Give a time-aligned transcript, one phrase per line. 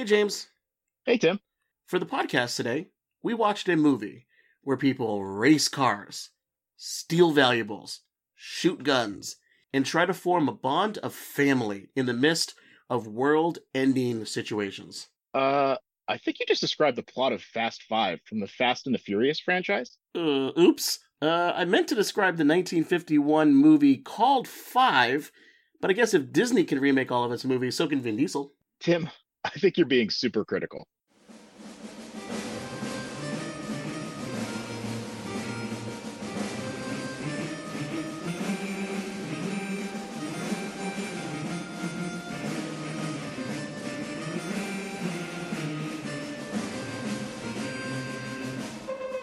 [0.00, 0.48] Hey, James.
[1.04, 1.40] Hey, Tim.
[1.86, 2.86] For the podcast today,
[3.22, 4.26] we watched a movie
[4.62, 6.30] where people race cars,
[6.78, 8.00] steal valuables,
[8.34, 9.36] shoot guns,
[9.74, 12.54] and try to form a bond of family in the midst
[12.88, 15.08] of world ending situations.
[15.34, 15.76] Uh,
[16.08, 18.98] I think you just described the plot of Fast Five from the Fast and the
[18.98, 19.98] Furious franchise.
[20.14, 21.00] Uh, oops.
[21.20, 25.30] Uh, I meant to describe the 1951 movie called Five,
[25.78, 28.54] but I guess if Disney can remake all of its movies, so can Vin Diesel.
[28.80, 29.10] Tim,
[29.44, 30.86] I think you're being super critical.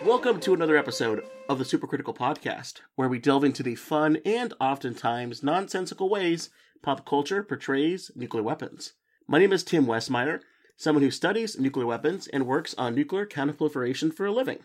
[0.03, 4.53] Welcome to another episode of the Supercritical Podcast, where we delve into the fun and
[4.59, 6.49] oftentimes nonsensical ways
[6.81, 8.94] pop culture portrays nuclear weapons.
[9.30, 10.40] My name is Tim Westmyer,
[10.77, 14.59] someone who studies nuclear weapons and works on nuclear counterproliferation for a living.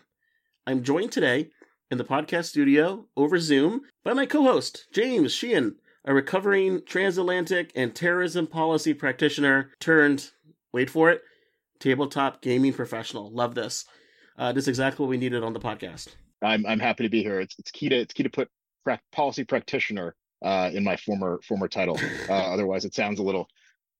[0.65, 1.49] I'm joined today
[1.91, 5.75] in the podcast studio over Zoom by my co host, James Sheehan,
[6.05, 10.31] a recovering transatlantic and terrorism policy practitioner turned,
[10.71, 11.23] wait for it,
[11.79, 13.33] tabletop gaming professional.
[13.33, 13.83] Love this.
[14.37, 16.15] Uh, this is exactly what we needed on the podcast.
[16.41, 17.41] I'm I'm happy to be here.
[17.41, 18.47] It's it's key to it's key to put
[18.85, 21.99] pra- policy practitioner uh, in my former former title.
[22.29, 23.49] Uh, otherwise, it sounds a little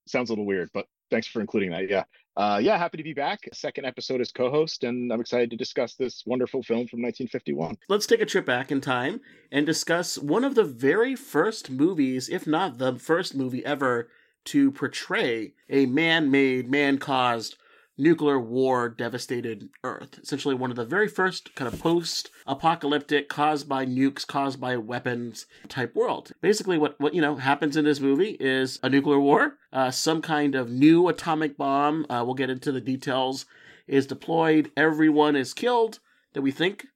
[0.06, 0.70] sounds a little weird.
[0.72, 1.88] But thanks for including that.
[1.88, 2.04] Yeah,
[2.36, 3.40] uh, yeah, happy to be back.
[3.52, 7.76] Second episode as co-host, and I'm excited to discuss this wonderful film from 1951.
[7.88, 9.20] Let's take a trip back in time
[9.52, 14.08] and discuss one of the very first movies, if not the first movie ever,
[14.46, 17.56] to portray a man-made, man-caused
[17.96, 20.18] nuclear war devastated Earth.
[20.22, 24.76] Essentially, one of the very first kind of post apocalyptic, caused by nukes, caused by
[24.76, 26.32] weapons type world.
[26.40, 30.22] Basically, what, what you know happens in this movie is a nuclear war, uh, some
[30.22, 32.06] kind of new atomic bomb.
[32.08, 33.46] Uh, we'll get into the details.
[33.86, 34.70] Is deployed.
[34.78, 35.98] Everyone is killed
[36.32, 36.86] that we think,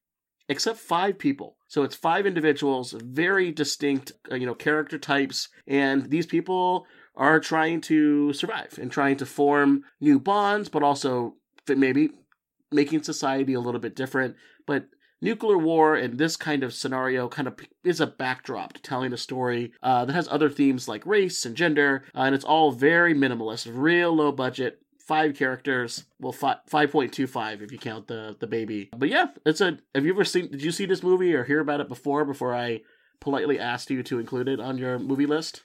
[0.49, 1.59] except five people.
[1.67, 6.87] So it's five individuals, very distinct, uh, you know, character types, and these people
[7.19, 11.35] are trying to survive and trying to form new bonds, but also
[11.69, 12.11] maybe
[12.73, 14.37] making society a little bit different.
[14.67, 14.87] But
[15.21, 19.17] nuclear war and this kind of scenario kind of is a backdrop to telling a
[19.17, 23.15] story uh, that has other themes like race and gender, uh, and it's all very
[23.15, 24.81] minimalist, real low budget.
[25.07, 28.91] Five characters, well, five point two five if you count the the baby.
[28.95, 29.79] But yeah, it's a.
[29.95, 30.51] Have you ever seen?
[30.51, 32.27] Did you see this movie or hear about it before?
[32.27, 32.83] Before I
[33.19, 35.65] politely asked you to include it on your movie list.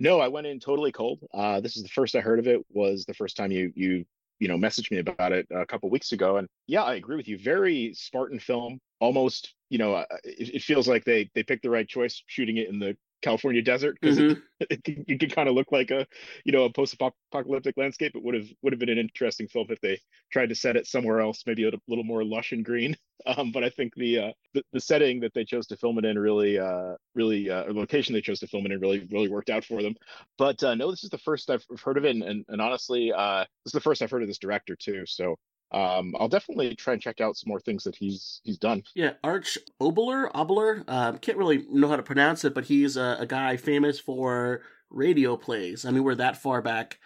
[0.00, 1.20] No, I went in totally cold.
[1.32, 2.64] Uh, this is the first I heard of it.
[2.72, 4.04] Was the first time you you
[4.38, 7.28] you know messaged me about it a couple weeks ago, and yeah, I agree with
[7.28, 7.38] you.
[7.38, 9.54] Very Spartan film, almost.
[9.68, 12.70] You know, uh, it, it feels like they they picked the right choice shooting it
[12.70, 14.40] in the California desert because mm-hmm.
[14.60, 16.06] it, it, it, could kind of look like a
[16.44, 18.12] you know a post-apocalyptic landscape.
[18.14, 19.98] It would have would have been an interesting film if they
[20.32, 22.96] tried to set it somewhere else, maybe a little more lush and green.
[23.26, 26.06] Um, but I think the, uh, the, the setting that they chose to film it
[26.06, 29.28] in really uh, really uh, or location they chose to film it in really really
[29.28, 29.94] worked out for them.
[30.38, 33.12] But uh, no, this is the first I've heard of it, and and, and honestly,
[33.12, 35.04] uh, this is the first I've heard of this director too.
[35.04, 35.36] So
[35.72, 38.82] um, I'll definitely try and check out some more things that he's he's done.
[38.94, 43.18] Yeah, Arch Oboler, Oboler, um, can't really know how to pronounce it, but he's a,
[43.20, 45.84] a, guy famous for radio plays.
[45.84, 46.98] I mean, we're that far back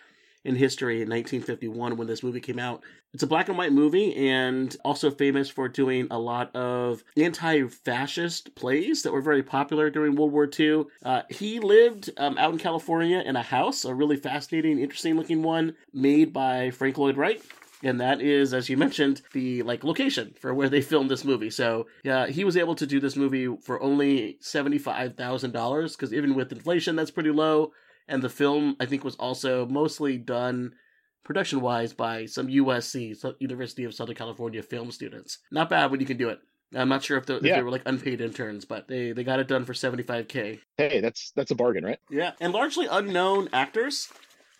[0.45, 2.83] in history in 1951 when this movie came out.
[3.13, 8.55] It's a black and white movie and also famous for doing a lot of anti-fascist
[8.55, 10.85] plays that were very popular during World War II.
[11.03, 15.43] Uh, he lived um, out in California in a house, a really fascinating, interesting looking
[15.43, 17.43] one made by Frank Lloyd Wright
[17.83, 21.51] and that is, as you mentioned, the like location for where they filmed this movie.
[21.51, 25.97] So yeah, he was able to do this movie for only seventy five thousand dollars
[25.97, 27.73] because even with inflation, that's pretty low.
[28.07, 30.75] And the film, I think, was also mostly done
[31.25, 35.39] production wise by some USC, so University of Southern California film students.
[35.51, 36.39] Not bad when you can do it.
[36.77, 39.39] I'm not sure if, the, if they were like unpaid interns, but they, they got
[39.39, 40.59] it done for 75k.
[40.77, 41.99] Hey, that's that's a bargain, right?
[42.11, 44.09] Yeah, and largely unknown actors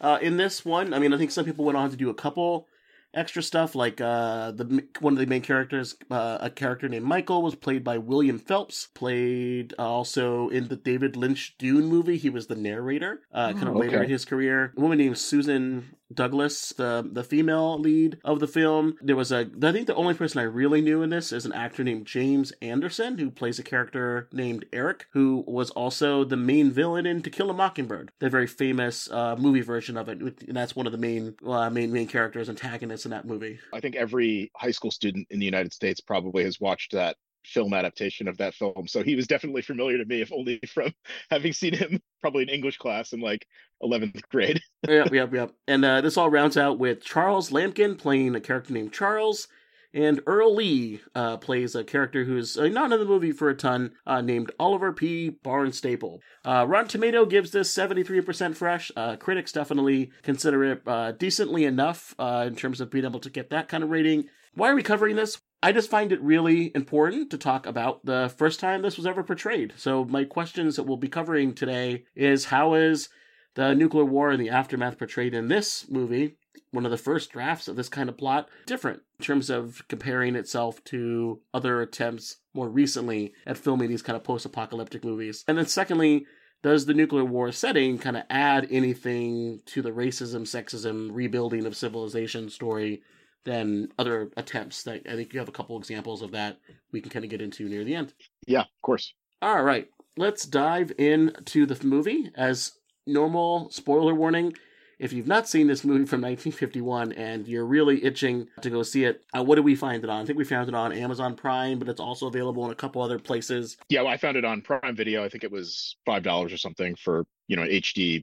[0.01, 0.95] uh, in this one.
[0.95, 2.69] I mean, I think some people went on to do a couple
[3.15, 7.43] extra stuff like uh, the one of the main characters, uh, a character named Michael,
[7.43, 8.89] was played by William Phelps.
[8.95, 12.17] Played uh, also in the David Lynch Dune movie.
[12.17, 13.23] He was the narrator.
[13.33, 14.73] Uh, kind of oh, later in his career.
[14.77, 18.97] A woman named Susan Douglas, the the female lead of the film.
[19.01, 21.53] There was a I think the only person I really knew in this is an
[21.53, 26.71] actor named James Anderson who plays a character named Eric, who was also the main
[26.71, 30.57] villain in To Kill a Mockingbird, the very famous uh, movie version of it, and
[30.57, 33.59] that's one of the main uh, main main characters antagonists in that movie.
[33.73, 37.75] I think every high school student in the United States probably has watched that film
[37.75, 38.87] adaptation of that film.
[38.87, 40.93] So he was definitely familiar to me, if only from
[41.31, 43.47] having seen him probably in English class in like
[43.83, 44.61] 11th grade.
[44.89, 45.53] yep, yep, yep.
[45.69, 49.49] And uh, this all rounds out with Charles Lampkin playing a character named Charles.
[49.95, 53.55] And Earl Lee uh, plays a character who's uh, not in the movie for a
[53.55, 55.31] ton, uh, named Oliver P.
[55.31, 56.19] Barnstaple.
[56.45, 58.91] Uh, Rotten Tomato gives this 73% fresh.
[58.97, 63.51] Uh, critics definitely consider it uh, decently enough in terms of being able to get
[63.51, 64.25] that kind of rating.
[64.55, 65.41] Why are we covering this?
[65.65, 69.23] I just find it really important to talk about the first time this was ever
[69.23, 69.73] portrayed.
[69.79, 73.09] So my questions that we'll be covering today is how is
[73.55, 76.37] the nuclear war and the aftermath portrayed in this movie,
[76.71, 80.37] one of the first drafts of this kind of plot, different in terms of comparing
[80.37, 85.47] itself to other attempts more recently at filming these kind of post-apocalyptic movies.
[85.49, 86.27] And then secondly,
[86.63, 91.75] does the nuclear war setting kind of add anything to the racism, sexism, rebuilding of
[91.75, 93.03] civilization story
[93.45, 94.83] than other attempts.
[94.85, 96.59] That I think you have a couple examples of that
[96.93, 98.13] we can kind of get into near the end.
[98.47, 99.15] Yeah, of course.
[99.43, 102.31] All right, let's dive into the movie.
[102.35, 102.73] As
[103.07, 104.55] normal, spoiler warning.
[104.99, 109.05] If you've not seen this movie from 1951 and you're really itching to go see
[109.05, 110.23] it, uh, what did we find it on?
[110.23, 113.03] I think we found it on Amazon Prime, but it's also available in a couple
[113.03, 113.77] other places.
[113.89, 115.25] Yeah, well, I found it on Prime Video.
[115.25, 118.23] I think it was five dollars or something for you know an HD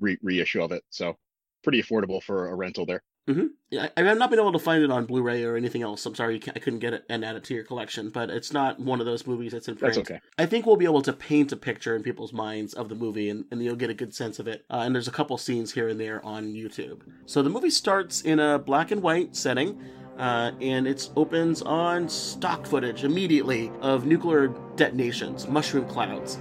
[0.00, 0.84] re- reissue of it.
[0.90, 1.16] So
[1.62, 3.02] pretty affordable for a rental there.
[3.28, 3.46] Mm-hmm.
[3.70, 6.06] Yeah, I, have not been able to find it on Blu-ray or anything else.
[6.06, 8.78] I'm sorry I couldn't get it and add it to your collection, but it's not
[8.78, 9.96] one of those movies that's in print.
[9.96, 10.20] That's okay.
[10.38, 13.28] I think we'll be able to paint a picture in people's minds of the movie,
[13.28, 14.64] and, and you'll get a good sense of it.
[14.70, 17.00] Uh, and there's a couple scenes here and there on YouTube.
[17.26, 19.82] So the movie starts in a black and white setting.
[20.16, 26.38] Uh, and it opens on stock footage immediately of nuclear detonations, mushroom clouds,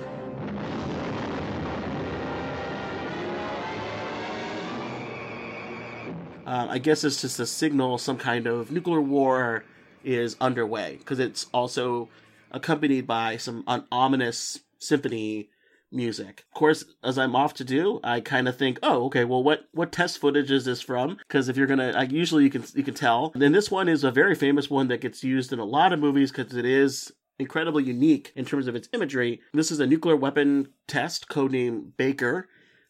[6.46, 9.64] Um, I guess it's just a signal some kind of nuclear war
[10.04, 12.10] is underway because it's also
[12.52, 15.50] accompanied by some ominous symphony
[15.92, 16.46] music.
[16.52, 19.68] Of course, as I'm off to do, I kind of think, oh, okay, well, what
[19.72, 21.18] what test footage is this from?
[21.18, 23.32] Because if you're gonna, like, usually you can you can tell.
[23.34, 25.94] And then this one is a very famous one that gets used in a lot
[25.94, 29.42] of movies because it is incredibly unique in terms of its imagery.
[29.54, 32.48] This is a nuclear weapon test, codenamed Baker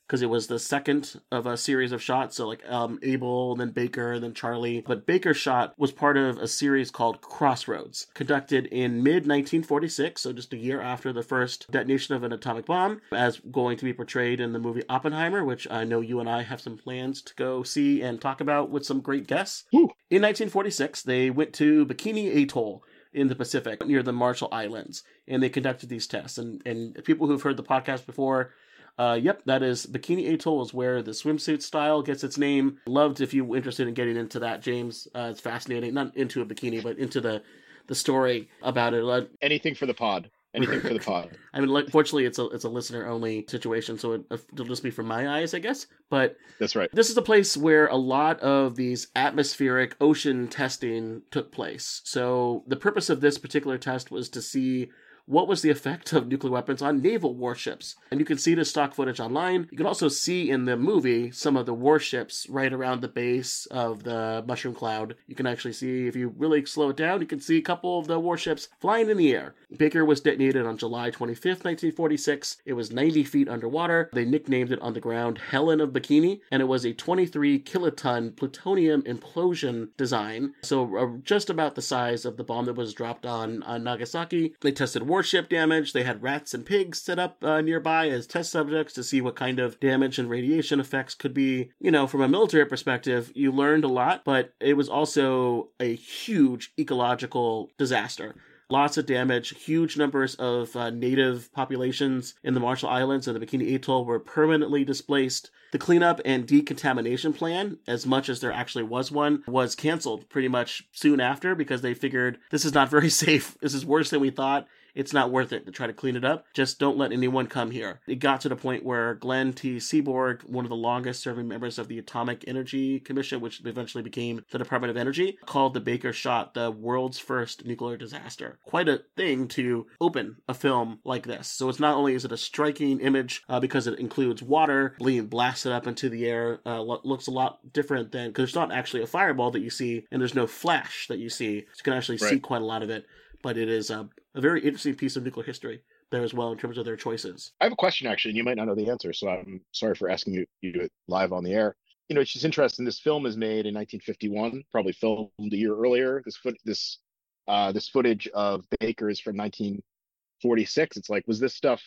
[0.07, 2.37] because it was the second of a series of shots.
[2.37, 4.83] So like um, Able, then Baker, then Charlie.
[4.85, 10.33] But Baker's shot was part of a series called Crossroads, conducted in mid 1946, so
[10.33, 13.93] just a year after the first detonation of an atomic bomb, as going to be
[13.93, 17.33] portrayed in the movie Oppenheimer, which I know you and I have some plans to
[17.35, 19.63] go see and talk about with some great guests.
[19.73, 19.89] Ooh.
[20.09, 22.83] In 1946, they went to Bikini Atoll
[23.15, 26.37] in the Pacific near the Marshall Islands, and they conducted these tests.
[26.37, 28.51] And and people who've heard the podcast before
[28.97, 32.79] uh, yep, that is Bikini Atoll is where the swimsuit style gets its name.
[32.87, 35.07] Loved if you're interested in getting into that, James.
[35.13, 35.93] Uh, it's fascinating.
[35.93, 37.43] Not into a bikini, but into the
[37.87, 39.03] the story about it.
[39.03, 40.29] Uh, Anything for the pod.
[40.53, 41.37] Anything for the pod.
[41.53, 44.91] I mean, fortunately, it's a it's a listener only situation, so it, will just be
[44.91, 45.87] from my eyes, I guess.
[46.09, 46.89] But that's right.
[46.93, 52.01] This is a place where a lot of these atmospheric ocean testing took place.
[52.05, 54.89] So the purpose of this particular test was to see
[55.25, 57.95] what was the effect of nuclear weapons on naval warships.
[58.11, 59.67] And you can see the stock footage online.
[59.71, 63.65] You can also see in the movie some of the warships right around the base
[63.67, 65.15] of the mushroom cloud.
[65.27, 67.99] You can actually see, if you really slow it down, you can see a couple
[67.99, 69.55] of the warships flying in the air.
[69.75, 72.57] Baker was detonated on July 25th, 1946.
[72.65, 74.09] It was 90 feet underwater.
[74.13, 78.35] They nicknamed it on the ground Helen of Bikini, and it was a 23 kiloton
[78.35, 80.53] plutonium implosion design.
[80.61, 84.55] So uh, just about the size of the bomb that was dropped on, on Nagasaki.
[84.61, 85.93] They tested warship damage.
[85.93, 89.37] They had rats and pigs set up uh, nearby as test subjects to see what
[89.37, 91.71] kind of damage and radiation effects could be.
[91.79, 95.95] You know, from a military perspective, you learned a lot, but it was also a
[95.95, 98.35] huge ecological disaster
[98.67, 99.49] lots of damage.
[99.63, 104.19] Huge numbers of uh, native populations in the Marshall Islands and the Bikini Atoll were
[104.19, 105.51] permanently displaced.
[105.71, 110.47] The cleanup and decontamination plan, as much as there actually was one, was canceled pretty
[110.47, 113.55] much soon after because they figured this is not very safe.
[113.61, 116.25] This is worse than we thought it's not worth it to try to clean it
[116.25, 116.45] up.
[116.53, 117.99] Just don't let anyone come here.
[118.07, 119.77] It got to the point where Glenn T.
[119.77, 124.43] Seaborg, one of the longest serving members of the Atomic Energy Commission, which eventually became
[124.51, 128.57] the Department of Energy, called the Baker shot the world's first nuclear disaster.
[128.65, 131.47] Quite a thing to open a film like this.
[131.47, 135.27] So it's not only is it a striking image uh, because it includes water being
[135.27, 139.03] blasted up into the air, uh, looks a lot different than because it's not actually
[139.03, 141.61] a fireball that you see, and there's no flash that you see.
[141.61, 142.29] So you can actually right.
[142.29, 143.05] see quite a lot of it
[143.45, 146.57] but it is a, a very interesting piece of nuclear history there as well in
[146.57, 147.53] terms of their choices.
[147.61, 149.95] I have a question actually, and you might not know the answer, so I'm sorry
[149.95, 151.75] for asking you, you it live on the air.
[152.09, 152.85] You know, it's just interesting.
[152.85, 156.21] This film is made in 1951, probably filmed a year earlier.
[156.23, 156.99] This foot, this
[157.47, 160.97] uh, this footage of Baker's from 1946.
[160.97, 161.81] It's like, was this stuff,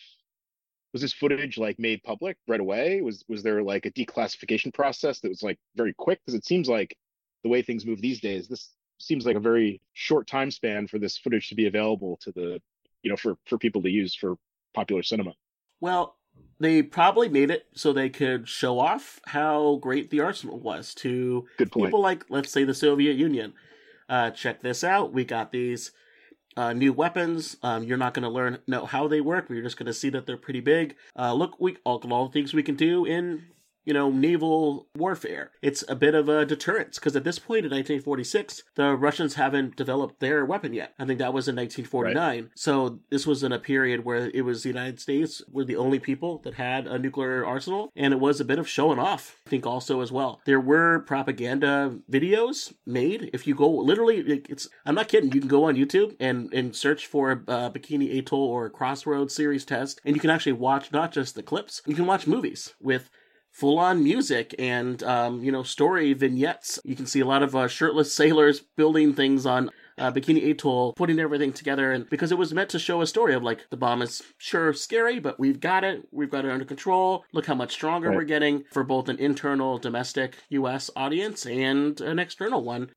[0.91, 3.01] was this footage like made public right away?
[3.01, 6.19] Was was there like a declassification process that was like very quick?
[6.25, 6.95] Because it seems like
[7.43, 10.99] the way things move these days, this seems like a very short time span for
[10.99, 12.61] this footage to be available to the,
[13.01, 14.35] you know, for for people to use for
[14.73, 15.33] popular cinema.
[15.81, 16.15] Well,
[16.59, 21.47] they probably made it so they could show off how great the arsenal was to
[21.57, 23.53] people like, let's say, the Soviet Union.
[24.07, 25.13] Uh, check this out.
[25.13, 25.91] We got these
[26.57, 27.55] uh, new weapons.
[27.63, 29.49] Um, you're not going to learn know how they work.
[29.49, 30.95] You're just going to see that they're pretty big.
[31.17, 33.45] Uh, look, we all, all the things we can do in
[33.89, 35.49] you know, naval warfare.
[35.63, 39.75] It's a bit of a deterrence because at this point in 1946, the Russians haven't
[39.75, 40.93] developed their weapon yet.
[40.99, 42.15] I think that was in 1949.
[42.15, 42.51] Right.
[42.53, 45.97] So this was in a period where it was the United States were the only
[45.97, 49.37] people that had a nuclear arsenal, and it was a bit of showing off.
[49.47, 50.39] I think also as well.
[50.45, 53.31] There were propaganda videos made.
[53.33, 55.31] If you go literally, it's I'm not kidding.
[55.31, 59.65] You can go on YouTube and and search for uh, Bikini Atoll or Crossroads series
[59.65, 61.81] test, and you can actually watch not just the clips.
[61.87, 63.09] You can watch movies with
[63.51, 66.79] full on music and um, you know story vignettes.
[66.83, 70.93] You can see a lot of uh, shirtless sailors building things on uh, Bikini Atoll,
[70.93, 73.77] putting everything together, and because it was meant to show a story of like the
[73.77, 77.25] bomb is sure scary, but we've got it, we've got it under control.
[77.33, 78.17] Look how much stronger right.
[78.17, 80.89] we're getting for both an internal domestic U.S.
[80.95, 82.91] audience and an external one.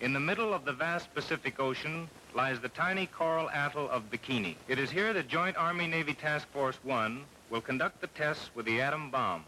[0.00, 4.56] In the middle of the vast Pacific Ocean lies the tiny coral atoll of Bikini.
[4.68, 8.80] It is here that Joint Army-Navy Task Force 1 will conduct the tests with the
[8.80, 9.44] atom bomb.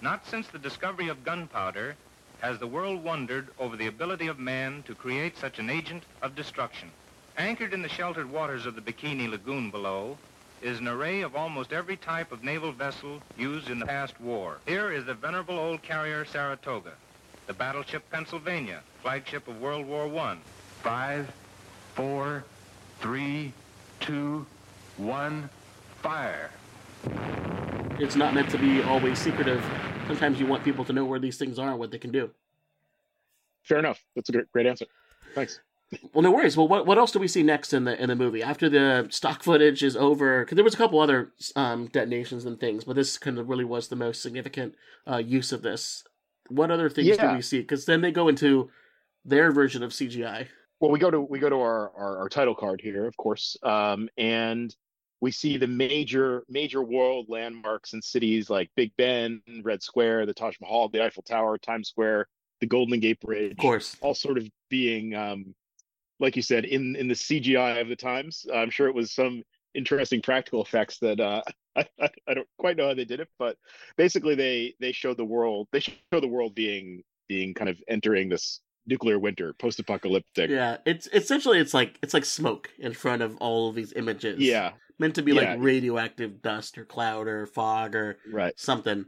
[0.00, 1.96] Not since the discovery of gunpowder
[2.40, 6.34] has the world wondered over the ability of man to create such an agent of
[6.34, 6.90] destruction.
[7.36, 10.18] Anchored in the sheltered waters of the Bikini Lagoon below
[10.62, 14.58] is an array of almost every type of naval vessel used in the past war.
[14.66, 16.92] Here is the venerable old carrier Saratoga,
[17.46, 20.36] the battleship Pennsylvania, flagship of World War I.
[20.82, 21.32] Five,
[21.94, 22.44] four,
[23.00, 23.52] three,
[24.00, 24.46] two,
[24.96, 25.48] one,
[26.02, 26.50] fire.
[27.98, 29.64] It's not meant to be always secretive.
[30.06, 32.30] Sometimes you want people to know where these things are and what they can do.
[33.62, 34.04] Fair enough.
[34.14, 34.86] That's a great, great answer.
[35.34, 35.60] Thanks.
[36.12, 36.56] Well, no worries.
[36.56, 39.06] Well, what what else do we see next in the in the movie after the
[39.10, 40.40] stock footage is over?
[40.40, 43.64] Because there was a couple other um, detonations and things, but this kind of really
[43.64, 44.74] was the most significant
[45.10, 46.04] uh, use of this.
[46.48, 47.30] What other things yeah.
[47.30, 47.60] do we see?
[47.60, 48.70] Because then they go into
[49.24, 50.48] their version of CGI.
[50.80, 53.56] Well, we go to we go to our our, our title card here, of course,
[53.62, 54.74] um, and
[55.20, 60.34] we see the major major world landmarks in cities like Big Ben, Red Square, the
[60.34, 62.26] Taj Mahal, the Eiffel Tower, Times Square,
[62.60, 65.54] the Golden Gate Bridge, of course, all sort of being, um,
[66.20, 68.46] like you said, in in the CGI of the times.
[68.52, 69.42] I'm sure it was some
[69.74, 71.42] interesting practical effects that uh,
[71.76, 73.56] I, I, I don't quite know how they did it, but
[73.96, 78.28] basically they they showed the world they show the world being being kind of entering
[78.28, 80.50] this nuclear winter, post-apocalyptic.
[80.50, 84.38] Yeah, it's essentially it's like it's like smoke in front of all of these images.
[84.38, 85.54] Yeah, meant to be yeah.
[85.54, 88.58] like radioactive dust or cloud or fog or right.
[88.58, 89.04] something.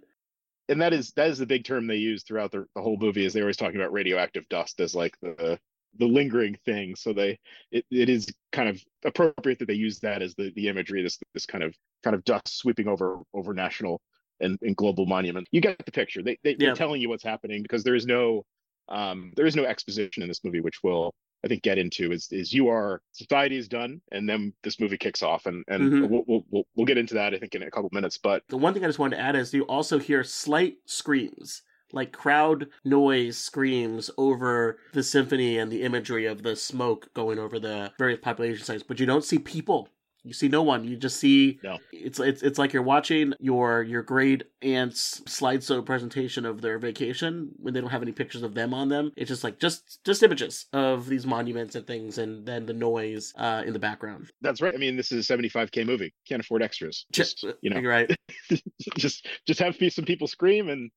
[0.69, 3.25] And that is that is the big term they use throughout the, the whole movie
[3.25, 5.59] is they're always talking about radioactive dust as like the
[5.99, 6.97] the lingering thing.
[6.97, 7.39] So they
[7.71, 11.19] it, it is kind of appropriate that they use that as the the imagery, this
[11.35, 14.01] this kind of kind of dust sweeping over over national
[14.41, 15.49] and, and global monument.
[15.53, 16.23] You get the picture.
[16.23, 16.57] They, they yeah.
[16.59, 18.45] they're telling you what's happening because there is no
[18.89, 21.15] um there is no exposition in this movie which will
[21.45, 24.99] I think get into is is you are society is done, and then this movie
[24.99, 26.13] kicks off, and and mm-hmm.
[26.13, 28.19] we'll, we'll we'll get into that I think in a couple minutes.
[28.19, 31.63] But the one thing I just wanted to add is you also hear slight screams
[31.93, 37.59] like crowd noise screams over the symphony and the imagery of the smoke going over
[37.59, 39.89] the various population sites, but you don't see people
[40.27, 40.85] you see no one.
[40.85, 41.79] You just see no.
[41.93, 47.51] it's it's it's like you're watching your your grade aunt's slideshow presentation of their vacation
[47.57, 49.13] when they don't have any pictures of them on them.
[49.17, 53.33] It's just like just just images of these monuments and things, and then the noise
[53.37, 54.31] uh, in the background.
[54.41, 54.75] That's right.
[54.75, 56.13] I mean, this is a 75k movie.
[56.29, 57.07] Can't afford extras.
[57.13, 58.11] Just you know, right.
[58.97, 60.91] just just have some people scream and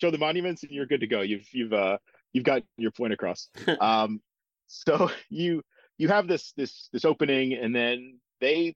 [0.00, 1.20] show the monuments, and you're good to go.
[1.20, 1.98] You've you've uh
[2.32, 3.48] you've got your point across.
[3.80, 4.20] um,
[4.66, 5.62] so you
[5.98, 8.74] you have this this this opening, and then they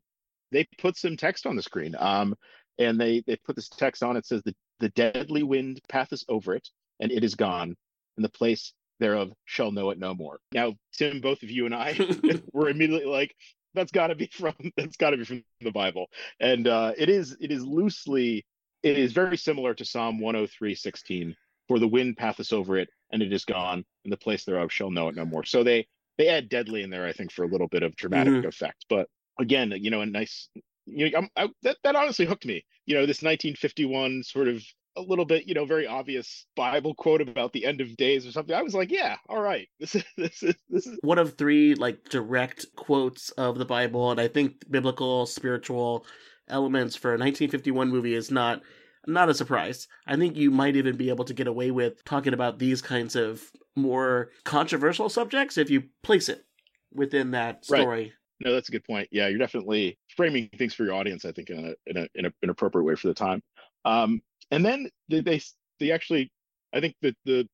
[0.52, 1.94] they put some text on the screen.
[1.98, 2.34] Um,
[2.78, 4.16] and they they put this text on.
[4.16, 6.68] It says the the deadly wind passeth over it,
[7.00, 7.76] and it is gone,
[8.16, 10.38] and the place thereof shall know it no more.
[10.52, 11.98] Now, Tim, both of you and I
[12.52, 13.34] were immediately like,
[13.74, 16.06] that's got to be from that's got to be from the Bible,
[16.40, 18.44] and uh, it is it is loosely
[18.82, 21.36] it is very similar to Psalm 103, 16.
[21.66, 24.90] For the wind passeth over it, and it is gone, and the place thereof shall
[24.90, 25.44] know it no more.
[25.44, 25.86] So they
[26.18, 28.48] they add deadly in there, I think, for a little bit of dramatic mm-hmm.
[28.48, 28.84] effect.
[28.90, 30.48] But again, you know, a nice,
[30.86, 32.64] you know, I, that that honestly hooked me.
[32.86, 34.62] You know, this 1951 sort of
[34.96, 38.32] a little bit, you know, very obvious Bible quote about the end of days or
[38.32, 41.36] something, I was like, yeah, all right, this is this is this is one of
[41.36, 46.06] three like direct quotes of the Bible, and I think biblical, spiritual
[46.48, 48.62] elements for a 1951 movie is not
[49.06, 49.86] not a surprise.
[50.06, 53.16] I think you might even be able to get away with talking about these kinds
[53.16, 53.42] of
[53.76, 56.44] more controversial subjects if you place it
[56.92, 58.12] within that Right.
[58.40, 59.08] No, that's a good point.
[59.10, 62.26] Yeah, you're definitely framing things for your audience, I think, in a in a in
[62.26, 63.42] a, an appropriate way for the time.
[63.84, 65.40] Um, and then they they
[65.80, 66.30] they actually,
[66.72, 67.48] I think that the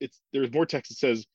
[0.00, 1.26] it's there's more text that says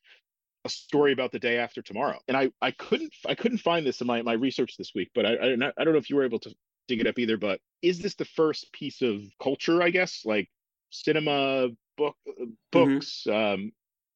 [0.65, 4.01] a story about the day after tomorrow, and I I couldn't I couldn't find this
[4.01, 6.09] in my my research this week, but I I don't know, I don't know if
[6.09, 6.53] you were able to
[6.87, 7.37] dig it up either.
[7.37, 9.81] But is this the first piece of culture?
[9.83, 10.49] I guess like
[10.89, 13.27] cinema, book, uh, books.
[13.27, 13.71] Um,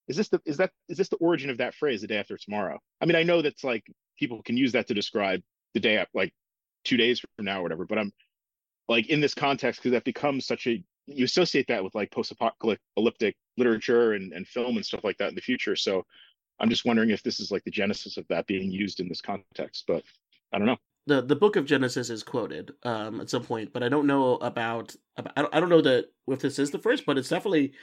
[0.07, 2.37] is this the is that is this the origin of that phrase, the day after
[2.37, 2.79] tomorrow?
[2.99, 3.85] I mean, I know that's like
[4.21, 5.41] people can use that to describe
[5.73, 6.31] the day like
[6.85, 8.11] two days from now or whatever, but I'm
[8.87, 13.35] like in this context because that becomes such a you associate that with like post-apocalyptic
[13.57, 15.75] literature and, and film and stuff like that in the future.
[15.75, 16.05] So
[16.59, 19.21] I'm just wondering if this is like the genesis of that being used in this
[19.21, 20.03] context, but
[20.53, 20.77] I don't know.
[21.07, 24.35] the the book of Genesis is quoted um, at some point, but I don't know
[24.35, 27.29] about, about I, don't, I don't know that if this is the first, but it's
[27.29, 27.73] definitely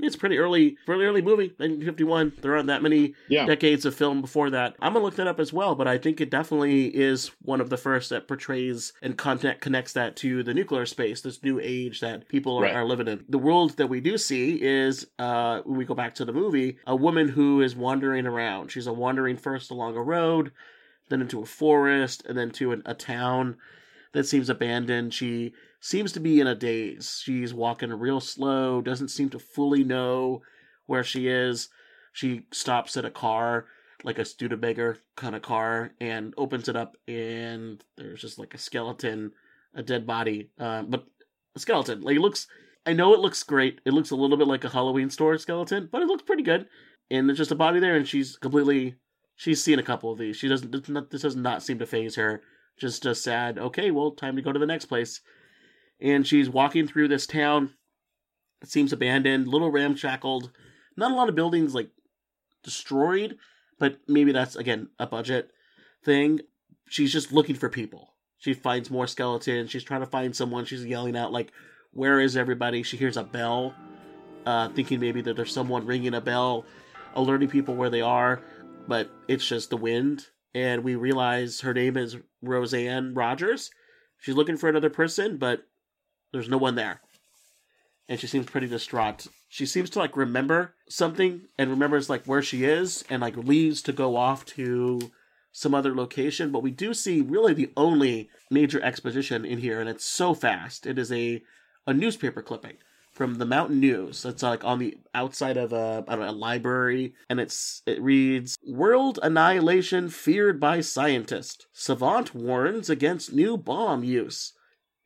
[0.00, 2.32] it's pretty early, pretty early movie, 1951.
[2.40, 3.46] There aren't that many Yeah.
[3.46, 4.76] decades of film before that.
[4.80, 7.68] I'm gonna look that up as well, but I think it definitely is one of
[7.70, 12.00] the first that portrays and content connects that to the nuclear space, this new age
[12.00, 12.74] that people are, Right.
[12.76, 13.24] are living in.
[13.28, 16.78] The world that we do see is, uh, when we go back to the movie,
[16.86, 18.70] a woman who is wandering around.
[18.70, 20.52] She's a wandering first along a road,
[21.08, 23.56] then into a forest, and then to an, a town
[24.12, 25.12] that seems abandoned.
[25.12, 27.20] She seems to be in a daze.
[27.22, 30.42] She's walking real slow, doesn't seem to fully know
[30.86, 31.68] where she is.
[32.12, 33.66] She stops at a car,
[34.02, 38.58] like a Studebaker kind of car, and opens it up, and there's just like a
[38.58, 39.32] skeleton,
[39.74, 41.06] a dead body, uh, but
[41.54, 42.00] a skeleton.
[42.00, 42.46] Like it looks,
[42.86, 43.80] I know it looks great.
[43.84, 46.66] It looks a little bit like a Halloween store skeleton, but it looks pretty good.
[47.10, 48.96] And there's just a body there, and she's completely,
[49.36, 50.36] she's seen a couple of these.
[50.36, 50.72] She doesn't,
[51.10, 52.42] this does not seem to faze her.
[52.78, 55.20] Just a sad, okay, well, time to go to the next place.
[56.00, 57.74] And she's walking through this town.
[58.62, 60.50] It seems abandoned, little ramshackled.
[60.96, 61.90] Not a lot of buildings like
[62.62, 63.36] destroyed,
[63.78, 65.50] but maybe that's again a budget
[66.04, 66.40] thing.
[66.88, 68.14] She's just looking for people.
[68.38, 69.70] She finds more skeletons.
[69.70, 70.64] She's trying to find someone.
[70.64, 71.52] She's yelling out like,
[71.92, 73.74] "Where is everybody?" She hears a bell,
[74.46, 76.64] uh, thinking maybe that there's someone ringing a bell,
[77.14, 78.42] alerting people where they are,
[78.86, 80.28] but it's just the wind.
[80.54, 83.70] And we realize her name is Roseanne Rogers.
[84.18, 85.67] She's looking for another person, but
[86.32, 87.00] there's no one there.
[88.08, 89.26] And she seems pretty distraught.
[89.48, 93.82] She seems to like remember something and remembers like where she is and like leaves
[93.82, 95.10] to go off to
[95.52, 96.50] some other location.
[96.50, 100.86] But we do see really the only major exposition in here, and it's so fast.
[100.86, 101.42] It is a
[101.86, 102.76] a newspaper clipping
[103.12, 104.22] from the Mountain News.
[104.22, 109.18] That's like on the outside of a know a library, and it's it reads World
[109.22, 111.66] annihilation feared by scientist.
[111.72, 114.52] Savant warns against new bomb use.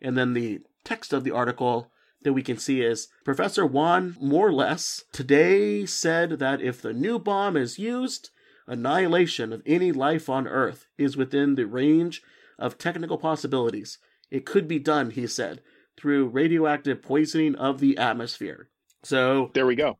[0.02, 1.90] And then the text of the article
[2.22, 7.56] that we can see is Professor Juan Morles today said that if the new bomb
[7.56, 8.30] is used,
[8.66, 12.22] annihilation of any life on Earth is within the range
[12.58, 13.98] of technical possibilities.
[14.30, 15.60] It could be done, he said,
[15.98, 18.68] through radioactive poisoning of the atmosphere.
[19.02, 19.98] So, There we go.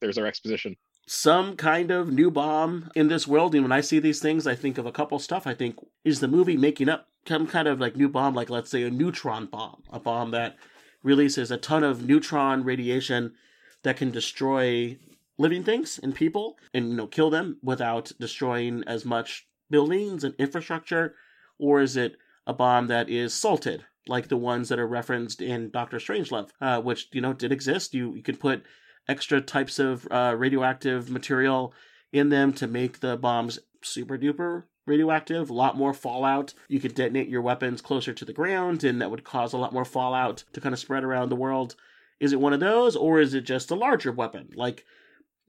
[0.00, 0.76] There's our exposition.
[1.06, 3.54] some kind of new bomb in this world.
[3.54, 5.46] And when I see these things, I think of a couple stuff.
[5.46, 8.70] I think, is the movie making up some kind of like new bomb, like let's
[8.70, 10.56] say a neutron bomb, a bomb that
[11.02, 13.34] releases a ton of neutron radiation
[13.82, 14.98] that can destroy
[15.36, 20.34] living things and people and you know kill them without destroying as much buildings and
[20.38, 21.14] infrastructure?
[21.58, 25.70] Or is it a bomb that is salted like the ones that are referenced in
[25.70, 27.94] Doctor Strangelove uh, which you know did exist?
[27.94, 28.64] You you could put
[29.08, 31.74] extra types of uh, radioactive material
[32.12, 36.54] in them to make the bombs super duper radioactive, a lot more fallout.
[36.68, 39.72] You could detonate your weapons closer to the ground, and that would cause a lot
[39.72, 41.76] more fallout to kind of spread around the world.
[42.20, 44.84] Is it one of those, or is it just a larger weapon, like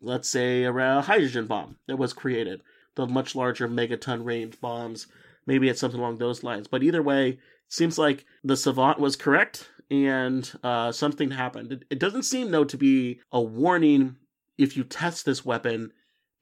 [0.01, 2.61] let's say a hydrogen bomb that was created,
[2.95, 5.07] the much larger megaton range bombs?
[5.45, 6.67] Maybe it's something along those lines.
[6.67, 11.71] But either way, it seems like the savant was correct and uh, something happened.
[11.71, 14.15] It, it doesn't seem, though, to be a warning
[14.57, 15.91] if you test this weapon,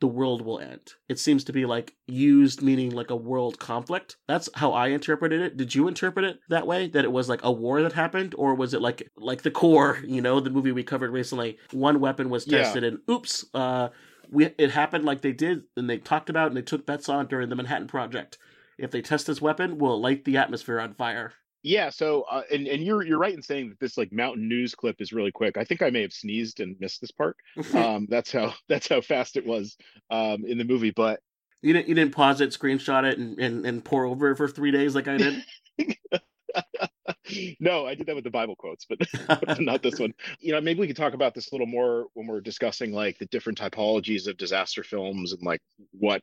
[0.04, 0.96] the world will end.
[1.08, 4.18] It seems to be like used, meaning like a world conflict.
[4.28, 5.56] That's how I interpreted it.
[5.56, 6.89] Did you interpret it that way?
[6.89, 10.00] That it was like a war that happened, or was it like like the core?
[10.06, 11.58] You know, the movie we covered recently.
[11.72, 12.63] One weapon was Yeah.
[12.63, 13.89] tested, and oops, uh,
[14.30, 17.28] we it happened like they did, and they talked about and they took bets on
[17.28, 18.38] during the Manhattan Project.
[18.78, 21.32] If they test this weapon, we'll light the atmosphere on fire?
[21.63, 24.76] Yeah, so uh, and and you're you're right in saying that this like mountain news
[24.76, 25.58] clip is really quick.
[25.58, 27.38] I think I may have sneezed and missed this part.
[27.73, 29.78] Um, that's how that's how fast it was
[30.12, 30.91] um, in the movie.
[30.91, 31.21] But
[31.62, 34.49] you didn't you didn't pause it, screenshot it, and and, and pore over it for
[34.49, 35.45] three days like I did.
[37.60, 40.13] no, I did that with the Bible quotes, but, but not this one.
[40.39, 43.17] You know, maybe we could talk about this a little more when we're discussing like
[43.17, 46.21] the different typologies of disaster films and like what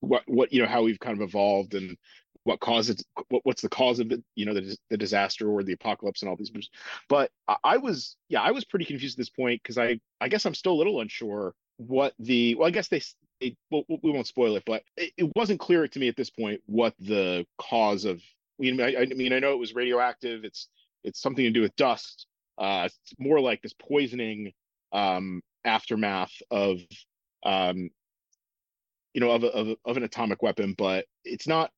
[0.00, 1.96] what what you know how we've kind of evolved and
[2.50, 5.72] what causes what, what's the cause of the you know the, the disaster or the
[5.72, 6.50] apocalypse and all these
[7.08, 7.30] but
[7.62, 10.54] I, was yeah i was pretty confused at this point because i i guess i'm
[10.54, 13.02] still a little unsure what the well i guess they,
[13.40, 16.28] they well, we won't spoil it but it, it, wasn't clear to me at this
[16.28, 20.44] point what the cause of I mean, I, I mean i know it was radioactive
[20.44, 20.68] it's
[21.04, 22.26] it's something to do with dust
[22.58, 24.52] uh it's more like this poisoning
[24.92, 26.80] um aftermath of
[27.44, 27.90] um
[29.14, 31.70] you know of, of, of an atomic weapon but it's not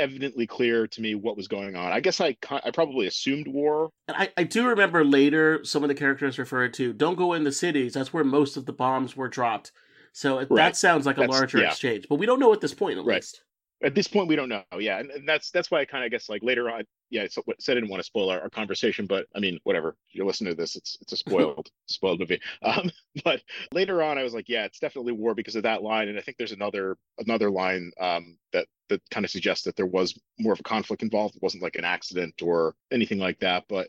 [0.00, 1.92] evidently clear to me what was going on.
[1.92, 3.90] I guess I I probably assumed war.
[4.08, 7.44] And I, I do remember later some of the characters referred to don't go in
[7.44, 7.94] the cities.
[7.94, 9.72] That's where most of the bombs were dropped.
[10.12, 10.48] So right.
[10.50, 11.68] that sounds like a that's, larger yeah.
[11.68, 13.16] exchange, but we don't know at this point at right.
[13.16, 13.42] least
[13.82, 16.10] at this point we don't know yeah and, and that's that's why i kind of
[16.10, 19.06] guess like later on yeah so, said i didn't want to spoil our, our, conversation
[19.06, 22.40] but i mean whatever if you listen to this it's it's a spoiled spoiled movie
[22.62, 22.90] um
[23.24, 26.18] but later on i was like yeah it's definitely war because of that line and
[26.18, 30.18] i think there's another another line um that that kind of suggests that there was
[30.38, 33.88] more of a conflict involved it wasn't like an accident or anything like that but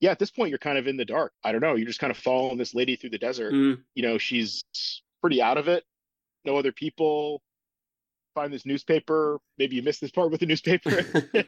[0.00, 2.00] yeah at this point you're kind of in the dark i don't know you're just
[2.00, 3.78] kind of following this lady through the desert mm.
[3.94, 4.62] you know she's
[5.20, 5.84] pretty out of it
[6.44, 7.42] no other people
[8.34, 9.38] find this newspaper.
[9.58, 10.90] Maybe you missed this part with the newspaper.
[11.34, 11.46] and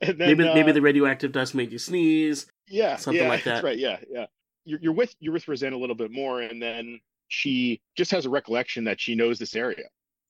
[0.00, 2.46] then, maybe uh, maybe the radioactive dust made you sneeze.
[2.68, 3.54] Yeah, something yeah, like that.
[3.54, 3.78] That's right.
[3.78, 4.26] Yeah, yeah.
[4.64, 8.24] You're, you're with you're with Roseanne a little bit more, and then she just has
[8.24, 9.84] a recollection that she knows this area,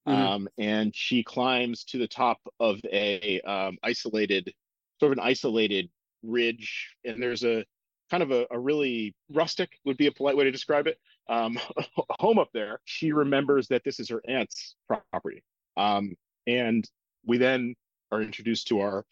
[0.07, 0.23] mm-hmm.
[0.23, 4.53] um, and she climbs to the top of a um, isolated,
[5.01, 5.89] sort of an isolated
[6.23, 7.65] ridge, and there's a
[8.11, 11.59] kind of a, a really rustic would be a polite way to describe it um,
[12.21, 15.43] home up there, she remembers that this is her aunt's property.
[15.77, 16.15] Um,
[16.47, 16.89] and
[17.25, 17.75] we then
[18.13, 19.05] are introduced to our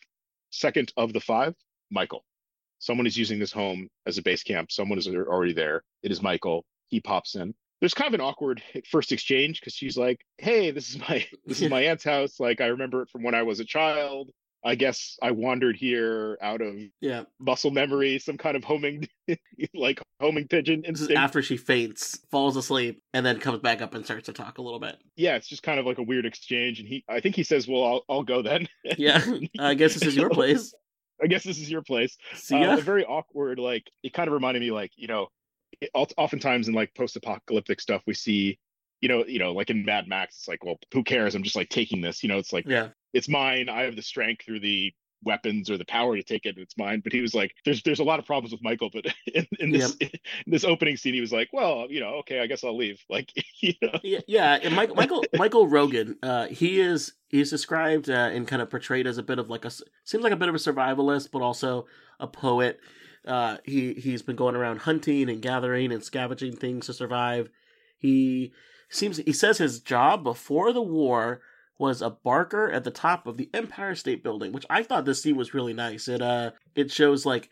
[0.50, 1.54] second of the five,
[1.90, 2.24] Michael.
[2.78, 4.70] Someone is using this home as a base camp.
[4.70, 5.82] Someone is already there.
[6.02, 6.64] It is Michael.
[6.88, 7.54] He pops in.
[7.84, 11.60] There's kind of an awkward first exchange because she's like, "Hey, this is my this
[11.60, 12.40] is my aunt's house.
[12.40, 14.30] Like I remember it from when I was a child.
[14.64, 19.06] I guess I wandered here out of yeah muscle memory, some kind of homing,
[19.74, 21.12] like homing pigeon instinct.
[21.12, 24.62] after she faints, falls asleep, and then comes back up and starts to talk a
[24.62, 24.96] little bit.
[25.16, 27.68] Yeah, it's just kind of like a weird exchange, and he, I think he says,
[27.68, 28.66] "Well, I'll, I'll go then."
[28.96, 29.22] yeah,
[29.58, 30.72] I guess this is your place.
[31.22, 32.16] I guess this is your place.
[32.34, 32.72] See ya.
[32.72, 33.58] Uh, very awkward.
[33.58, 35.28] Like it kind of reminded me, like you know,
[35.80, 38.58] it, oftentimes in like post-apocalyptic stuff, we see
[39.00, 41.34] you know, you know, like in Mad Max, it's like, well, who cares?
[41.34, 42.22] I'm just like taking this.
[42.22, 43.68] You know, it's like, yeah, it's mine.
[43.68, 46.56] I have the strength through the weapons or the power to take it.
[46.56, 47.00] It's mine.
[47.02, 48.90] But he was like, there's there's a lot of problems with Michael.
[48.90, 50.10] But in, in this in
[50.46, 53.00] this opening scene, he was like, well, you know, okay, I guess I'll leave.
[53.10, 54.58] Like, you know, yeah, yeah.
[54.62, 59.06] And Michael Michael Michael Rogan, uh, he is he's described uh, and kind of portrayed
[59.06, 61.86] as a bit of like a seems like a bit of a survivalist, but also
[62.18, 62.80] a poet.
[63.26, 67.48] Uh, he he's been going around hunting and gathering and scavenging things to survive.
[67.98, 68.52] He
[68.90, 71.40] seems he says his job before the war
[71.78, 75.22] was a barker at the top of the Empire State Building, which I thought this
[75.22, 76.08] scene was really nice.
[76.08, 77.50] It uh it shows like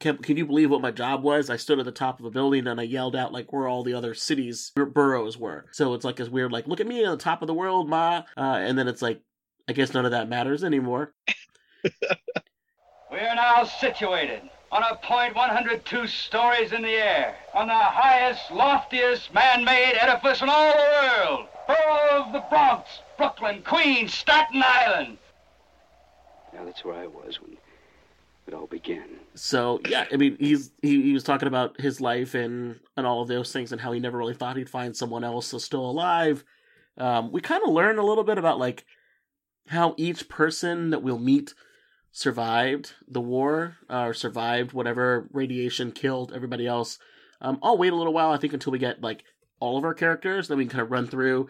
[0.00, 1.50] can, can you believe what my job was?
[1.50, 3.82] I stood at the top of a building and I yelled out like where all
[3.82, 5.66] the other cities boroughs were.
[5.72, 7.88] So it's like this weird like look at me on the top of the world,
[7.88, 8.22] ma.
[8.36, 9.20] Uh, and then it's like
[9.68, 11.14] I guess none of that matters anymore.
[11.84, 18.50] we are now situated on a point 102 stories in the air, on the highest,
[18.50, 25.18] loftiest man-made edifice in all the world, borough of the Bronx, Brooklyn, Queens, Staten Island.
[26.54, 27.56] Yeah, that's where I was when
[28.46, 29.08] it all began.
[29.34, 33.22] So yeah, I mean, he's he, he was talking about his life and and all
[33.22, 35.88] of those things and how he never really thought he'd find someone else that's still
[35.88, 36.44] alive.
[36.96, 38.84] Um, we kind of learn a little bit about like
[39.68, 41.54] how each person that we'll meet
[42.12, 46.98] survived the war uh, or survived whatever radiation killed everybody else.
[47.40, 49.24] Um, I'll wait a little while, I think, until we get like
[49.60, 50.48] all of our characters.
[50.48, 51.48] Then we can kind of run through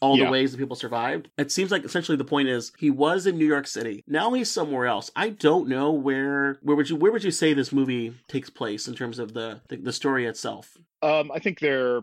[0.00, 0.24] all yeah.
[0.24, 1.30] the ways that people survived.
[1.38, 4.02] It seems like essentially the point is he was in New York City.
[4.06, 5.10] Now he's somewhere else.
[5.14, 6.58] I don't know where.
[6.62, 9.60] Where would you Where would you say this movie takes place in terms of the
[9.68, 10.76] the, the story itself?
[11.02, 12.00] Um, I think they're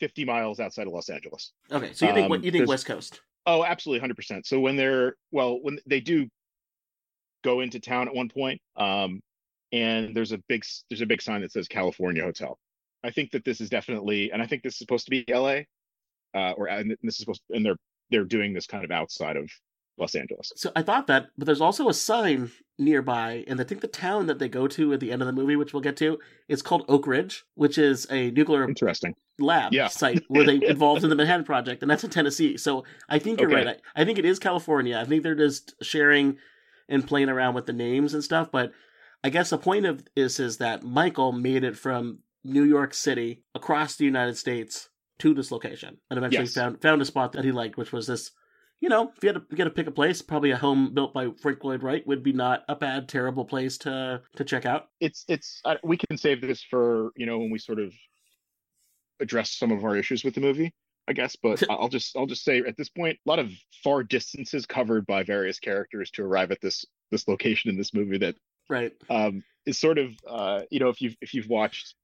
[0.00, 1.52] 50 miles outside of Los Angeles.
[1.70, 3.20] Okay, so you think um, you think West Coast?
[3.44, 4.46] Oh, absolutely, 100%.
[4.46, 6.28] So when they're well, when they do
[7.42, 9.20] go into town at one point, um,
[9.72, 12.58] and there's a big there's a big sign that says California Hotel.
[13.04, 15.66] I think that this is definitely, and I think this is supposed to be L.A.
[16.34, 17.76] Uh, or and this is supposed, to, and they're
[18.10, 19.50] they're doing this kind of outside of
[19.98, 20.52] Los Angeles.
[20.56, 24.26] So I thought that, but there's also a sign nearby, and I think the town
[24.26, 26.62] that they go to at the end of the movie, which we'll get to, is
[26.62, 29.14] called Oak Ridge, which is a nuclear Interesting.
[29.38, 29.88] lab Yeah.
[29.88, 32.56] site where they involved in the Manhattan Project, and that's in Tennessee.
[32.56, 33.66] So I think you're Okay.
[33.66, 33.80] right.
[33.94, 34.98] I, I think it is California.
[34.98, 36.38] I think they're just sharing
[36.88, 38.50] and playing around with the names and stuff.
[38.52, 38.72] But
[39.24, 43.44] I guess the point of this is that Michael made it from New York City
[43.54, 44.88] across the United States
[45.20, 46.54] to this location, and eventually Yes.
[46.54, 48.32] found found a spot that he liked, which was this.
[48.80, 51.14] You know, if you had to, get to pick a place, probably a home built
[51.14, 54.88] by Frank Lloyd Wright would be not a bad, terrible place to to check out.
[54.98, 57.92] It's it's uh, we can save this for you know when we sort of
[59.20, 60.74] address some of our issues with the movie,
[61.08, 61.36] I guess.
[61.36, 63.50] But I'll just I'll just say at this point, a lot of
[63.82, 68.18] far distances covered by various characters to arrive at this this location in this movie
[68.18, 68.36] that
[68.68, 68.92] Right.
[69.10, 71.94] um, is sort of uh, you know if you've if you've watched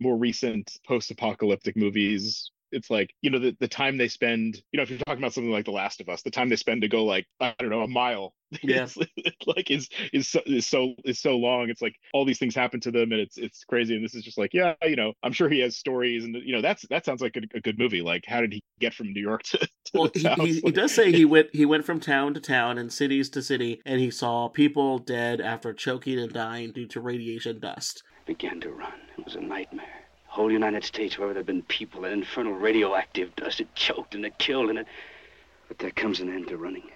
[0.00, 4.82] more recent post-apocalyptic movies it's like you know the, the time they spend you know
[4.82, 6.88] if you're talking about something like the last of us the time they spend to
[6.88, 8.86] go like i don't know a mile Yeah.
[9.46, 12.78] like is is so, is so is so long it's like all these things happen
[12.80, 15.32] to them and it's it's crazy and this is just like yeah you know i'm
[15.32, 18.02] sure he has stories and you know that's that sounds like a, a good movie
[18.02, 20.94] like how did he get from new york to, to Well, he, he, he does
[20.94, 24.10] say he went he went from town to town and cities to city, and he
[24.10, 28.02] saw people dead after choking and dying due to radiation dust.
[28.26, 29.00] Began to run.
[29.16, 29.95] It was a nightmare.
[30.36, 34.38] Whole United States, wherever there've been people, that infernal radioactive dust, it choked and it
[34.38, 34.86] killed and it.
[35.66, 36.90] But there comes an end to running.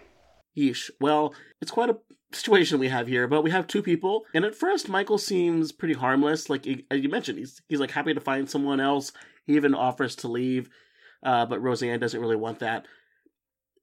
[0.57, 0.90] Yeesh.
[1.00, 1.96] Well, it's quite a
[2.33, 5.94] situation we have here, but we have two people, and at first Michael seems pretty
[5.94, 6.50] harmless.
[6.50, 9.11] Like as you mentioned, he's he's like happy to find someone else.
[9.46, 10.68] He even offers to leave,
[11.22, 12.85] uh, but Roseanne doesn't really want that.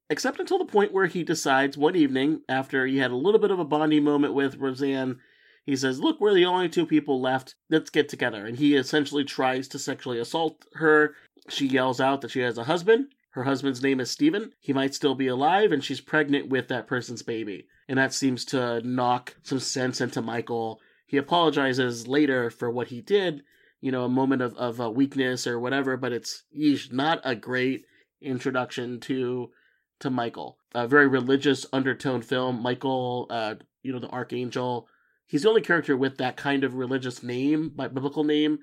[0.10, 3.52] Except until the point where he decides one evening, after he had a little bit
[3.52, 5.20] of a bonding moment with Roseanne,
[5.68, 7.56] he says, Look, we're the only two people left.
[7.70, 8.46] Let's get together.
[8.46, 11.14] And he essentially tries to sexually assault her.
[11.50, 13.08] She yells out that she has a husband.
[13.32, 14.54] Her husband's name is Steven.
[14.62, 17.68] He might still be alive, and she's pregnant with that person's baby.
[17.90, 20.80] And that seems to knock some sense into Michael.
[21.06, 23.44] He apologizes later for what he did,
[23.82, 27.36] you know, a moment of, of uh, weakness or whatever, but it's yeesh, not a
[27.36, 27.86] great
[28.22, 29.52] introduction to
[30.00, 30.60] to Michael.
[30.74, 32.62] A very religious undertone film.
[32.62, 34.88] Michael, uh, you know, the archangel.
[35.28, 38.60] He's the only character with that kind of religious name, bi- biblical name,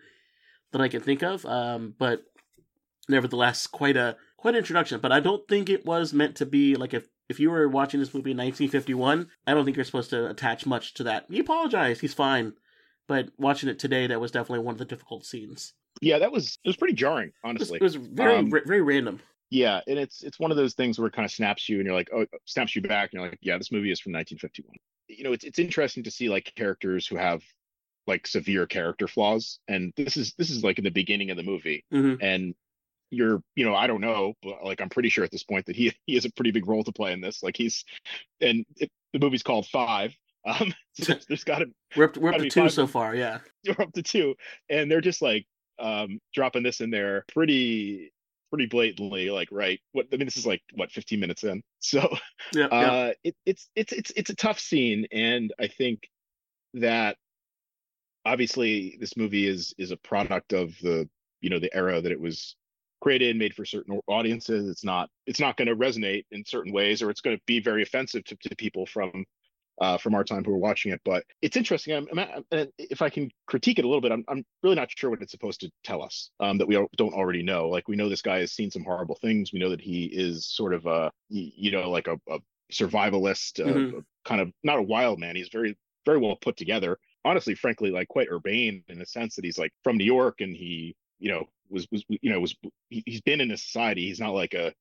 [0.73, 1.45] that I can think of.
[1.47, 2.23] Um, but
[3.09, 5.01] nevertheless, quite a quite an introduction.
[5.01, 8.01] But I don't think it was meant to be like if if you were watching
[8.01, 11.27] this movie in 1951, I don't think you're supposed to attach much to that.
[11.31, 12.01] He apologized.
[12.01, 12.53] He's fine.
[13.07, 15.75] But watching it today, that was definitely one of the difficult scenes.
[16.01, 18.83] yeah that was it was pretty jarring It was, honestly it was very Um, very
[18.83, 19.21] random.
[19.51, 21.87] Yeah, and it's it's one of those things where it kind of snaps you, and
[21.87, 24.75] you're like, oh, snaps you back, and you're like, yeah, this movie is from 1951.
[25.09, 27.43] You know, it's it's interesting to see like characters who have
[28.07, 31.43] like severe character flaws, and this is this is like in the beginning of the
[31.43, 32.55] movie, hmm and
[33.11, 35.77] you're you know I don't know, but like I'm pretty sure at this point that
[35.77, 37.43] he he has a pretty big role to play in this.
[37.43, 37.85] Like he's,
[38.41, 40.15] and it, the movie's called Five.
[40.47, 43.15] Um, so there's got to We're up, we're up gotta two so far.
[43.15, 43.39] Yeah.
[43.67, 44.35] we're up to two,
[44.69, 45.47] and they're just like
[45.79, 48.13] um dropping this in there pretty
[48.55, 52.09] pretty blatantly like right what i mean this is like what 15 minutes in so
[52.53, 52.69] Yeah.
[52.71, 52.79] yeah.
[52.79, 56.09] uh it, it's it's it's it's a tough scene and i think
[56.75, 57.17] that
[58.25, 61.09] obviously this movie is is a product of the
[61.41, 62.55] you know the era that it was
[63.01, 66.73] created and made for certain audiences it's not it's not going to resonate in certain
[66.73, 69.25] ways or it's going to be very offensive to, to people from
[69.81, 71.01] uh, from our time who are watching it.
[71.05, 71.95] But it's interesting.
[71.95, 74.89] I'm, I'm, and if I can critique it a little bit, I'm, I'm really not
[74.97, 77.69] sure what it's supposed to tell us um, that we don't already know.
[77.69, 79.53] Like we know this guy has seen some horrible things.
[79.53, 82.39] We know that he is sort of a you know, like a, a
[82.73, 83.99] survivalist, uh, Mhm.
[83.99, 85.37] a kind of not a wild man.
[85.37, 86.99] He's very, very well put together.
[87.25, 90.55] Honestly, frankly, like quite urbane in the sense that he's like from New York and
[90.55, 92.55] he, you know, was was you know was
[92.91, 94.07] he, he's been in a society.
[94.07, 94.73] He's not like a,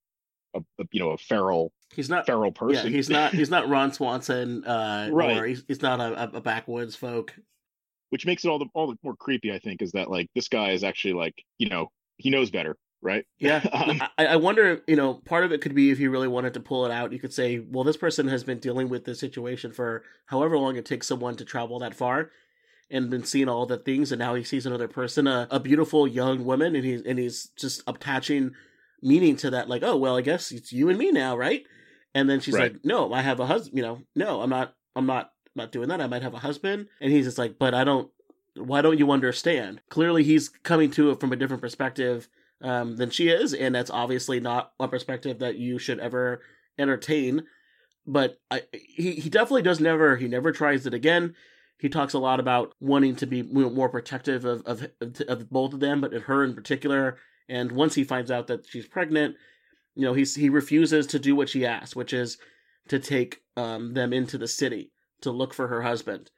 [0.54, 2.26] a, a you know a feral he's not.
[2.26, 2.88] feral person.
[2.88, 3.34] Yeah, he's not.
[3.34, 4.64] He's not Ron Swanson.
[4.66, 5.38] Uh, Right.
[5.38, 7.34] Or he's, he's not a, a backwoods folk.
[8.10, 9.52] which makes it all the all the more creepy.
[9.52, 12.78] I think is that like this guy is actually like you know he knows better,
[13.02, 13.26] right?
[13.40, 14.82] Yeah, Um, I, I wonder.
[14.88, 17.12] You know, part of it could be if you really wanted to pull it out,
[17.14, 20.76] you could say, well, this person has been dealing with this situation for however long
[20.76, 22.30] it takes someone to travel that far,
[22.92, 26.08] and been seeing all the things, and now he sees another person, a, a beautiful
[26.08, 28.52] young woman, and he's and he's just attaching
[29.04, 31.64] meaning to that, like, oh, well, I guess it's you and me now, right?
[32.16, 32.74] And then she's Right.
[32.74, 33.78] like, no, I have a husband.
[33.78, 34.76] You know, no, I'm not.
[34.96, 35.32] I'm not.
[35.56, 36.02] Not doing that.
[36.02, 38.10] I might have a husband, and he's just like, but I don't.
[38.56, 39.82] Why don't you understand?
[39.90, 42.28] Clearly, he's coming to it from a different perspective
[42.62, 46.42] um, than she is, and that's obviously not a perspective that you should ever
[46.80, 47.44] entertain.
[48.08, 50.16] But I, he he definitely does never.
[50.18, 51.36] He never tries it again.
[51.78, 54.88] He talks a lot about wanting to be more protective of of,
[55.28, 57.18] of both of them, but her in particular.
[57.50, 59.36] And once he finds out that she's pregnant,
[59.96, 62.38] you know, he's he refuses to do what she asks, which is
[62.88, 66.30] to take um, them into the city to look for her husband.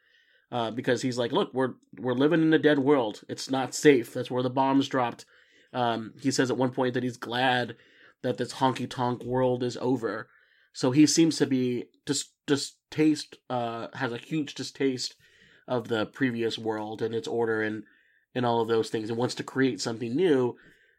[0.52, 3.22] Uh, because he's like, look, we're we're living in a dead world.
[3.28, 4.14] It's not safe.
[4.14, 5.26] That's where the bombs dropped.
[5.74, 7.76] Um, he says at one point that he's glad
[8.22, 10.30] that this honky tonk world is over.
[10.72, 15.16] So he seems to be just distaste uh, has a huge distaste
[15.68, 17.84] of the previous world and its order and
[18.34, 20.56] and all of those things, and wants to create something new.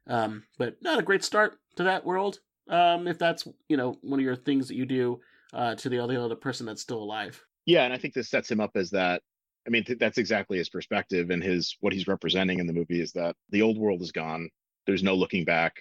[0.09, 2.41] Um, but not a great start to that world.
[2.69, 5.21] Um, if that's you know one of your things that you do
[5.53, 7.43] uh, to the other, other person that's still alive.
[7.65, 9.23] Yeah, and I think this sets him up as that.
[9.67, 13.01] I mean, th- that's exactly his perspective and his what he's representing in the movie
[13.01, 14.49] is that the old world is gone.
[14.87, 15.75] There's no looking back.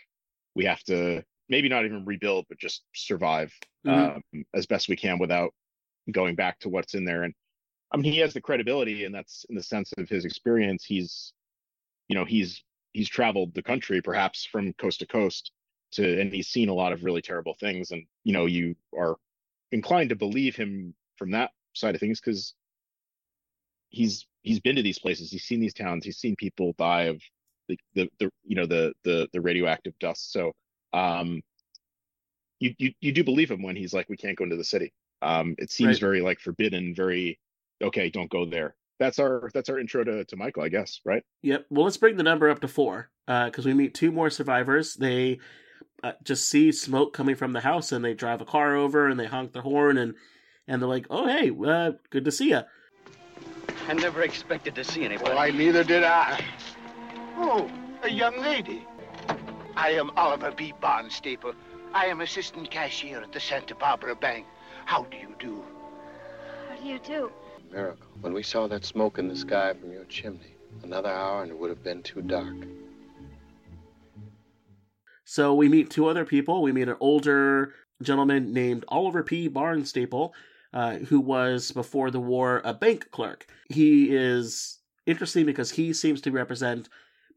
[0.56, 3.54] We have to maybe not even rebuild, but just survive
[3.86, 4.18] mm-hmm.
[4.18, 5.54] um, as best we can without
[6.12, 7.24] going back to what's in there.
[7.24, 7.34] And
[7.92, 10.84] I mean, he has the credibility, and that's in the sense of his experience.
[10.84, 11.34] He's,
[12.08, 12.64] you know, he's
[12.96, 15.52] he's traveled the country perhaps from coast to coast
[15.92, 17.92] to, and he's seen a lot of really terrible things.
[17.92, 19.18] And you know, you are
[19.74, 22.54] inclined to believe him from that side of things because
[23.90, 25.30] he's he's been to these places.
[25.30, 26.06] He's seen these towns.
[26.06, 27.22] He's seen people die of
[27.68, 30.32] the the, the you know the the the radioactive dust.
[30.32, 30.54] So
[30.94, 31.42] um
[32.62, 34.94] you, you you do believe him when he's like we can't go into the city.
[35.22, 36.08] Um it seems right.
[36.08, 37.40] very like forbidden very
[37.84, 41.24] okay don't go there that's our that's our intro to, to michael i guess right
[41.42, 44.30] yep well let's bring the number up to four because uh, we meet two more
[44.30, 45.40] survivors they
[46.04, 49.20] uh, just see smoke coming from the house and they drive a car over and
[49.20, 50.14] they honk their horn and
[50.68, 52.62] and they're like oh hey uh, good to see you
[53.88, 55.36] I never expected to see anybody.
[55.36, 56.44] Why, neither did I.
[57.38, 57.70] Oh,
[58.02, 58.86] a young lady.
[59.76, 60.74] I am Oliver B.
[60.82, 61.54] Barnstaple.
[61.94, 64.48] I am assistant cashier at the Santa Barbara Bank.
[64.86, 65.64] How do you do?
[66.70, 67.32] How do you do?
[67.76, 68.08] Miracle.
[68.22, 71.60] When we saw that smoke in the sky from your chimney, another hour and it
[71.60, 72.56] would have been too dark.
[75.26, 76.62] So we meet two other people.
[76.62, 79.50] We meet an older gentleman named Oliver P.
[79.50, 80.32] Barnstaple,
[80.74, 83.46] uh, who was before the war a bank clerk.
[83.70, 86.88] He is interesting because he seems to represent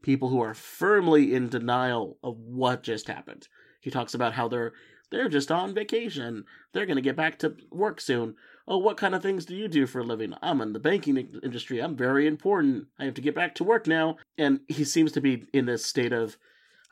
[0.01, 3.49] people who are firmly in denial of what just happened.
[3.81, 4.71] He talks about how they're
[5.11, 6.45] they're just on vacation.
[6.71, 8.35] They're going to get back to work soon.
[8.71, 10.35] Oh, what kind of things do you do for a living?
[10.43, 11.79] I'm in the banking industry.
[11.79, 12.85] I'm very important.
[12.99, 14.17] I have to get back to work now.
[14.37, 16.37] And he seems to be in this state of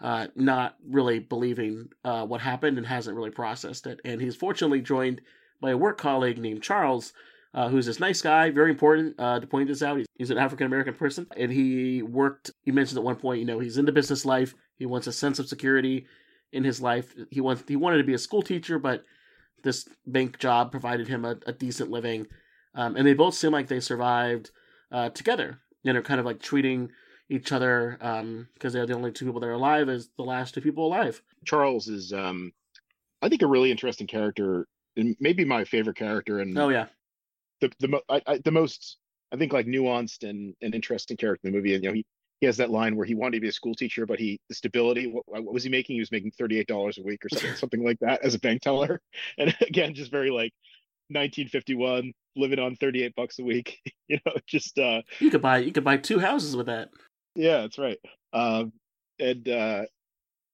[0.01, 3.99] uh, not really believing uh, what happened and hasn't really processed it.
[4.03, 5.21] And he's fortunately joined
[5.61, 7.13] by a work colleague named Charles,
[7.53, 8.49] uh, who's this nice guy.
[8.49, 9.99] Very important uh, to point this out.
[10.15, 12.49] He's, an African American person, and he worked.
[12.63, 14.55] He mentioned at one point, you know, he's into business life.
[14.77, 16.07] He wants a sense of security
[16.51, 17.13] in his life.
[17.29, 19.03] He wants he wanted to be a school teacher, but
[19.63, 22.27] this bank job provided him a, a decent living.
[22.75, 24.51] Um, and they both seem like they survived
[24.91, 26.91] uh, together and are kind of like treating
[27.29, 30.53] each other because um, they're the only two people that are alive as the last
[30.53, 31.21] two people alive.
[31.45, 32.51] Charles is, um,
[33.21, 34.67] I think, a really interesting character
[34.97, 36.87] and maybe my favorite character and oh yeah
[37.61, 38.97] the the I, I, the most
[39.31, 42.05] I think like nuanced and, and interesting character in the movie and you know he
[42.39, 44.55] he has that line where he wanted to be a school teacher but he the
[44.55, 45.95] stability what, what was he making?
[45.95, 49.01] He was making $38 a week or something something like that as a bank teller.
[49.37, 50.53] And again just very like
[51.09, 55.71] 1951 living on 38 bucks a week you know just uh you could buy you
[55.71, 56.89] could buy two houses with that.
[57.35, 57.99] Yeah that's right.
[58.33, 58.73] Um
[59.19, 59.83] and uh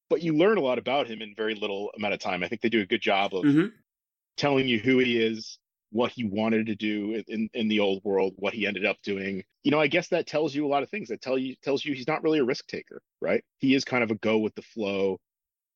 [0.09, 2.43] but you learn a lot about him in very little amount of time.
[2.43, 3.67] I think they do a good job of mm-hmm.
[4.37, 5.57] telling you who he is,
[5.93, 9.43] what he wanted to do in, in the old world, what he ended up doing.
[9.63, 11.09] You know, I guess that tells you a lot of things.
[11.09, 13.43] That tell you tells you he's not really a risk taker, right?
[13.59, 15.19] He is kind of a go with the flow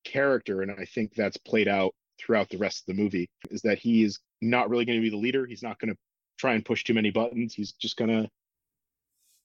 [0.03, 3.30] character, and I think that's played out throughout the rest of the movie.
[3.51, 5.45] Is that he is not really going to be the leader.
[5.45, 5.97] He's not going to
[6.38, 7.53] try and push too many buttons.
[7.53, 8.30] He's just going to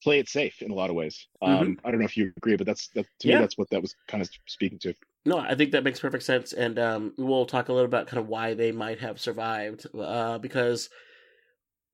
[0.03, 1.29] play it safe in a lot of ways.
[1.43, 1.63] Mm-hmm.
[1.63, 3.37] Um, I don't know if you agree, but that's that to yeah.
[3.37, 4.95] me that's what that was kind of speaking to.
[5.25, 8.21] No, I think that makes perfect sense, and um, we'll talk a little about kind
[8.21, 9.87] of why they might have survived.
[9.97, 10.91] Uh, because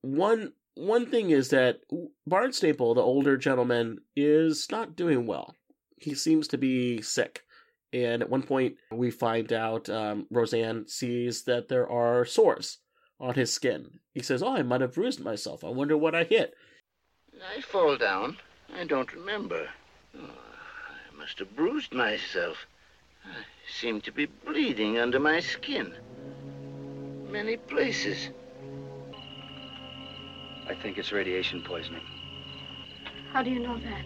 [0.01, 1.81] one one thing is that
[2.27, 5.53] Barnstaple, the older gentleman, is not doing well.
[5.97, 7.43] He seems to be sick.
[7.91, 12.77] And at one point, we find out um, Roseanne sees that there are sores
[13.19, 13.99] on his skin.
[14.13, 15.63] He says, Oh, I might have bruised myself.
[15.63, 16.53] I wonder what I hit.
[17.57, 18.37] I fall down.
[18.73, 19.69] I don't remember.
[20.15, 22.67] Oh, I must have bruised myself.
[23.29, 25.93] I seem to be bleeding under my skin.
[27.29, 28.29] Many places.
[30.67, 32.01] I think it's radiation poisoning.
[33.31, 34.05] How do you know that?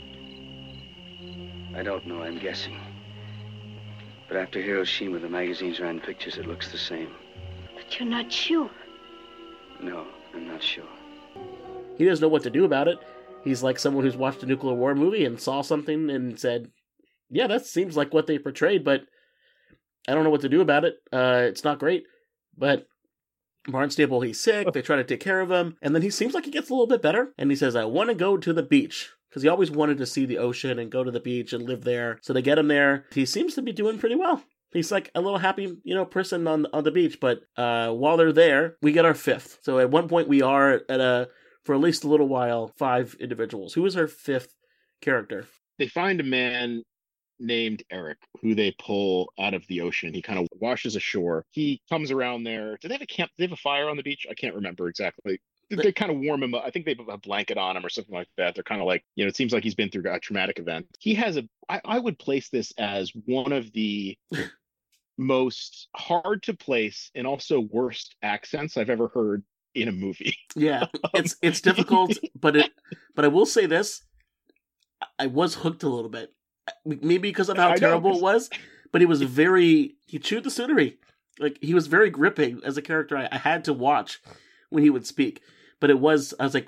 [1.78, 2.22] I don't know.
[2.22, 2.80] I'm guessing.
[4.28, 6.38] But after Hiroshima, the magazines ran pictures.
[6.38, 7.14] It looks the same.
[7.76, 8.70] But you're not sure.
[9.82, 10.88] No, I'm not sure.
[11.98, 12.98] He doesn't know what to do about it.
[13.44, 16.72] He's like someone who's watched a nuclear war movie and saw something and said,
[17.30, 19.02] yeah, that seems like what they portrayed, but
[20.08, 20.96] I don't know what to do about it.
[21.12, 22.04] Uh, it's not great,
[22.58, 22.88] but
[23.68, 24.72] Barnstaple, he's sick.
[24.74, 25.78] They try to take care of him.
[25.82, 27.34] And then he seems like he gets a little bit better.
[27.38, 29.10] And he says, I want to go to the beach.
[29.30, 31.84] Because he always wanted to see the ocean and go to the beach and live
[31.84, 32.20] there.
[32.22, 33.06] So they get him there.
[33.14, 34.44] He seems to be doing pretty well.
[34.74, 37.20] He's like a little happy, you know, person on on the beach.
[37.20, 39.60] But uh, while they're there, we get our fifth.
[39.64, 41.30] So at one point, we are at a
[41.64, 43.74] for at least a little while five individuals.
[43.74, 44.54] Who is our fifth
[45.02, 45.48] character?
[45.80, 46.84] They find a man
[47.40, 50.14] named Eric who they pull out of the ocean.
[50.14, 51.46] He kind of washes ashore.
[51.52, 52.78] He comes around there.
[52.82, 53.32] Do they have a camp?
[53.32, 54.26] Do they have a fire on the beach?
[54.30, 55.40] I can't remember exactly.
[55.70, 56.64] They kind of warm him up.
[56.66, 58.54] I think they have a blanket on him or something like that.
[58.54, 60.86] They're kind of like, you know, it seems like he's been through a traumatic event.
[61.00, 64.18] He has a, I, I would place this as one of the
[65.18, 69.44] most hard to place and also worst accents I've ever heard
[69.76, 70.38] in a movie.
[70.56, 72.72] Yeah, um, it's it's difficult, but it
[73.16, 74.02] but I will say this:
[75.18, 76.34] I was hooked a little bit,
[76.86, 78.50] maybe because of how I know, it was.
[78.92, 80.98] But he was very he chewed the scenery,
[81.40, 83.18] like he was very gripping as a character.
[83.18, 84.22] I, I had to watch
[84.70, 85.42] when he would speak,
[85.80, 86.68] but it was I was like,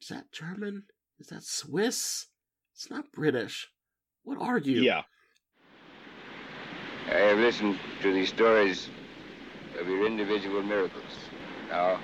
[0.00, 0.84] is that German?
[1.18, 2.26] Is that Swiss?
[2.74, 3.68] It's not British.
[4.24, 4.82] What are you?
[4.82, 5.02] Yeah.
[7.08, 8.88] I have listened to the stories
[9.78, 11.02] of your individual miracles.
[11.68, 12.00] Now,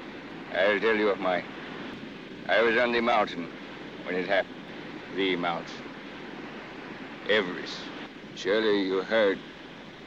[0.54, 1.44] I'll tell you of mine.
[2.48, 3.48] I was on the mountain
[4.04, 4.54] when it happened.
[5.16, 5.87] The mountain.
[7.28, 7.76] Everest.
[8.34, 9.38] Surely you heard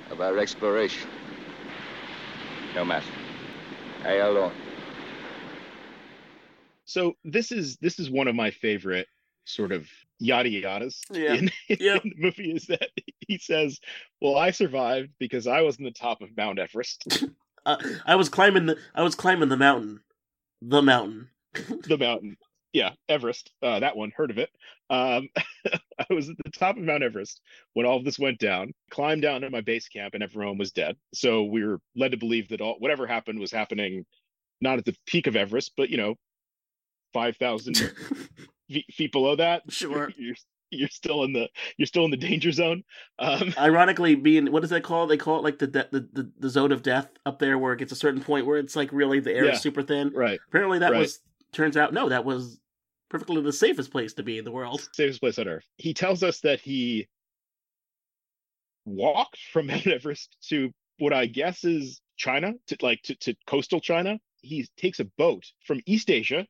[0.09, 1.09] of our exploration.
[2.75, 3.05] No matter.
[4.03, 4.53] I alone.
[6.85, 9.07] So this is this is one of my favorite
[9.45, 9.87] sort of
[10.19, 11.33] yada yadas Yeah.
[11.35, 12.89] in, in the movie is that
[13.27, 13.79] he says,
[14.19, 17.07] "Well, I survived because I was in the top of Mount Everest,
[17.65, 19.99] Uh, I was climbing the I was climbing the mountain,
[20.61, 21.29] the mountain.
[21.53, 22.37] the mountain."
[22.73, 23.51] Yeah, Everest.
[23.61, 24.49] Uh, that one, heard of it.
[24.89, 25.27] Um,
[25.67, 27.41] I was at the top of Mount Everest
[27.73, 28.71] when all of this went down.
[28.91, 30.95] Climbed down to my base camp, and everyone was dead.
[31.13, 34.05] So we were led to believe that all whatever happened was happening,
[34.61, 36.15] not at the peak of Everest, but you know,
[37.13, 37.75] five thousand
[38.69, 39.63] feet, feet below that.
[39.69, 40.09] Sure.
[40.17, 40.35] you're
[40.73, 42.83] you're still in the you're still in the danger zone.
[43.19, 45.09] Um, Ironically, being what is that called?
[45.09, 47.73] They call it like the de- the, the the zone of death up there, where
[47.73, 49.51] it gets a certain point where it's like really the air Yeah.
[49.51, 50.13] is super thin.
[50.15, 50.39] right.
[50.47, 50.99] Apparently, that Right.
[50.99, 51.19] was
[51.51, 52.60] turns out no, that was
[53.11, 54.87] perfectly the safest place to be in the world.
[54.93, 55.65] safest place on earth.
[55.77, 57.07] He tells us that he
[58.85, 63.81] walked from Mount Everest to what I guess is China, to like to, to coastal
[63.81, 64.17] China.
[64.41, 66.47] He takes a boat from East Asia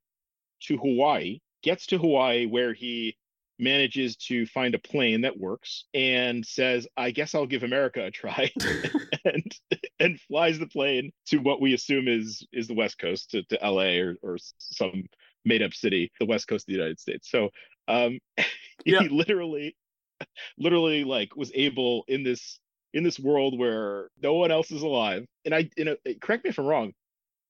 [0.64, 3.18] to Hawaii, gets to Hawaii where he
[3.58, 8.12] manages to find a plane that works and says, I guess I'll give America a
[8.12, 8.52] try
[9.26, 9.56] and
[10.00, 13.60] and flies the plane to what we assume is is the West Coast to, to
[13.62, 15.04] LA or, or some
[15.46, 17.30] made up city, the West Coast of the United States.
[17.30, 17.50] So
[17.88, 18.20] um
[18.86, 19.02] he Yeah.
[19.10, 19.76] literally
[20.58, 22.60] literally like was able in this
[22.94, 26.50] in this world where no one else is alive and i you know correct me
[26.50, 26.92] if i'm wrong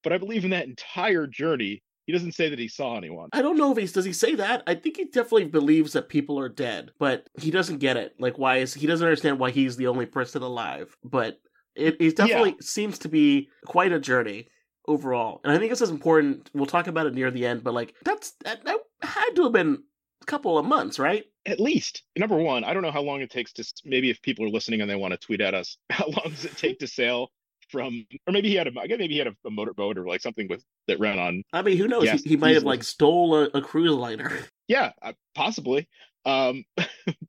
[0.04, 3.42] but i believe in that entire journey he doesn't say that he saw anyone I
[3.42, 4.64] don't know if he's does he say that.
[4.68, 8.16] I think he definitely believes that people are dead, but he doesn't get it.
[8.20, 10.98] Like why is he doesn't understand why he's the only person alive.
[11.04, 11.40] But
[11.76, 14.48] it, it definitely seems to be quite a journey
[14.88, 16.50] overall, and I think this is important.
[16.54, 19.52] We'll talk about it near the end, but like that's that, that had to have
[19.52, 19.84] been
[20.22, 21.26] a couple of months, right?
[21.48, 24.46] at least number one i don't know how long it takes to maybe if people
[24.46, 26.88] are listening and they want to tweet at us how long does it take to
[26.88, 27.32] sail
[27.72, 30.06] from or maybe he had a I guess maybe he had a, a motorboat or
[30.06, 32.10] like something with that ran on I mean, who knows?
[32.10, 34.38] He, he might have like stole a, a cruise liner.
[34.68, 35.88] yeah uh, possibly
[36.26, 36.66] um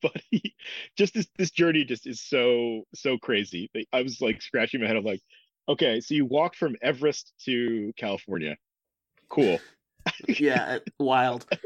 [0.03, 0.55] but he
[0.99, 4.97] just this this journey just is so so crazy i was like scratching my head
[4.97, 5.21] of like
[5.69, 8.57] okay so you walked from everest to california
[9.29, 9.59] cool
[10.29, 11.47] yeah, wild.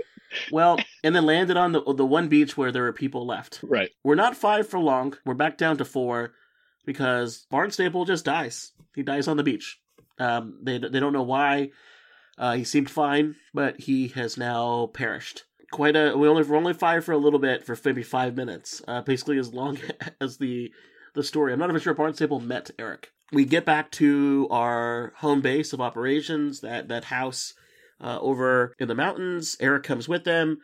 [0.51, 3.61] Well, and then landed on the the one beach where there were people left.
[3.63, 5.17] right We're not five for long.
[5.25, 6.33] We're back down to four
[6.85, 8.73] because Barnstaple just dies.
[8.95, 9.79] He dies on the beach.
[10.19, 11.71] Um, they they don't know why.
[12.37, 15.45] Uh, he seemed fine, but he has now perished.
[15.71, 16.15] Quite a.
[16.17, 18.83] We only we're only five for a little bit for maybe five minutes.
[18.87, 19.79] Uh, basically as long
[20.21, 20.73] as the
[21.15, 21.53] the story.
[21.53, 23.13] I'm not even sure Barnstaple met Eric.
[23.33, 26.61] We get back to our home base of operations.
[26.61, 27.55] That that house
[28.01, 29.57] uh, over in the mountains.
[29.61, 30.59] Eric comes with them,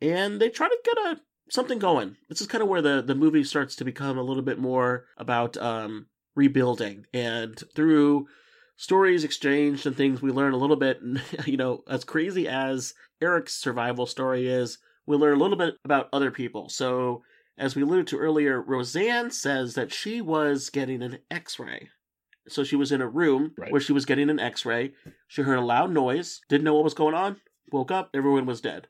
[0.00, 2.16] and they try to get a something going.
[2.28, 5.06] This is kind of where the the movie starts to become a little bit more
[5.16, 8.26] about um, rebuilding, and through
[8.76, 11.00] stories exchanged and things, we learn a little bit.
[11.46, 16.08] You know, as crazy as Eric's survival story is, we learn a little bit about
[16.12, 16.68] other people.
[16.68, 17.22] So.
[17.60, 21.88] As we alluded to earlier, Roseanne says that she was getting an x ray.
[22.52, 23.70] So she was in a room Right.
[23.72, 24.92] where she was getting an x ray.
[25.26, 27.40] She heard a loud noise, didn't know what was going on,
[27.72, 28.88] woke up, everyone was dead.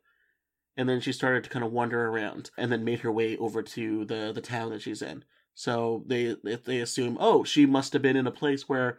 [0.77, 3.63] And then she started to kind of wander around and then made her way over
[3.63, 5.25] to the, the town that she's in.
[5.55, 8.99] So they they- they assume, oh, she must have been in a place where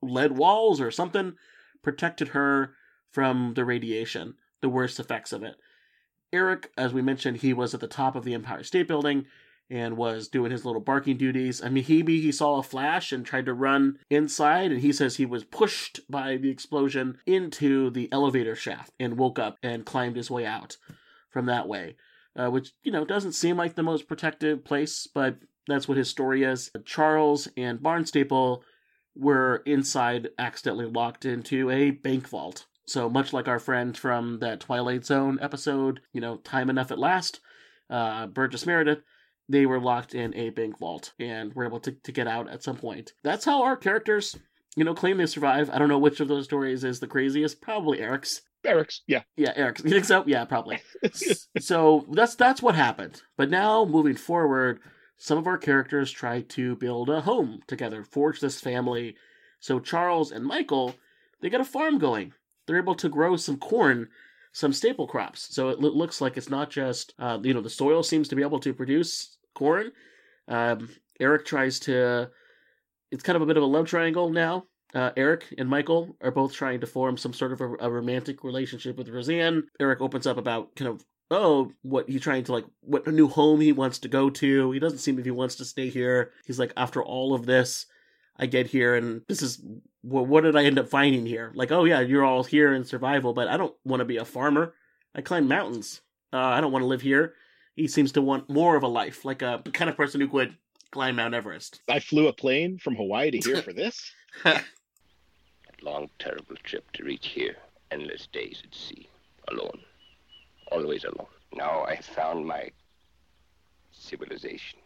[0.00, 1.34] lead walls or something
[1.82, 2.74] protected her
[3.10, 5.56] from the radiation, the worst effects of it.
[6.32, 9.26] Eric, as we mentioned, he was at the top of the Empire State Building
[9.70, 11.62] and was doing his little barking duties.
[11.62, 15.16] I mean, he he saw a flash and tried to run inside, and he says
[15.16, 20.16] he was pushed by the explosion into the elevator shaft and woke up and climbed
[20.16, 20.76] his way out
[21.30, 21.96] from that way,
[22.36, 26.08] uh, which you know doesn't seem like the most protective place, but that's what his
[26.08, 26.70] story is.
[26.84, 28.62] Charles and Barnstaple
[29.14, 32.66] were inside, accidentally locked into a bank vault.
[32.86, 36.98] So much like our friend from that Twilight Zone episode, you know, Time Enough at
[36.98, 37.40] Last,
[37.90, 39.02] uh, Burgess Meredith,
[39.48, 42.62] they were locked in a bank vault and were able to, to get out at
[42.62, 43.12] some point.
[43.22, 44.36] That's how our characters,
[44.76, 45.70] you know, claim they survive.
[45.70, 47.60] I don't know which of those stories is the craziest.
[47.60, 48.42] Probably Eric's.
[48.64, 49.22] Eric's, yeah.
[49.36, 49.82] Yeah, Eric's.
[49.84, 50.24] You think so?
[50.26, 50.80] Yeah, probably.
[51.58, 53.22] so that's that's what happened.
[53.36, 54.80] But now moving forward,
[55.16, 59.16] some of our characters try to build a home together, forge this family.
[59.60, 60.94] So Charles and Michael,
[61.40, 62.34] they got a farm going.
[62.66, 64.08] They're able to grow some corn
[64.52, 65.54] some staple crops.
[65.54, 68.42] So it looks like it's not just, uh, you know, the soil seems to be
[68.42, 69.90] able to produce corn.
[70.46, 70.88] Um,
[71.20, 72.30] Eric tries to.
[73.10, 74.64] It's kind of a bit of a love triangle now.
[74.94, 78.42] Uh, Eric and Michael are both trying to form some sort of a, a, romantic
[78.42, 79.64] relationship with Roseanne.
[79.78, 83.28] Eric opens up about kind of oh what he's trying to like what a new
[83.28, 84.70] home he wants to go to.
[84.72, 86.32] He doesn't seem if he wants to stay here.
[86.46, 87.84] He's like after all of this,
[88.38, 89.62] I get here and this is
[90.00, 91.52] what did I end up finding here?
[91.54, 94.24] Like oh yeah, you're all here in survival, but I don't want to be a
[94.24, 94.74] farmer.
[95.14, 96.00] I climb mountains.
[96.32, 97.34] Uh, I don't want to live here
[97.78, 100.56] he seems to want more of a life, like a kind of person who could
[100.90, 101.80] climb Mount Everest.
[101.88, 104.10] I flew a plane from Hawaii to here for this.
[104.44, 104.60] a
[105.82, 107.56] long, terrible trip to reach here.
[107.90, 109.08] Endless days at sea,
[109.48, 109.80] alone,
[110.72, 111.28] always alone.
[111.54, 112.70] Now I found my
[113.92, 114.80] civilization.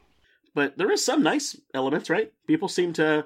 [0.55, 2.30] But there is some nice elements, right?
[2.47, 3.24] People seem to,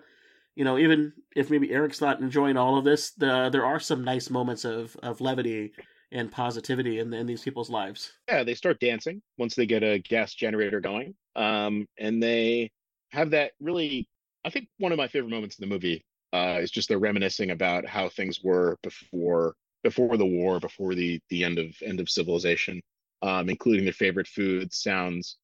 [0.54, 4.04] you know, even if maybe Eric's not enjoying all of this, the, there are some
[4.04, 5.72] nice moments of, of levity
[6.12, 8.12] and positivity in, in these people's lives.
[8.28, 11.14] Yeah, they start dancing once they get a gas generator going.
[11.34, 12.70] Um, and they
[13.10, 14.08] have that really,
[14.44, 17.50] I think one of my favorite moments in the movie uh, is just they're reminiscing
[17.50, 22.08] about how things were before before the war, before the the end of end of
[22.08, 22.80] civilization,
[23.22, 25.38] um, including their favorite foods, sounds,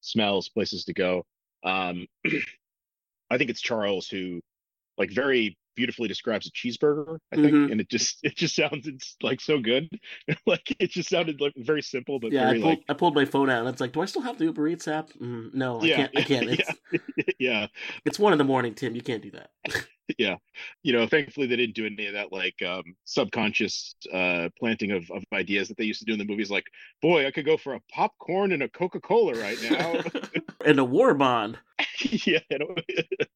[0.00, 1.24] smells, places to go.
[1.64, 2.06] Um,
[3.30, 4.40] I think it's Charles who,
[4.96, 7.70] like, very beautifully describes a cheeseburger i think mm-hmm.
[7.70, 9.88] and it just it just sounds it's like so good.
[10.46, 12.84] Like it just sounded like very simple but yeah very, I, pulled, like...
[12.88, 14.88] I pulled my phone out and it's like do i still have the uber eats
[14.88, 15.10] app?
[15.12, 16.50] Mm, no yeah, i can't i can't.
[16.58, 16.70] It's,
[17.16, 17.24] yeah.
[17.38, 17.66] yeah.
[18.04, 18.96] it's one in the morning tim.
[18.96, 19.50] You can't do that.
[20.16, 20.36] Yeah.
[20.82, 25.10] You know thankfully they didn't do any of that like um subconscious uh planting of,
[25.10, 26.64] of ideas that they used to do in the movies like
[27.02, 30.00] boy i could go for a popcorn and a coca-cola right now.
[30.64, 31.58] And a war bond.
[32.00, 32.40] Yeah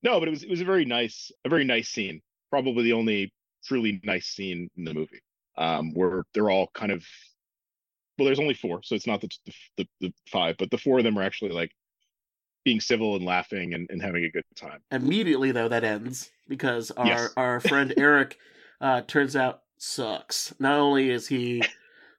[0.02, 2.22] no but it was it was a very nice a very nice scene
[2.52, 3.32] probably the only
[3.64, 5.22] truly nice scene in the movie
[5.56, 7.02] um, where they're all kind of
[8.18, 9.28] well there's only four so it's not the,
[9.78, 11.70] the, the five but the four of them are actually like
[12.64, 14.80] being civil and laughing and, and having a good time.
[14.92, 17.32] Immediately though that ends because our yes.
[17.36, 18.38] our friend eric
[18.80, 20.54] uh, turns out sucks.
[20.60, 21.62] Not only is he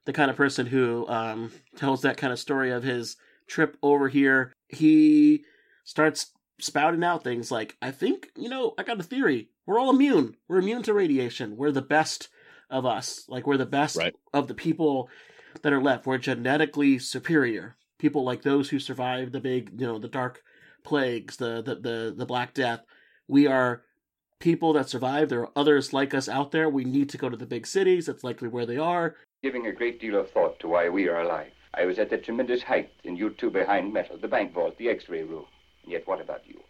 [0.04, 3.16] the kind of person who um, tells that kind of story of his
[3.46, 5.44] trip over here he
[5.84, 9.90] starts spouting out things like i think you know i got a theory we're all
[9.90, 10.36] immune.
[10.48, 11.56] We're immune to radiation.
[11.56, 12.28] We're the best
[12.70, 13.24] of us.
[13.28, 14.14] Like we're the best right.
[14.32, 15.08] of the people
[15.62, 16.06] that are left.
[16.06, 17.76] We're genetically superior.
[17.98, 20.42] People like those who survived the big, you know, the dark
[20.82, 22.80] plagues, the the the, the Black Death.
[23.28, 23.82] We are
[24.40, 25.28] people that survive.
[25.28, 26.68] There are others like us out there.
[26.68, 28.06] We need to go to the big cities.
[28.06, 29.16] That's likely where they are.
[29.42, 31.52] Giving a great deal of thought to why we are alive.
[31.74, 34.88] I was at the tremendous height, and you two behind metal, the bank vault, the
[34.88, 35.46] X-ray room.
[35.82, 36.60] And yet, what about you?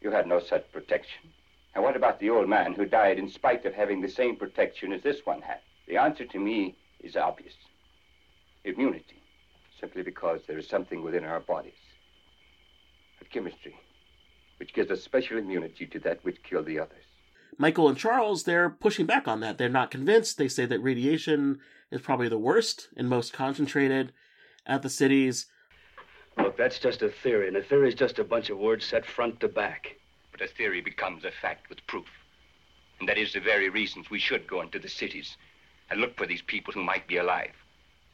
[0.00, 1.30] You had no such protection.
[1.78, 4.92] And what about the old man who died in spite of having the same protection
[4.92, 5.60] as this one had?
[5.86, 7.54] The answer to me is obvious.
[8.64, 9.22] Immunity,
[9.78, 11.78] simply because there is something within our bodies.
[13.20, 13.76] A chemistry,
[14.58, 17.04] which gives a special immunity to that which killed the others.
[17.58, 19.56] Michael and Charles, they're pushing back on that.
[19.56, 20.36] They're not convinced.
[20.36, 21.60] They say that radiation
[21.92, 24.12] is probably the worst and most concentrated
[24.66, 25.46] at the cities.
[26.36, 29.06] Look, that's just a theory, and a theory is just a bunch of words set
[29.06, 29.97] front to back
[30.38, 32.06] but a theory becomes a fact with proof.
[33.00, 35.36] And that is the very reasons we should go into the cities
[35.90, 37.52] and look for these people who might be alive.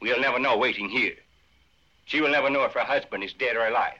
[0.01, 1.15] We'll never know waiting here.
[2.05, 3.97] She will never know if her husband is dead or alive.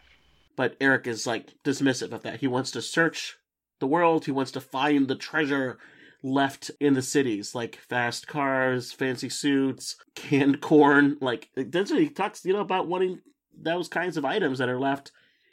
[0.56, 2.40] But Eric is like dismissive of that.
[2.40, 3.38] He wants to search
[3.80, 5.78] the world, he wants to find the treasure
[6.24, 11.18] left in the cities, like fast cars, fancy suits, canned corn.
[11.20, 13.20] Like, that's what he talks, you know, about wanting
[13.54, 15.12] those kinds of items that are left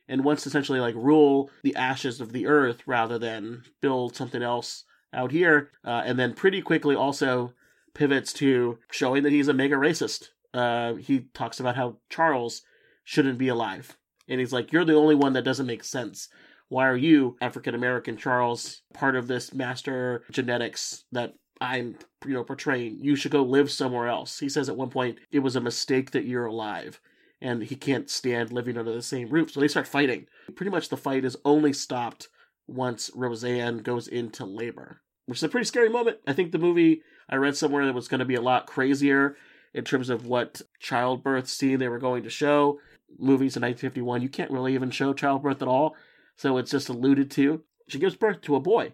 [0.09, 4.43] and wants to essentially like rule the ashes of the earth rather than build something
[4.43, 5.71] else out here.
[5.85, 7.53] Uh, and then pretty quickly also
[7.95, 10.29] pivots to showing that he's a mega racist.
[10.55, 12.63] Uh, he talks about how Charles
[13.05, 13.97] shouldn't be alive.
[14.29, 16.29] And he's like, You're the only one that doesn't make sense.
[16.69, 21.97] Why are you, African American Charles, part of this master genetics that I'm,
[22.27, 22.99] you know, portraying?
[23.03, 24.39] You should go live somewhere else.
[24.39, 27.01] He says at one point, It was a mistake that you're alive.
[27.43, 29.51] And he can't stand living under the same roof.
[29.51, 30.27] So they start fighting.
[30.55, 32.29] Pretty much the fight is only stopped
[32.69, 36.19] once Roseanne goes into labor, which is a pretty scary moment.
[36.27, 39.37] I think the movie I read somewhere that was going to be a lot crazier
[39.75, 42.79] in terms of what childbirth scene they were going to show.
[43.19, 45.97] Movies in 1951, you can't really even show childbirth at all,
[46.37, 47.63] so it's just alluded to.
[47.89, 48.93] She gives birth to a boy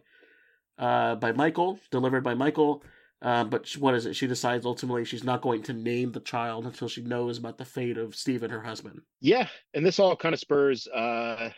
[0.78, 2.82] uh, by Michael, delivered by Michael.
[3.20, 4.14] Uh, but what is it?
[4.14, 7.64] She decides ultimately she's not going to name the child until she knows about the
[7.64, 9.00] fate of Steve and her husband.
[9.20, 11.50] Yeah, and this all kind of spurs uh,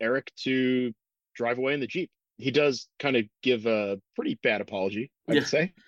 [0.00, 0.92] Eric to
[1.36, 2.10] drive away in the jeep.
[2.38, 5.40] He does kind of give a pretty bad apology, I Yeah.
[5.40, 5.72] would say.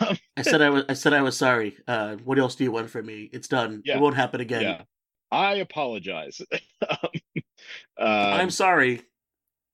[0.00, 0.84] Um, I said I was.
[0.88, 1.76] I said I was sorry.
[1.86, 3.30] Uh, what else do you want from me?
[3.32, 3.82] It's done.
[3.84, 3.98] Yeah.
[3.98, 4.62] It won't happen again.
[4.62, 4.82] yeah,
[5.30, 6.40] I apologize.
[6.90, 7.08] um,
[7.98, 9.02] I'm sorry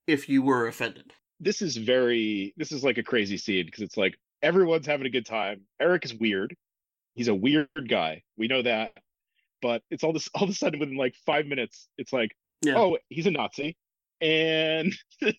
[0.06, 1.12] if you were offended.
[1.40, 5.10] this is very this is like a crazy scene because it's like everyone's having a
[5.10, 5.62] good time.
[5.80, 6.54] Eric is weird.
[7.14, 8.22] He's a weird guy.
[8.36, 8.92] We know that.
[9.60, 12.30] But it's all this all of a sudden within like five minutes, it's like,
[12.62, 12.76] Yeah.
[12.76, 13.76] oh, he's a Nazi.
[14.20, 14.92] And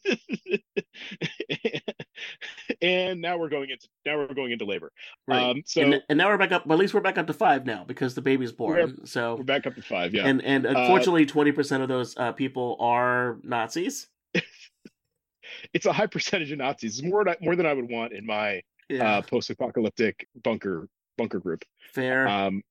[2.82, 4.92] and now we're going into now we're going into labor.
[5.28, 5.42] Right.
[5.42, 6.66] Um so and, and now we're back up.
[6.66, 9.06] Well, at least we're back up to five now because the baby's born.
[9.06, 10.26] so we're back up to five, yeah.
[10.28, 14.08] and and Uh, unfortunately, twenty percent of those uh, people are Nazis.
[15.74, 17.00] it's a high percentage of Nazis.
[17.00, 18.62] It's more more than I would want in my
[18.98, 19.18] Yeah.
[19.18, 20.88] uh post-apocalyptic bunker
[21.18, 21.64] bunker group.
[21.94, 22.28] Fair.
[22.28, 22.62] Um,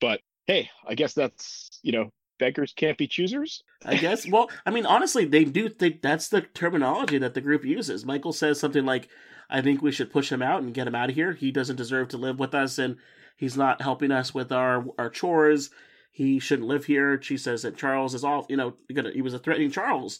[0.00, 3.62] but hey, I guess that's you know beggars can't be choosers.
[3.84, 4.28] I guess.
[4.28, 8.04] Well, I mean, honestly, they do think that's the terminology that the group uses.
[8.04, 9.08] Michael says something like,
[9.48, 11.34] "I think we should push him out and get him out of here.
[11.34, 12.96] He doesn't deserve to live with us, and
[13.36, 15.70] he's not helping us with our our chores.
[16.10, 18.74] He shouldn't live here." She says that Charles is all you know.
[18.88, 20.18] He was a threatening Charles.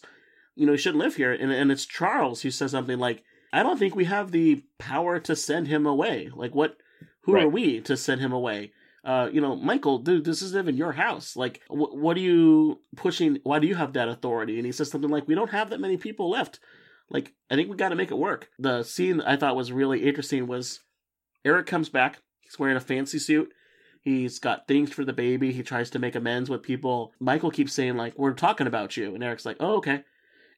[0.55, 3.63] You know, he shouldn't live here, and and it's Charles who says something like, "I
[3.63, 6.29] don't think we have the power to send him away.
[6.33, 6.77] Like, what?
[7.23, 8.71] Who are we to send him away?"
[9.03, 11.35] uh, you know, Michael, dude, this isn't even your house.
[11.35, 13.39] Like, wh- what are you pushing?
[13.43, 14.57] Why do you have that authority?
[14.57, 16.59] And he says something like, "We don't have that many people left.
[17.09, 20.03] Like, I think we got to make it work." The scene I thought was really
[20.03, 20.81] interesting was
[21.43, 22.21] Eric comes back.
[22.41, 23.51] He's wearing a fancy suit.
[24.01, 25.51] He's got things for the baby.
[25.51, 27.13] He tries to make amends with people.
[27.19, 30.03] Michael keeps saying like, "We're talking about you," and Eric's like, "Oh, okay."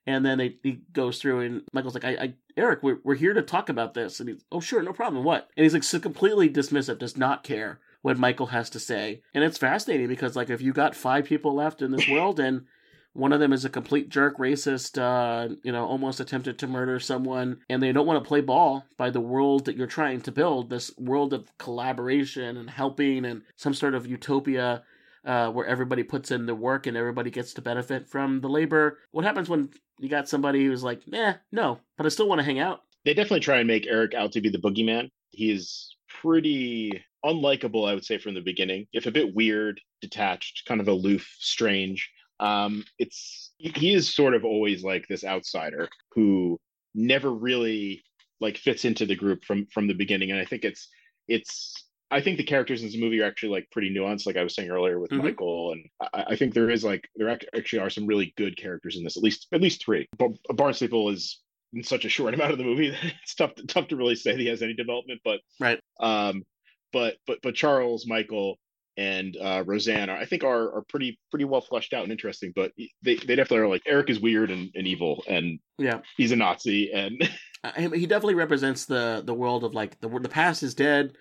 [0.05, 3.33] And then they, he goes through, and Michael's like, I, I Eric, we're, we're here
[3.33, 4.19] to talk about this.
[4.19, 5.23] And he's, oh, sure, no problem.
[5.23, 5.49] What?
[5.55, 9.21] And he's like, so completely dismissive, does not care what Michael has to say.
[9.33, 12.65] And it's fascinating because, like, if you got five people left in this world and
[13.13, 16.99] one of them is a complete jerk, racist, uh, you know, almost attempted to murder
[16.99, 20.31] someone, and they don't want to play ball by the world that you're trying to
[20.31, 24.83] build this world of collaboration and helping and some sort of utopia
[25.25, 28.99] uh, where everybody puts in the work and everybody gets to benefit from the labor.
[29.11, 29.69] What happens when
[29.99, 32.81] you got somebody who's like, eh, no, but I still want to hang out?
[33.05, 35.09] They definitely try and make Eric out to be the boogeyman.
[35.31, 38.87] He is pretty unlikable, I would say, from the beginning.
[38.93, 42.09] If a bit weird, detached, kind of aloof, strange.
[42.39, 46.59] Um, it's he is sort of always like this outsider who
[46.93, 48.03] never really
[48.41, 50.31] like fits into the group from from the beginning.
[50.31, 50.89] And I think it's
[51.27, 51.82] it's
[52.13, 54.53] I think the characters in this movie are actually like pretty nuanced, like I was
[54.55, 55.23] saying earlier with Mhm.
[55.23, 58.95] Michael, and I, I think there is like there actually are some really good characters
[58.97, 59.17] in this.
[59.17, 60.07] At least at least three.
[60.17, 61.39] But Barnstaple is
[61.73, 64.15] in such a short amount of the movie that it's tough to, tough to really
[64.15, 65.21] say that he has any development.
[65.25, 65.79] But Right.
[65.99, 66.43] um,
[66.91, 68.59] but but but Charles, Michael,
[68.95, 72.53] and uh, Roseanne are I think are are pretty pretty well fleshed out and interesting.
[72.55, 76.01] But they they definitely are like Eric is weird and, and evil, and Yeah.
[76.15, 77.27] he's a Nazi, and
[77.63, 81.13] I, he definitely represents the the world of like the the past is dead,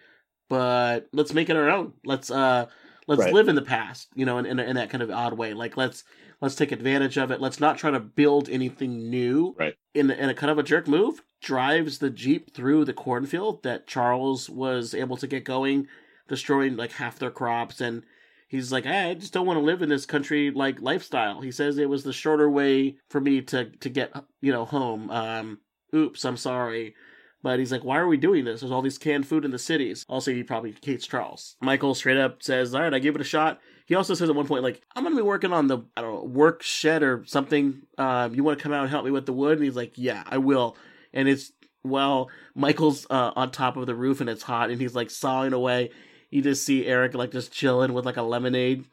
[0.53, 1.95] but let's make it our own.
[2.05, 2.67] Let's uh
[3.07, 3.33] let's Right.
[3.33, 5.55] live in the past, you know, in, in in that kind of odd way.
[5.55, 6.05] Like let's
[6.43, 7.41] let's take advantage of it.
[7.41, 9.55] Let's not try to build anything new.
[9.59, 9.75] Right.
[9.95, 13.87] In in a kind of a jerk move, drives the jeep through the cornfield that
[13.87, 15.89] Charles was able to get going,
[16.29, 18.03] destroying like half their crops and.
[18.49, 21.41] He's like, "Hey, I just don't want to live in this country like lifestyle.
[21.41, 25.09] He says it was the shorter way for me to to get you know home.
[25.11, 25.61] Um,
[25.95, 26.95] oops, I'm sorry.
[27.43, 28.61] But he's like, why are we doing this?
[28.61, 30.07] There's all these canned food in the cities.
[30.09, 31.57] Also, he probably hates Charles.
[31.61, 33.61] Michael straight up says, all right, I give it a shot.
[33.87, 36.03] He also says at one point, like, I'm going to be working on the, I
[36.03, 37.83] don't know, work shed or something.
[37.99, 39.59] Um, you want to come out and help me with the wood?
[39.59, 40.77] And he's like, yeah, I will.
[41.13, 44.95] And it's, well, Michael's uh, on top of the roof and it's hot and he's
[44.95, 45.91] like sawing away.
[46.31, 48.85] You just see Eric like just chilling with like a lemonade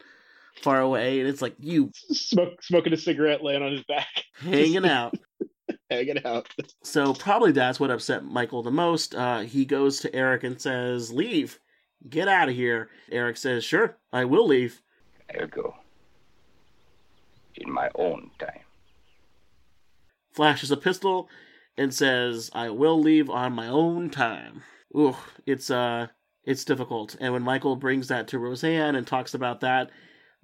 [0.62, 1.20] far away.
[1.20, 4.08] And it's like, you smoke smoking a cigarette, laying on his back.
[4.40, 5.14] hanging out.
[5.90, 6.48] Hanging out.
[6.84, 9.14] So probably that's what upset Michael the most.
[9.14, 11.60] Uh, he goes to Eric and says, "Leave,
[12.10, 14.82] get out of here." Eric says, "Sure, I will leave."
[15.40, 15.76] I'll go.
[17.56, 18.62] In my own time.
[20.32, 21.30] Flashes a pistol
[21.78, 24.64] and says, "I will leave on my own time."
[24.96, 25.16] Ooh,
[25.46, 26.08] it's uh,
[26.44, 27.16] it's difficult.
[27.20, 29.92] And when Michael brings that to Roseanne and talks about that,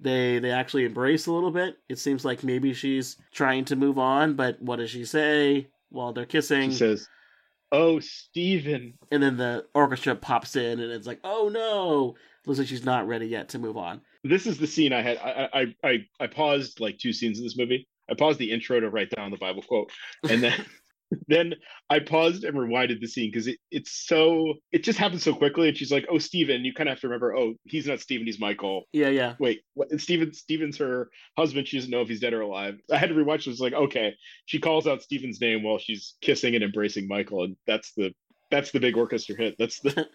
[0.00, 1.76] they they actually embrace a little bit.
[1.88, 6.12] It seems like maybe she's trying to move on, but what does she say while
[6.12, 6.70] they're kissing?
[6.70, 7.08] She says,
[7.72, 8.94] "Oh, Steven.
[9.10, 12.16] And then the orchestra pops in, and it's like, "Oh no!"
[12.46, 14.00] Looks like she's not ready yet to move on.
[14.22, 15.18] This is the scene I had.
[15.18, 17.88] I I I, I paused like two scenes in this movie.
[18.08, 19.90] I paused the intro to write down the Bible quote,
[20.28, 20.54] and then
[21.28, 21.54] then
[21.88, 25.68] I paused and rewinded the scene because it, it's so it just happens so quickly.
[25.68, 28.26] And she's like, "Oh, Steven," you kind of have to remember, "Oh, he's not Steven,
[28.26, 29.34] he's Michael." Yeah, yeah.
[29.38, 29.88] Wait, what?
[30.00, 31.68] Steven Steven's her husband.
[31.68, 32.78] She doesn't know if he's dead or alive.
[32.90, 33.40] I had to rewatch.
[33.40, 34.14] It was like, okay,
[34.46, 38.12] she calls out Steven's name while she's kissing and embracing Michael, and that's the
[38.50, 39.56] that's the big orchestra hit.
[39.58, 40.08] That's the.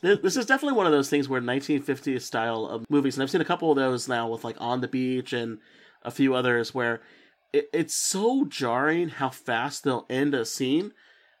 [0.02, 3.40] this is definitely one of those things where 1950s style of movies, and I've seen
[3.40, 5.58] a couple of those now with like On the Beach and
[6.02, 7.00] a few others where
[7.52, 10.92] it, it's so jarring how fast they'll end a scene.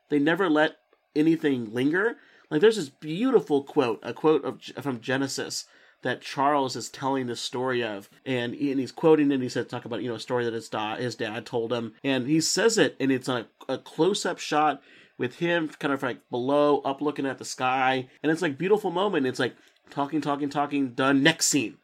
[0.08, 0.76] They never let
[1.14, 2.16] anything linger.
[2.50, 5.66] Like there's this beautiful quote, a quote of from Genesis
[6.02, 9.34] that Charles is telling the story of, and, he, and he's quoting it.
[9.34, 11.72] And he said talk about you know a story that his dad his dad told
[11.72, 14.82] him, and he says it, and it's on a, a close up shot
[15.18, 18.90] with him kind of like below, up looking at the sky, and it's like beautiful
[18.90, 19.26] moment.
[19.26, 19.54] It's like
[19.90, 21.22] talking, talking, talking, done.
[21.22, 21.76] Next scene,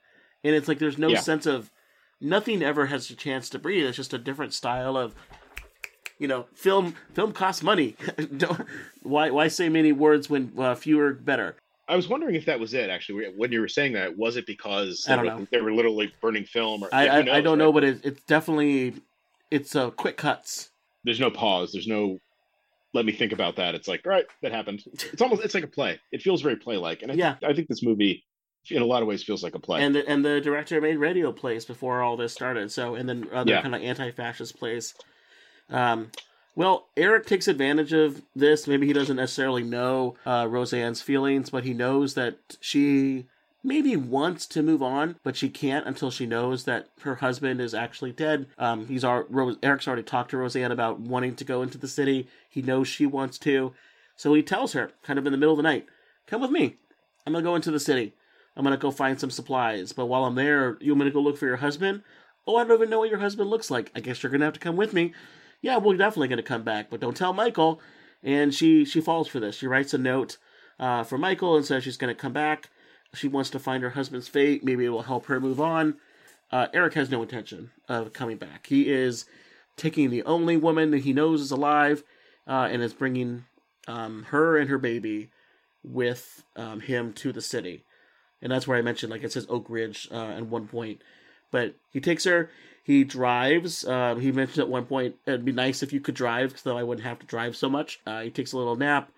[0.43, 1.21] and it's like there's no Yeah.
[1.21, 1.71] sense of
[2.21, 3.87] nothing ever has a chance to breathe.
[3.87, 5.15] It's just a different style of
[6.19, 7.97] you know, film film costs money.
[8.37, 8.67] Don't,
[9.03, 11.57] why why say many words when uh, fewer better?
[11.89, 12.91] I was wondering if that was it.
[12.91, 15.47] Actually, when you were saying that, was it because I don't they, were, know.
[15.53, 16.83] they were literally burning film?
[16.83, 17.65] Or I I, who I don't right?
[17.65, 18.95] know, but it, it's definitely
[19.51, 20.71] it's uh, quick cuts.
[21.05, 21.73] There's no pause.
[21.73, 22.19] There's no.
[22.95, 23.75] Let me think about that.
[23.75, 24.83] It's like, all right, that happened.
[25.13, 25.45] It's almost.
[25.45, 26.01] It's like a play.
[26.13, 27.37] It feels very play-like, and I, Yeah.
[27.45, 28.25] I think this movie,
[28.71, 29.83] in a lot of ways, feels like a play.
[29.83, 32.71] And the, and the director made radio plays before all this started.
[32.73, 33.63] So and then other Yeah.
[33.63, 34.95] kind of anti-fascist plays.
[35.71, 36.11] Um,
[36.55, 38.67] well, Eric takes advantage of this.
[38.67, 43.27] Maybe he doesn't necessarily know uh, Roseanne's feelings, but he knows that she
[43.63, 47.75] maybe wants to move on, but she can't until she knows that her husband is
[47.75, 48.47] actually dead.
[48.59, 51.89] Um, he's al- Rose, Eric's already talked to Roseanne about wanting to go into the
[51.89, 52.29] city.
[52.49, 53.75] He knows she wants to,
[54.17, 55.87] so he tells her, kind of in the middle of the night,
[56.29, 56.77] "Come with me.
[57.27, 58.15] I'm gonna go into the city.
[58.57, 59.93] I'm gonna go find some supplies.
[59.93, 62.03] But while I'm there, you want me to go look for your husband?
[62.47, 63.91] Oh, I don't even know what your husband looks like.
[63.95, 65.13] I guess you're gonna have to come with me.
[65.61, 67.81] Yeah, we're definitely gonna come back, but don't tell Michael.
[68.23, 69.57] And she she falls for this.
[69.57, 70.39] She writes a note
[70.79, 72.71] uh, for Michael and says she's gonna come back.
[73.15, 74.65] She wants to find her husband's fate.
[74.65, 75.97] Maybe it will help her move on.
[76.51, 78.67] Uh, Eric has no intention of coming back.
[78.67, 79.27] He is
[79.77, 82.03] taking the only woman that he knows is alive
[82.47, 83.45] uh, and is bringing
[83.89, 85.31] um, her and her baby
[85.83, 87.85] with um, him to the city.
[88.47, 91.03] And that's where I mentioned, like it says Oak Ridge uh, at one point.
[91.51, 92.49] But he takes her,
[92.85, 93.85] he drives.
[93.85, 96.85] Um, he mentioned at one point it'd be nice if you could drive, so I
[96.85, 97.99] wouldn't have to drive so much.
[98.07, 99.11] Uh, he takes a little nap.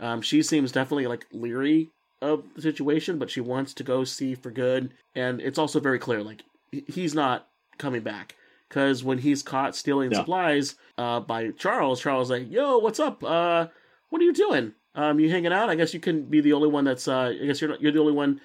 [0.00, 4.34] Um, she seems definitely like leery of the situation, but she wants to go see
[4.34, 4.92] for good.
[5.14, 6.42] And it's also very clear, like
[6.88, 7.46] he's not
[7.78, 8.34] coming back
[8.68, 10.18] because when he's caught stealing No.
[10.18, 13.22] supplies uh, by Charles, Charles is like, "Yo, what's up?
[13.22, 13.68] Uh,
[14.10, 14.72] what are you doing?
[14.96, 15.70] Um, you hanging out?
[15.70, 17.06] I guess you can be the only one that's.
[17.06, 18.40] Uh, I guess you're not, you're the only one.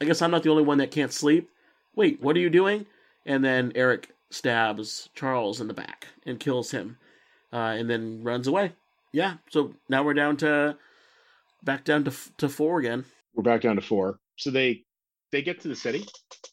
[0.00, 1.50] I guess I'm not the only one that can't sleep.
[1.94, 2.86] Wait, what are you doing?
[3.26, 6.98] And then Eric stabs Charles in the back and kills him,
[7.52, 8.72] uh, and then runs away.
[9.12, 9.34] Yeah.
[9.50, 10.76] So now we're down to
[11.62, 13.04] back down to to four again.
[13.34, 14.18] We're back down to four.
[14.36, 14.84] So they
[15.32, 16.04] they get to the city.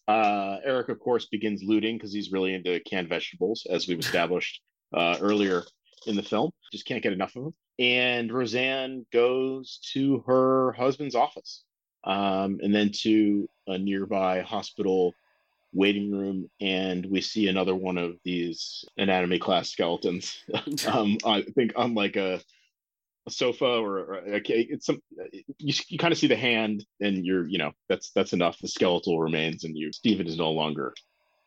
[0.08, 4.62] Uh, Eric, of course, begins looting because he's really into canned vegetables, as we've established
[4.96, 5.64] uh, earlier
[6.08, 6.52] in the film.
[6.72, 7.54] Just can't get enough of them.
[7.80, 11.64] And Roseanne goes to her husband's office,
[12.04, 15.14] um, and then to a nearby hospital
[15.74, 20.44] waiting room, and we see another one of these anatomy class skeletons.
[20.88, 22.42] um, I think on like a
[23.28, 25.00] a sofa or, or it's some
[25.60, 28.68] you, you kind of see the hand and you're you know that's that's enough the
[28.68, 30.94] skeletal remains and you Stephen is no longer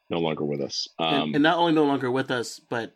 [0.09, 2.95] no longer with us um and, and not only no longer with us, but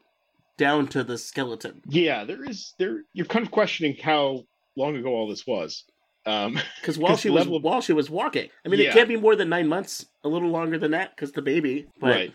[0.56, 1.82] down to the skeleton.
[1.88, 4.44] yeah there is there you're kind of questioning how
[4.76, 5.84] long ago all this was
[6.26, 9.08] um Because while 'Cause she was level while she was walking, I mean, it can't
[9.08, 10.06] be more than nine months.
[10.24, 11.86] A little longer than that, because the baby.
[12.00, 12.32] But right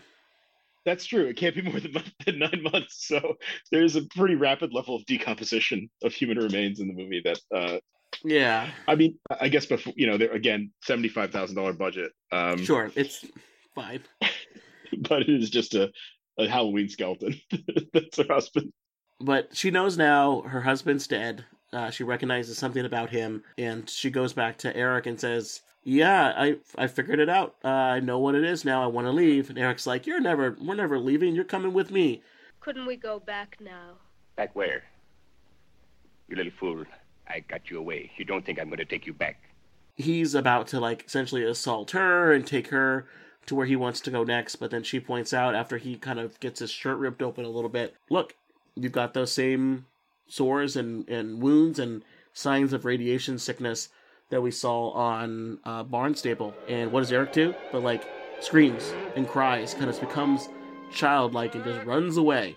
[0.86, 1.92] that's true it can't be more than,
[2.26, 3.34] than nine months so
[3.72, 7.78] there's a pretty rapid level of decomposition of human remains in the movie that uh
[8.22, 13.24] yeah, i mean i guess before you know there again $75000 budget um sure, it's
[13.74, 14.02] fine.
[15.08, 15.90] but it is just a,
[16.38, 17.34] a Halloween skeleton.
[17.92, 18.72] That's her husband.
[19.20, 21.44] But she knows now her husband's dead.
[21.74, 26.32] Uh, she recognizes something about him, and she goes back to Eric and says, "Yeah,
[26.36, 27.56] I I figured it out.
[27.64, 28.82] Uh, I know what it is now.
[28.82, 31.34] I want to leave." And Eric's like, "You're never, we're never leaving.
[31.34, 32.22] You're coming with me."
[32.60, 33.96] Couldn't we go back now?
[34.36, 34.84] Back where?
[36.28, 36.84] You little fool.
[37.28, 38.12] I got you away.
[38.16, 39.40] You don't think I'm going to take you back.
[39.96, 43.06] He's about to like essentially assault her and take her
[43.46, 46.18] to where he wants to go next, but then she points out after he kind
[46.18, 48.34] of gets his shirt ripped open a little bit, look,
[48.74, 49.86] you've got those same
[50.28, 52.02] sores and, and wounds and
[52.32, 53.88] signs of radiation sickness
[54.30, 56.52] that we saw on uh, Barnstaple.
[56.68, 57.54] And what does Eric do?
[57.72, 58.04] But like
[58.40, 60.48] screams and cries, kind of becomes
[60.92, 62.56] childlike and just runs away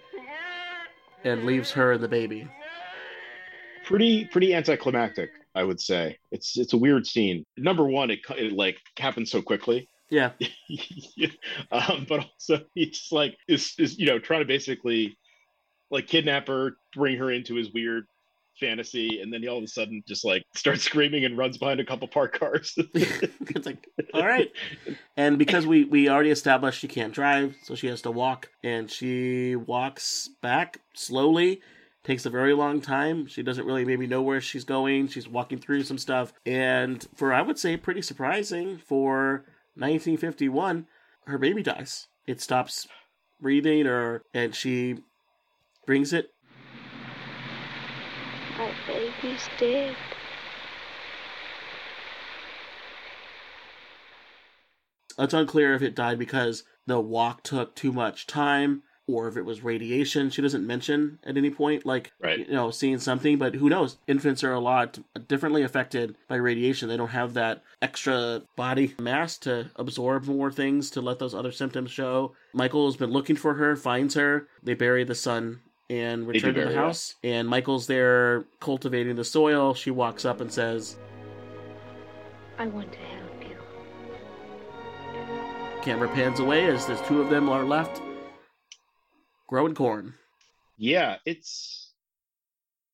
[1.23, 2.47] and leaves her and the baby.
[3.85, 6.17] Pretty pretty anticlimactic, I would say.
[6.31, 7.45] It's it's a weird scene.
[7.57, 9.89] Number one, it, it like happens so quickly.
[10.09, 10.31] Yeah.
[11.71, 15.17] um, but also he's like is is you know trying to basically
[15.89, 18.05] like kidnap her, bring her into his weird
[18.59, 21.79] fantasy, and then he all of a sudden just like starts screaming and runs behind
[21.79, 22.73] a couple parked cars.
[22.93, 24.51] it's like, all right.
[25.15, 28.89] And because we we already established she can't drive, so she has to walk, and
[28.89, 31.61] she walks back slowly.
[32.03, 33.27] Takes a very long time.
[33.27, 35.09] She doesn't really maybe know where she's going.
[35.09, 39.43] She's walking through some stuff, and for I would say pretty surprising for
[39.75, 40.87] 1951,
[41.25, 42.07] her baby dies.
[42.25, 42.87] It stops
[43.41, 44.99] breathing, or and she
[45.87, 46.33] brings it
[48.57, 49.95] My baby's dead.
[55.17, 59.45] It's unclear if it died because the walk took too much time or if it
[59.45, 60.29] was radiation.
[60.29, 62.39] She doesn't mention at any point, like, right.
[62.39, 63.97] you know, seeing something, but who knows?
[64.05, 66.89] Infants are a lot differently affected by radiation.
[66.89, 71.51] They don't have that extra body mass to absorb more things to let those other
[71.53, 72.35] symptoms show.
[72.53, 74.47] Michael has been looking for her, finds her.
[74.61, 76.81] They bury the son and return to the bury her.
[76.81, 77.15] house.
[77.23, 79.73] And Michael's there cultivating the soil.
[79.73, 80.97] She walks up and says,
[82.57, 83.55] I want to help you.
[85.81, 88.01] Camera pans away as the two of them are left
[89.47, 90.13] growing corn.
[90.77, 91.93] yeah, it's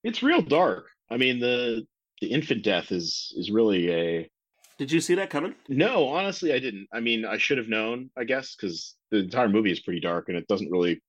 [0.03, 0.85] it's real dark.
[1.09, 1.87] I mean the
[2.21, 4.29] the infant death is is really a
[4.77, 5.55] Did you see that coming?
[5.67, 6.07] no.
[6.09, 6.87] Honestly, I didn't.
[6.93, 10.29] I mean, I should have known, I guess, because the entire movie is pretty dark
[10.29, 11.01] and it doesn't really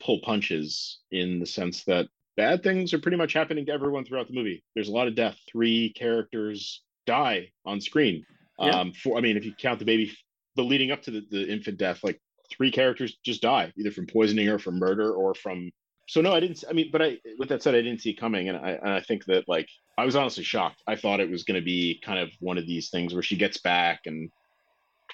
[0.00, 4.26] pull punches in the sense that bad things are pretty much happening to everyone throughout
[4.26, 4.64] the movie.
[4.74, 5.38] There's a lot of death.
[5.50, 8.24] Three characters die on screen.
[8.58, 8.70] Yeah.
[8.70, 10.12] Um, for I mean, if you count the baby,
[10.56, 12.20] the leading up to the, the infant death, like
[12.50, 15.70] three characters just die either from poisoning or from murder or from.
[16.08, 16.64] So no, I didn't.
[16.68, 18.90] I mean, but I with that said, I didn't see it coming, and I and
[18.90, 20.82] I think that like I was honestly shocked.
[20.86, 23.36] I thought it was going to be kind of one of these things where she
[23.36, 24.30] gets back and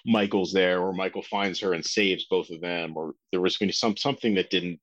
[0.07, 3.69] Michael's there, or Michael finds her and saves both of them, or there was going
[3.69, 4.81] to be some something that didn't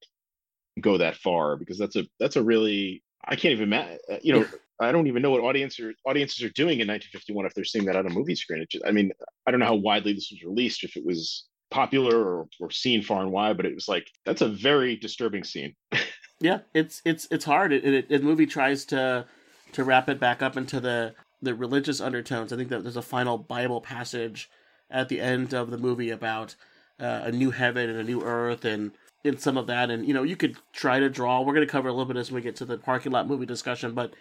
[0.81, 4.33] go that far because that's a that's a really I can't even ma- uh, you
[4.33, 4.45] know
[4.81, 7.85] I don't even know what audience are, audiences are doing in 1951 if they're seeing
[7.85, 8.61] that on a movie screen.
[8.61, 9.11] It just, I mean,
[9.47, 13.01] I don't know how widely this was released, if it was popular or, or seen
[13.01, 15.75] far and wide, but it was like that's a very disturbing scene.
[16.39, 17.71] Yeah, it's it's it's hard.
[17.71, 19.25] It, it, the movie tries to
[19.71, 22.51] to wrap it back up into the the religious undertones.
[22.51, 24.49] I think that there's a final Bible passage
[24.93, 26.55] at the end of the movie about
[26.99, 28.91] uh, a new heaven and a new earth and
[29.23, 29.89] in some of that.
[29.89, 31.41] And you know, you could try to draw.
[31.41, 33.45] We're going to cover a little bit as we get to the parking lot movie
[33.45, 34.13] discussion, but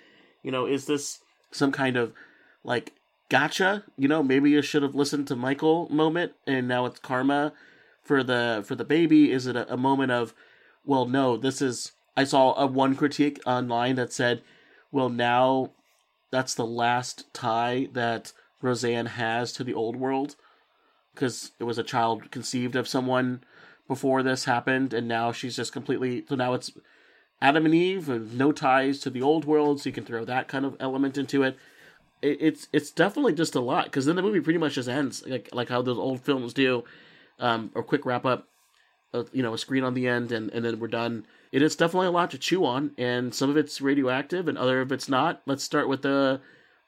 [0.43, 1.21] you know, is this
[1.51, 2.13] some kind of
[2.65, 2.93] like
[3.29, 3.85] gotcha?
[3.97, 7.53] You know, maybe you should have listened to Michael moment, and now it's karma
[8.03, 9.31] for the for the baby.
[9.31, 10.35] Is it a, a moment of,
[10.85, 11.93] well, no, this is.
[12.15, 14.43] I saw a one critique online that said,
[14.91, 15.71] well, now
[16.31, 20.37] that's the last tie that Roseanne has to the old world
[21.15, 23.43] because it was a child conceived of someone
[23.89, 26.25] before this happened, and now she's just completely.
[26.29, 26.71] So now it's
[27.41, 30.49] Adam and Eve and no ties to the old world, so you can throw that
[30.49, 31.57] kind of element into it.
[32.23, 35.25] it it's it's definitely just a lot because then the movie pretty much just ends
[35.27, 36.85] like like how those old films do,
[37.39, 38.49] um, or quick wrap up,
[39.13, 41.27] uh, you know, a screen on the end, and and then we're done.
[41.51, 44.81] It is definitely a lot to chew on, and some of it's radioactive, and other
[44.81, 45.43] of it's not.
[45.45, 46.41] Let's start with the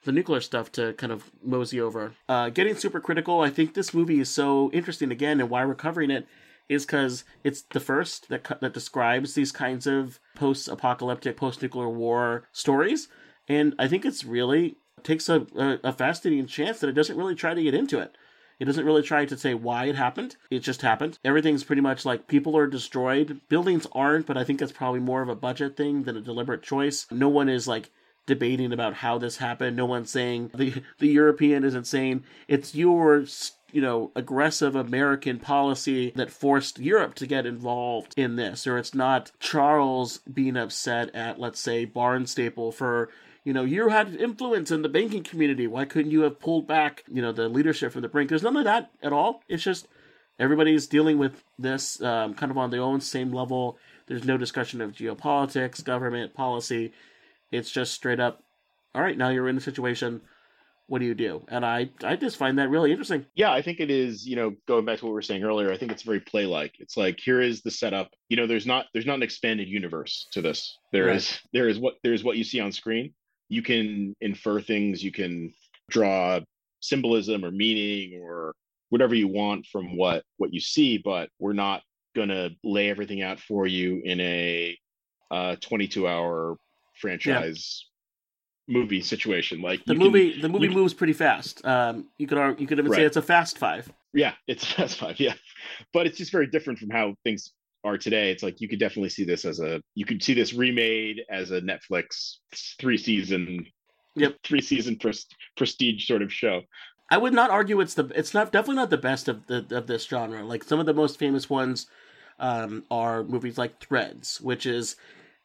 [0.05, 2.13] the nuclear stuff to kind of mosey over.
[2.29, 5.75] Uh, getting super critical, I think this movie is so interesting again, and why we're
[5.75, 6.27] covering it
[6.69, 13.07] is because it's the first that that describes these kinds of post-apocalyptic, post-nuclear war stories,
[13.47, 17.35] and I think it's really takes a, a, a fascinating chance that it doesn't really
[17.35, 18.17] try to get into it.
[18.57, 20.37] It doesn't really try to say why it happened.
[20.49, 21.19] It just happened.
[21.25, 23.41] Everything's pretty much like people are destroyed.
[23.49, 26.63] Buildings aren't, but I think that's probably more of a budget thing than a deliberate
[26.63, 27.05] choice.
[27.11, 27.91] No one is like
[28.25, 29.75] debating about how this happened.
[29.75, 33.25] No one's saying the the European isn't saying it's your
[33.71, 38.95] you know, aggressive American policy that forced Europe to get involved in this, or it's
[38.95, 43.09] not Charles being upset at, let's say, Barnstaple for
[43.43, 45.67] you know, you had influence in the banking community.
[45.67, 48.29] Why couldn't you have pulled back, you know, the leadership from the brink?
[48.29, 49.43] There's none of that at all.
[49.47, 49.87] It's just
[50.39, 53.77] everybody's dealing with this um, kind of on their own same level.
[54.07, 56.93] There's no discussion of geopolitics, government policy.
[57.55, 58.43] It's just straight up,
[58.93, 60.21] all right, now you're in a situation.
[60.87, 61.43] What do you do?
[61.47, 63.25] And I, I just find that really interesting.
[63.33, 64.27] Yeah, I think it is.
[64.27, 66.75] You know, going back to what we were saying earlier, I think it's very play-like.
[66.79, 68.11] It's like here is the setup.
[68.29, 70.77] You know, there's not there's not an expanded universe to this.
[70.91, 71.15] There Right.
[71.15, 73.15] is there is what there is what you see on screen.
[73.49, 75.03] You can infer things.
[75.03, 75.53] You can
[75.89, 76.41] draw
[76.81, 78.53] symbolism or meaning or
[78.89, 80.99] whatever you want from what what you see.
[80.99, 81.81] But we're not
[82.15, 84.77] gonna lay everything out for you in a
[85.31, 86.57] uh, 22 hour
[86.99, 87.85] franchise
[88.67, 89.61] movie situation.
[89.61, 91.63] Like The you can- movie, the movie moves pretty fast.
[91.65, 93.91] Um, you could, you could even say it's a fast five.
[94.13, 95.19] Yeah, it's fast five.
[95.19, 95.33] Yeah,
[95.93, 97.51] but it's just very different from how things
[97.83, 98.31] are today.
[98.31, 101.51] It's like you could definitely see this as a you could see this remade as
[101.51, 102.37] a Netflix
[102.79, 103.65] three season,
[104.15, 104.37] Yep.
[104.43, 105.27] three season pres-
[105.57, 106.61] prestige sort of show.
[107.11, 109.85] I would not argue it's the it's not definitely not the best of the of
[109.85, 110.43] this genre.
[110.43, 111.85] Like some of the most famous ones
[112.39, 114.95] um, are movies like Threads, which is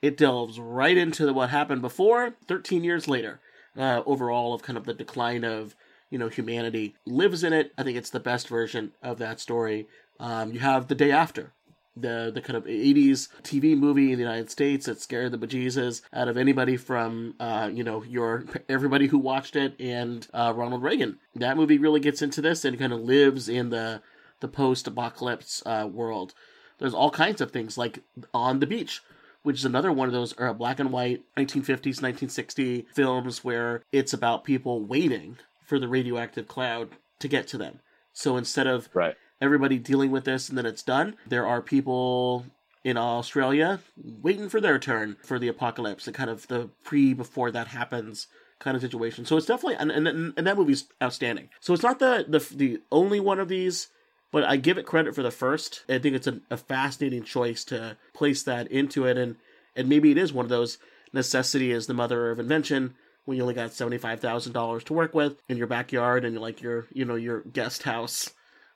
[0.03, 3.41] it delves right into what happened before, thirteen years later.
[3.77, 5.75] Uh, overall, of kind of the decline of
[6.11, 7.73] you know humanity lives in it.
[7.79, 9.87] I think it's the best version of that story.
[10.19, 11.53] Um, you have the day after.
[11.97, 16.01] The, the kind of 80s TV movie in the United States that scared the bejesus
[16.15, 20.83] out of anybody from uh, you know your everybody who watched it and uh, Ronald
[20.83, 21.19] Reagan.
[21.35, 24.03] That movie really gets into this and kind of lives in the
[24.39, 26.33] the post apocalypse uh, world.
[26.79, 27.99] There's all kinds of things like
[28.33, 29.03] On the Beach,
[29.43, 34.13] which is another one of those uh, black and white 1950s 1960 films where it's
[34.13, 37.81] about people waiting for the radioactive cloud to get to them.
[38.13, 39.15] So instead of right.
[39.41, 42.47] everybody dealing with this and then it's done, there are people
[42.83, 47.51] in Australia waiting for their turn for the apocalypse and kind of the pre before
[47.51, 48.27] that happens
[48.59, 49.25] kind of situation.
[49.25, 51.51] So it's definitely and and, and that movie's outstanding.
[51.61, 53.89] So it's not the the the only one of these,
[54.33, 55.85] but I give it credit for the first.
[55.89, 59.37] I think it's a, a fascinating choice to place that into it, and
[59.77, 60.79] and maybe it is one of those
[61.13, 62.95] necessity is the mother of invention.
[63.25, 66.39] When you only got seventy five thousand dollars to work with in your backyard and
[66.39, 68.31] like your you know your guest house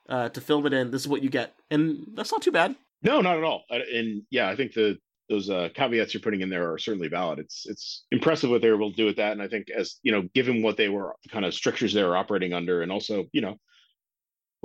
[0.09, 2.75] uh, to film it in, this is what you get, and that's not too bad.
[3.01, 3.63] No, not at all.
[3.69, 4.97] And yeah, I think the
[5.29, 7.39] those uh, caveats you're putting in there are certainly valid.
[7.39, 9.99] It's it's impressive what they were able to do with that, and I think as
[10.03, 12.91] you know, given what they were the kind of strictures they were operating under, and
[12.91, 13.57] also you know,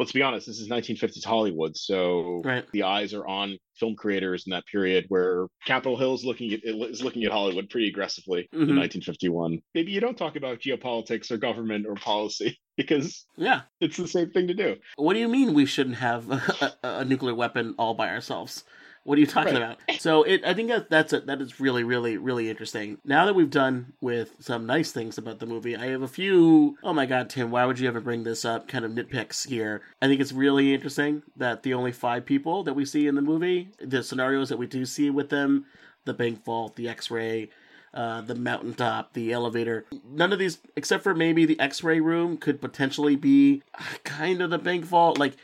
[0.01, 2.65] let's be honest, this is 1950s Hollywood, so Right.
[2.73, 6.61] the eyes are on film creators in that period where Capitol Hill is looking at
[6.65, 8.77] is looking at Hollywood pretty aggressively in Mhm.
[8.77, 9.61] 1951.
[9.75, 13.63] Maybe you don't talk about geopolitics or government or policy because Yeah.
[13.83, 14.77] it's the same thing to do.
[14.97, 18.65] What do you mean we shouldn't have a, a, a nuclear weapon all by ourselves?
[19.05, 19.63] What are you talking Right.
[19.63, 19.79] about?
[19.99, 22.99] So it, I think that that's a, that is really, really, really interesting.
[23.05, 26.77] Now that we've done with some nice things about the movie, I have a few.
[26.83, 28.69] Oh my God, Tim, why would you ever bring this up?
[28.69, 29.81] Kind of nitpicks here.
[30.03, 33.23] I think it's really interesting that the only five people that we see in the
[33.23, 35.65] movie, the scenarios that we do see with them,
[36.05, 37.49] the bank vault, the X-ray,
[37.95, 39.87] uh, the mountaintop, the elevator.
[40.09, 43.63] None of these, except for maybe the X-ray room, could potentially be
[44.05, 45.19] kind of the bank vault.
[45.19, 45.37] Like,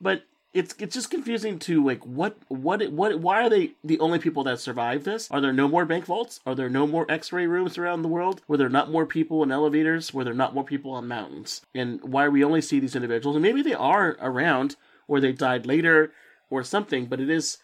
[0.00, 0.24] but
[0.56, 4.42] it's it's just confusing to like what what what why are they the only people
[4.44, 5.30] that survive this?
[5.30, 6.40] Are there no more bank vaults?
[6.46, 8.40] Are there no more X-ray rooms around the world?
[8.48, 10.14] Were there not more people in elevators?
[10.14, 11.60] Were there not more people on mountains?
[11.74, 13.36] And why we only see these individuals?
[13.36, 14.76] And maybe they are around,
[15.06, 16.12] or they died later,
[16.48, 17.04] or something.
[17.04, 17.58] But it is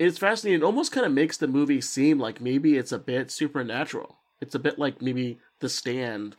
[0.00, 0.62] it's fascinating.
[0.62, 4.18] It almost kind of makes the movie seem like maybe it's a bit supernatural.
[4.40, 6.34] It's a bit like maybe The Stand,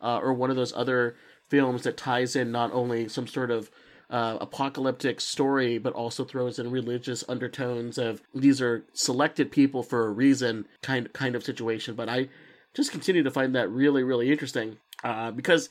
[0.00, 1.16] uh, or one of those other
[1.48, 3.68] films that ties in not only some sort of
[4.10, 10.06] uh, apocalyptic story, but also throws in religious undertones of these are selected people for
[10.06, 11.94] a reason kind kind of situation.
[11.94, 12.28] But I
[12.74, 15.68] just continue to find that really really interesting uh, because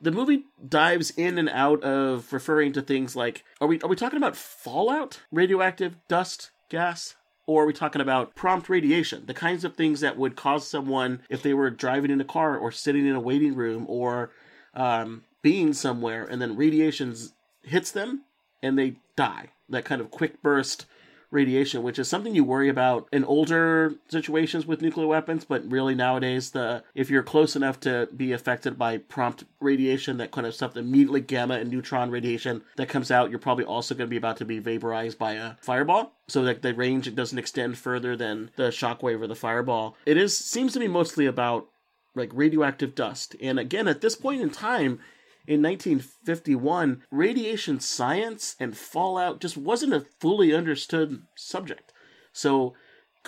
[0.00, 3.96] the movie dives in and out of referring to things like are we are we
[3.96, 7.16] talking about fallout, radioactive dust, gas?
[7.44, 9.26] Or are we talking about prompt radiation?
[9.26, 12.56] The kinds of things that would cause someone, if they were driving in a car
[12.56, 14.30] or sitting in a waiting room or
[14.74, 17.16] um, being somewhere, and then radiation
[17.62, 18.22] hits them
[18.62, 19.48] and they die.
[19.68, 20.86] That kind of quick burst
[21.32, 25.94] radiation, which is something you worry about in older situations with nuclear weapons, but really
[25.94, 30.54] nowadays the if you're close enough to be affected by prompt radiation, that kind of
[30.54, 34.18] stuff, immediately gamma and neutron radiation that comes out, you're probably also going to be
[34.18, 36.12] about to be vaporized by a fireball.
[36.28, 39.96] So that the range doesn't extend further than the shockwave or the fireball.
[40.06, 41.66] It is seems to be mostly about
[42.14, 43.36] like radioactive dust.
[43.40, 45.00] And again, at this point in time,
[45.46, 51.92] in 1951, radiation science and fallout just wasn't a fully understood subject.
[52.32, 52.74] So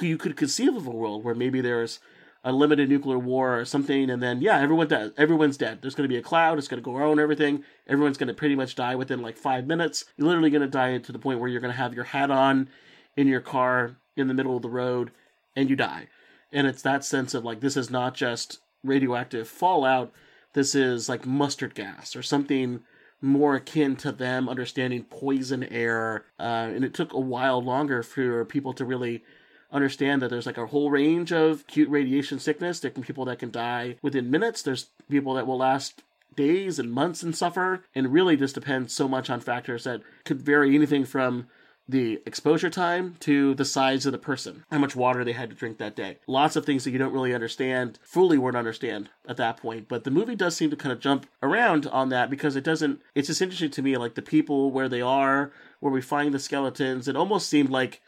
[0.00, 1.98] you could conceive of a world where maybe there's
[2.44, 5.12] a limited nuclear war or something, and then yeah, everyone does.
[5.16, 5.80] Everyone's dead.
[5.80, 6.58] There's going to be a cloud.
[6.58, 7.64] It's going to go around everything.
[7.88, 10.04] Everyone's going to pretty much die within like five minutes.
[10.16, 12.30] You're literally going to die to the point where you're going to have your hat
[12.30, 12.68] on
[13.16, 15.10] in your car in the middle of the road,
[15.56, 16.08] and you die.
[16.52, 20.12] And it's that sense of like this is not just radioactive fallout.
[20.54, 22.80] This is like mustard gas or something
[23.20, 26.24] more akin to them understanding poison air.
[26.38, 29.24] Uh, and it took a while longer for people to really
[29.72, 32.80] understand that there's like a whole range of acute radiation sickness.
[32.80, 34.62] There can people that can die within minutes.
[34.62, 36.02] There's people that will last
[36.36, 37.84] days and months and suffer.
[37.94, 41.48] And really just depends so much on factors that could vary anything from
[41.86, 45.56] the exposure time to the size of the person, how much water they had to
[45.56, 46.18] drink that day.
[46.26, 49.88] Lots of things that you don't really understand, fully won't understand at that point.
[49.88, 53.00] But the movie does seem to kind of jump around on that because it doesn't,
[53.14, 56.38] it's just interesting to me, like the people, where they are, where we find the
[56.38, 57.06] skeletons.
[57.06, 58.00] It almost seemed like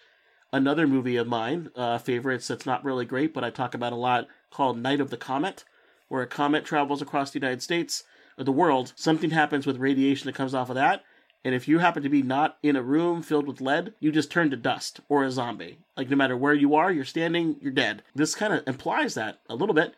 [0.53, 3.97] another movie of mine, uh, favorites that's not really great, but I talk about a
[3.97, 5.64] lot, called Night of the Comet,
[6.09, 8.05] where a comet travels across the United States
[8.39, 8.95] or the world.
[8.97, 11.05] Something happens with radiation that comes off of that,
[11.47, 14.32] and if you happen to be not in a room filled with lead, you just
[14.32, 15.78] turn to dust or a zombie.
[15.97, 18.03] Like no matter where you are, you're standing, you're dead.
[18.16, 19.94] This kind of implies that a little bit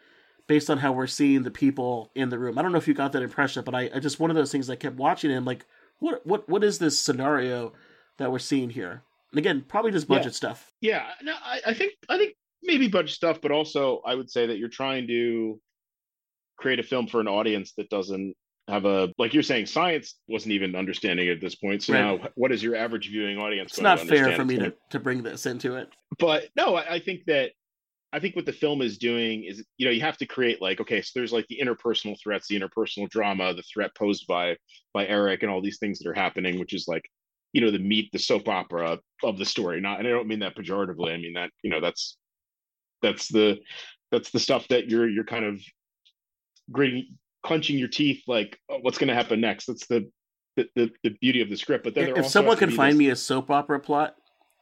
[0.47, 2.59] based on how we're seeing the people in the room.
[2.59, 4.53] I don't know if you got that impression, but I, I just one of those
[4.53, 5.65] things I kept watching and like,
[6.01, 7.73] what what what is this scenario
[8.19, 9.03] that we're seeing here?
[9.33, 10.31] And again, probably just budget Yeah.
[10.33, 10.71] stuff.
[10.83, 14.47] Yeah, no, I, I think I think maybe budget stuff, but also I would say
[14.49, 15.59] that you're trying to
[16.59, 18.35] create a film for an audience that doesn't
[18.69, 21.83] have a like you're saying science wasn't even understanding it at this point.
[21.83, 22.01] So Right.
[22.01, 23.73] now, what is your average viewing audience?
[23.73, 25.89] It's not fair for me to, to bring this into it.
[26.19, 27.53] but no, I, I think that
[28.13, 30.81] I think what the film is doing is you know you have to create like
[30.81, 34.57] okay, so there's like the interpersonal threats, the interpersonal drama, the threat posed by
[34.93, 37.09] by Eric, and all these things that are happening, which is like
[37.53, 39.81] you know the meat, the soap opera of the story.
[39.81, 41.13] Not, and I don't mean that pejoratively.
[41.13, 42.19] I mean that you know that's
[43.03, 43.59] that's the
[44.11, 45.61] that's the stuff that you're you're kind of
[46.71, 49.67] gritting, clenching your teeth, like oh, what's going to happen next.
[49.67, 50.11] That's the
[50.57, 51.85] the, the the beauty of the script.
[51.85, 54.15] But then if someone can find this- me a soap opera plot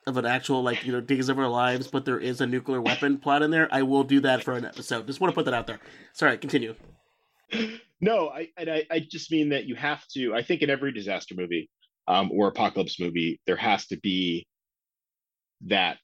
[0.06, 2.80] of an actual like you know days of our lives but there is a nuclear
[2.80, 5.44] weapon plot in there i will do that for an episode just want to put
[5.46, 5.80] that out there
[6.12, 6.76] sorry continue
[8.00, 10.32] No, I and I, I just mean that you have to.
[10.34, 11.68] I think in every disaster movie
[12.06, 14.46] um, or apocalypse movie, there has to be
[15.62, 15.96] that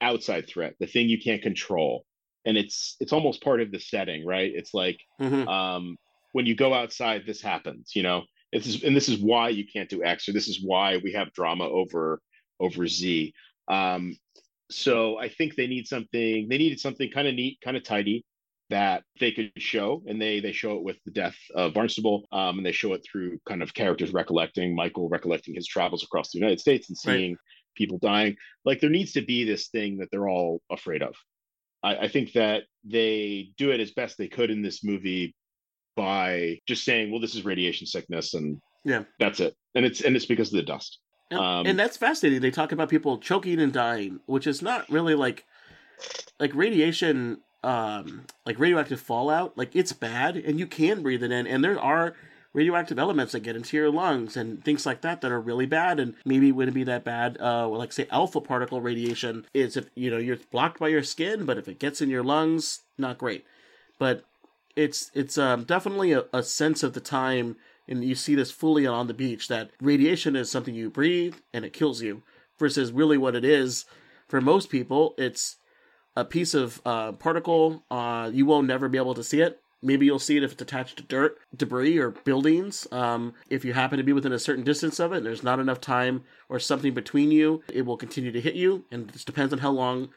[0.00, 2.04] outside threat, the thing you can't control,
[2.44, 4.52] and it's it's almost part of the setting, right?
[4.54, 5.48] It's like Mhm.
[5.48, 5.96] um,
[6.32, 7.92] when you go outside, this happens.
[7.94, 8.22] You know,
[8.52, 11.12] this is and this is why you can't do X, or this is why we
[11.12, 12.20] have drama over
[12.58, 13.32] over Z.
[13.68, 14.16] Um,
[14.70, 16.48] so I think they need something.
[16.48, 18.24] They needed something kind of neat, kind of tidy
[18.70, 22.58] that they could show, and they they show it with the death of Barnstaple, um,
[22.58, 26.38] and they show it through kind of characters recollecting Michael recollecting his travels across the
[26.38, 27.16] United States and Right.
[27.16, 27.36] seeing
[27.76, 28.36] people dying.
[28.64, 31.14] Like there needs to be this thing that they're all afraid of.
[31.82, 35.34] I, I think that they do it as best they could in this movie
[36.00, 39.04] by just saying, "Well, this is radiation sickness," and Yeah.
[39.18, 39.54] that's it.
[39.74, 40.98] And it's and it's because of the dust.
[41.30, 44.88] and, Um, and that's fascinating they talk about people choking and dying which is not
[44.90, 45.44] really like
[46.40, 51.46] like radiation um like radioactive fallout like it's bad and you can breathe it in
[51.46, 52.16] and there are
[52.52, 56.00] radioactive elements that get into your lungs and things like that that are really bad
[56.00, 60.10] and maybe wouldn't be that bad uh like say alpha particle radiation is if you
[60.10, 63.44] know you're blocked by your skin but if it gets in your lungs not great
[64.00, 64.24] but
[64.80, 67.56] it's it's um, definitely a, a sense of the time
[67.86, 71.64] and you see this fully on the beach that radiation is something you breathe and
[71.64, 72.22] it kills you
[72.58, 73.84] versus really what it is
[74.26, 75.56] for most people it's
[76.16, 79.60] a piece of uh, particle uh, you won't never be able to see it.
[79.82, 83.72] Maybe you'll see it if it's attached to dirt debris or buildings um, if you
[83.72, 86.58] happen to be within a certain distance of it and there's not enough time or
[86.58, 89.70] something between you it will continue to hit you and it just depends on how
[89.70, 90.10] long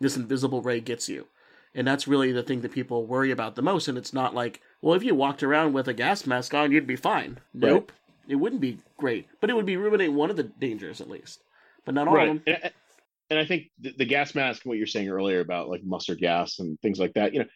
[0.00, 1.26] this invisible ray gets you
[1.74, 3.88] and that's really the thing that people worry about the most.
[3.88, 6.86] And it's not like, well, if you walked around with a gas mask on, you'd
[6.86, 7.38] be fine.
[7.54, 7.92] Nope.
[8.28, 11.42] It wouldn't be great, but it would be ruining one of the dangers at least,
[11.84, 12.28] but not all right.
[12.28, 12.54] of them.
[12.62, 12.72] And,
[13.30, 16.58] and I think the, the gas mask, what you're saying earlier about like mustard gas
[16.58, 17.46] and things like that, you know,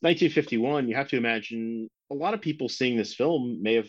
[0.00, 3.88] 1951, you have to imagine a lot of people seeing this film may have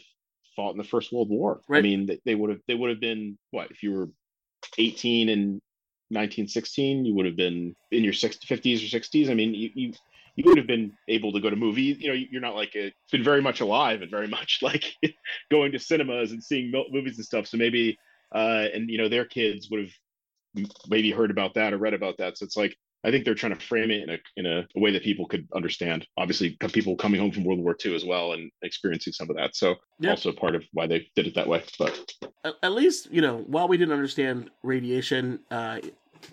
[0.56, 1.62] fought in the First World War.
[1.70, 4.10] I mean, they, they would have they would have been what if you were
[4.78, 5.62] 18 in
[6.10, 9.30] 1916, you would have been in your 60, 50s or 60s.
[9.30, 9.94] I mean, you, you
[10.36, 11.98] you would have been able to go to movies.
[12.00, 14.86] You know, you're not like a, been very much alive and very much like
[15.52, 17.48] going to cinemas and seeing movies and stuff.
[17.48, 17.98] So maybe,
[18.34, 22.20] uh, and you know, their kids would have maybe heard about that or read about
[22.20, 22.38] that.
[22.38, 22.78] So it's like
[23.08, 25.48] I think they're trying to frame it in a in a, way that people could
[25.56, 26.06] understand.
[26.18, 29.56] Obviously, people coming home from World War II as well and experiencing some of that.
[29.56, 30.12] So Yeah.
[30.12, 31.64] also part of why they did it that way.
[31.80, 32.12] But
[32.44, 35.80] at, at least you know while we didn't understand radiation uh,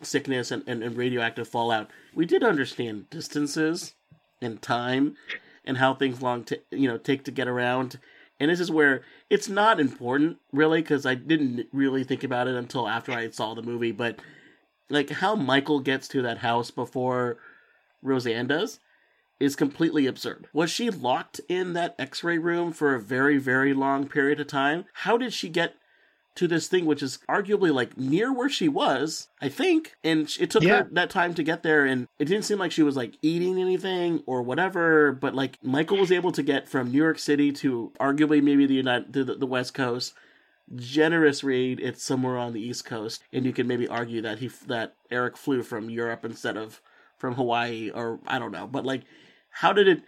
[0.03, 3.95] sickness and, and, and radioactive fallout we did understand distances
[4.41, 5.17] and time
[5.65, 7.99] and how things long t- you know take to get around
[8.41, 12.55] and this is where it's not important really because i didn't really think about it
[12.55, 14.19] until after i saw the movie but
[14.90, 17.39] like how michael gets to that house before
[18.02, 18.81] roseanne does
[19.40, 20.47] is completely absurd.
[20.52, 24.47] Was she locked in that x ray room for a very, very long period of
[24.47, 24.85] time?
[24.93, 25.74] How did she get
[26.36, 29.94] to this thing, which is arguably like near where she was, I think?
[30.05, 30.85] And it took Yeah.
[30.85, 33.61] her that time to get there, and it didn't seem like she was like eating
[33.61, 35.11] anything or whatever.
[35.12, 38.74] But like Michael was able to get from New York City to arguably maybe the
[38.74, 40.15] United, the, the West Coast.
[40.74, 41.81] Generous read.
[41.81, 45.36] It's somewhere on the East Coast, and you can maybe argue that he that Eric
[45.36, 46.81] flew from Europe instead of
[47.19, 48.66] from Hawaii, or I don't know.
[48.66, 49.03] But like,
[49.51, 50.03] how did it?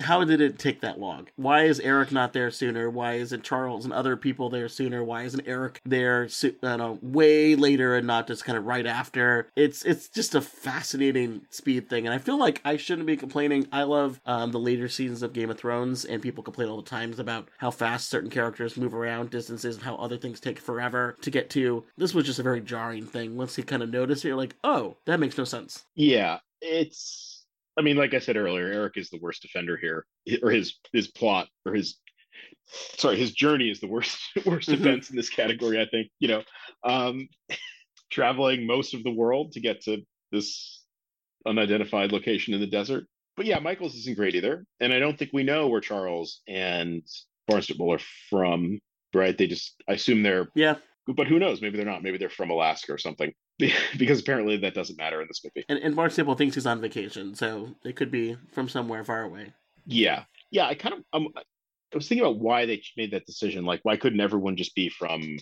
[0.00, 1.28] How did it take that long?
[1.36, 2.88] Why is Eric not there sooner?
[2.88, 5.02] Why isn't Charles and other people there sooner?
[5.02, 8.86] Why isn't Eric there, so- don't know, way later and not just kind of right
[8.86, 9.48] after?
[9.56, 13.66] It's it's just a fascinating speed thing, and I feel like I shouldn't be complaining.
[13.72, 16.88] I love um, the later seasons of Game of Thrones, and people complain all the
[16.88, 21.16] times about how fast certain characters move around distances and how other things take forever
[21.22, 21.84] to get to.
[21.96, 23.36] This was just a very jarring thing.
[23.36, 25.84] Once you kind of notice it, you're like, oh, that makes no sense.
[25.96, 27.37] yeah, it's.
[27.78, 30.04] I mean, like I said earlier, Eric is the worst offender here,
[30.42, 31.96] or his his plot or his
[32.96, 34.80] sorry, his journey is the worst worst Mhm.
[34.80, 35.80] offense in this category.
[35.80, 36.42] I think you know,
[36.84, 37.28] um,
[38.10, 40.02] traveling most of the world to get to
[40.32, 40.84] this
[41.46, 43.06] unidentified location in the desert.
[43.36, 47.02] But yeah, Michaels isn't great either, and I don't think we know where Charles and
[47.48, 48.80] Barnstaple are from.
[49.14, 49.38] Right?
[49.38, 50.74] They just I assume they're Yeah,
[51.06, 51.62] but who knows?
[51.62, 52.02] Maybe they're not.
[52.02, 53.32] Maybe they're from Alaska or something.
[53.98, 55.64] because apparently that doesn't matter in this movie.
[55.68, 59.52] and, and Barnstaple thinks he's on vacation, so it could be from somewhere far away.
[59.86, 60.66] Yeah, yeah.
[60.66, 63.64] I kind of um, I was thinking about why they made that decision.
[63.64, 65.38] Like, why couldn't everyone just be from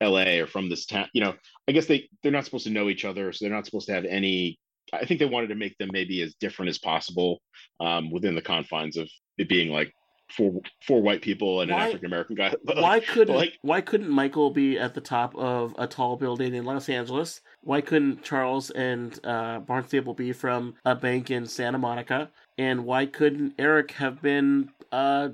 [0.00, 0.40] L.A.
[0.40, 1.08] or from this town?
[1.12, 1.34] You know,
[1.68, 3.94] I guess they they're not supposed to know each other, so they're not supposed to
[3.94, 4.58] have any.
[4.92, 7.40] I think they wanted to make them maybe as different as possible
[7.80, 9.08] um, within the confines of
[9.38, 9.92] it being like
[10.36, 12.54] four four white people and Why- an African American guy.
[12.64, 16.16] But, why like- couldn't like why couldn't Michael be at the top of a tall
[16.16, 17.40] building in Los Angeles?
[17.62, 22.30] Why couldn't Charles and uh, Barnstaple be from a bank in Santa Monica?
[22.58, 25.30] And why couldn't Eric have been uh,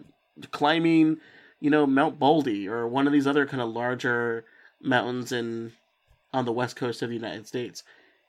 [0.52, 1.18] climbing,
[1.60, 4.44] you know, Mount Baldy or one of these other kind of larger
[4.80, 5.72] mountains in
[6.32, 7.82] on the west coast of the United States?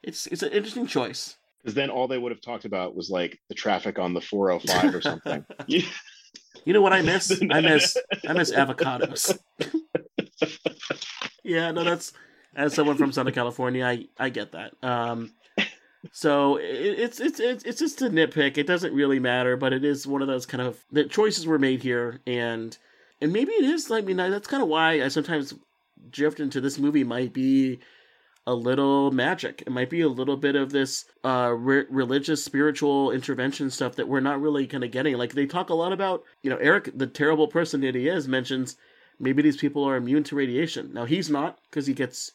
[0.04, 1.38] It's it's an interesting choice.
[1.62, 4.96] because then all they would have talked about was like the traffic on the 405
[4.96, 5.46] or something.
[6.66, 7.42] You know what I miss?
[7.50, 7.98] I miss
[8.28, 9.38] I miss avocados.
[11.44, 12.14] yeah, no, that's
[12.56, 14.74] as someone from Southern California, I I get that.
[14.84, 15.34] Um,
[16.12, 18.58] so it, it's it's it's it's just a nitpick.
[18.58, 21.60] It doesn't really matter, but it is one of those kind of the choices were
[21.60, 22.78] made here, and
[23.22, 23.90] and maybe it is.
[23.92, 25.54] I mean, that's kind of why I sometimes
[26.10, 27.80] drift into this movie might be
[28.48, 29.64] a little magic.
[29.66, 34.08] It might be a little bit of this uh, re- religious, spiritual intervention stuff that
[34.08, 35.16] we're not really kind of getting.
[35.18, 38.28] Like they talk a lot about, you know, Eric, the terrible person that he is,
[38.28, 38.78] mentions
[39.20, 40.92] maybe these people are immune to radiation.
[40.94, 42.32] Now he's not because he gets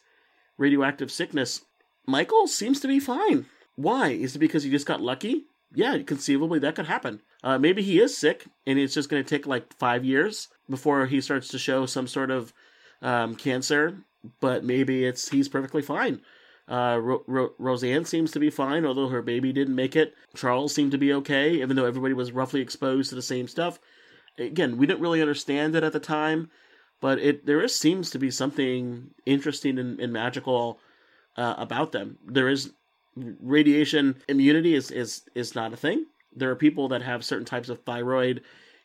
[0.57, 1.61] radioactive sickness.
[2.05, 3.45] Michael seems to be fine.
[3.75, 4.09] Why?
[4.09, 5.45] Is it because he just got lucky?
[5.73, 7.21] Yeah, conceivably that could happen.
[7.43, 11.05] Uh, maybe he is sick and it's just going to take like five years before
[11.05, 12.53] he starts to show some sort of
[13.01, 13.97] um, cancer
[14.39, 16.21] but maybe it's he's perfectly fine.
[16.69, 20.13] Uh, Ro- Ro- Roseanne seems to be fine, although her baby didn't make it.
[20.35, 23.79] Charles seemed to be okay, even though everybody was roughly exposed to the same stuff.
[24.37, 26.49] Again, we didn't really understand it at the time,
[26.99, 30.79] but it there is seems to be something interesting and, and magical
[31.37, 32.17] uh, about them.
[32.25, 32.71] There is
[33.15, 36.05] radiation immunity is, is is not a thing.
[36.35, 38.41] There are people that have certain types of thyroid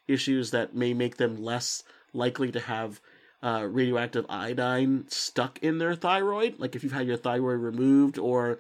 [0.09, 1.82] issues that may make them less
[2.12, 3.01] likely to have
[3.43, 6.59] uh, radioactive iodine stuck in their thyroid.
[6.59, 8.59] Like if you've had your thyroid removed or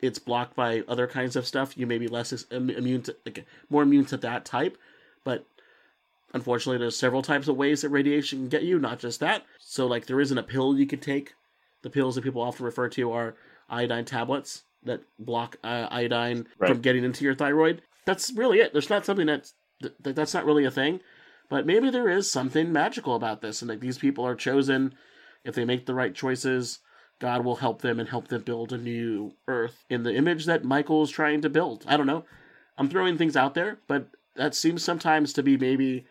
[0.00, 3.82] it's blocked by other kinds of stuff, you may be less immune to, like, more
[3.82, 4.76] immune to that type.
[5.24, 5.44] But
[6.32, 9.44] unfortunately, there's several types of ways that radiation can get you, not just that.
[9.58, 11.34] So like there isn't a pill you could take.
[11.82, 13.34] The pills that people often refer to are
[13.68, 16.68] iodine tablets that block uh, iodine Right.
[16.68, 17.82] from getting into your thyroid.
[18.06, 18.72] That's really it.
[18.72, 21.00] There's not something that's that, that's not really a thing.
[21.50, 24.94] But maybe there is something magical about this, and like these people are chosen.
[25.44, 26.78] If they make the right choices,
[27.18, 30.64] God will help them and help them build a new Earth in the image that
[30.64, 31.84] Michael is trying to build.
[31.88, 32.24] I don't know.
[32.78, 34.06] I'm throwing things out there, but
[34.36, 36.06] that seems sometimes to be maybe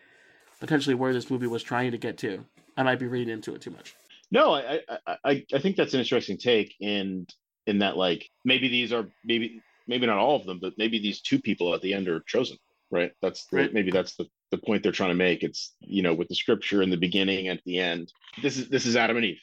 [0.60, 2.44] potentially where this movie was trying to get to.
[2.76, 3.94] I might be reading into it too much.
[4.30, 7.26] No, I, I I I think that's an interesting take in
[7.66, 11.22] in that like maybe these are maybe maybe not all of them, but maybe these
[11.22, 12.58] two people at the end are chosen,
[12.90, 13.12] right?
[13.22, 13.72] That's Right.
[13.72, 15.42] maybe that's the the point they're trying to make.
[15.42, 18.12] It's you know with the scripture in the beginning and at the end.
[18.42, 19.40] This is this is Adam and Eve.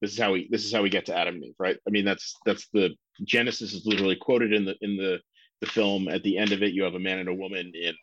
[0.00, 1.78] This is how we this is how we get to Adam and Eve, right?
[1.86, 2.90] I mean that's that's the
[3.24, 5.18] Genesis is literally quoted in the in the
[5.60, 6.08] the film.
[6.08, 7.94] At the end of it, you have a man and a woman in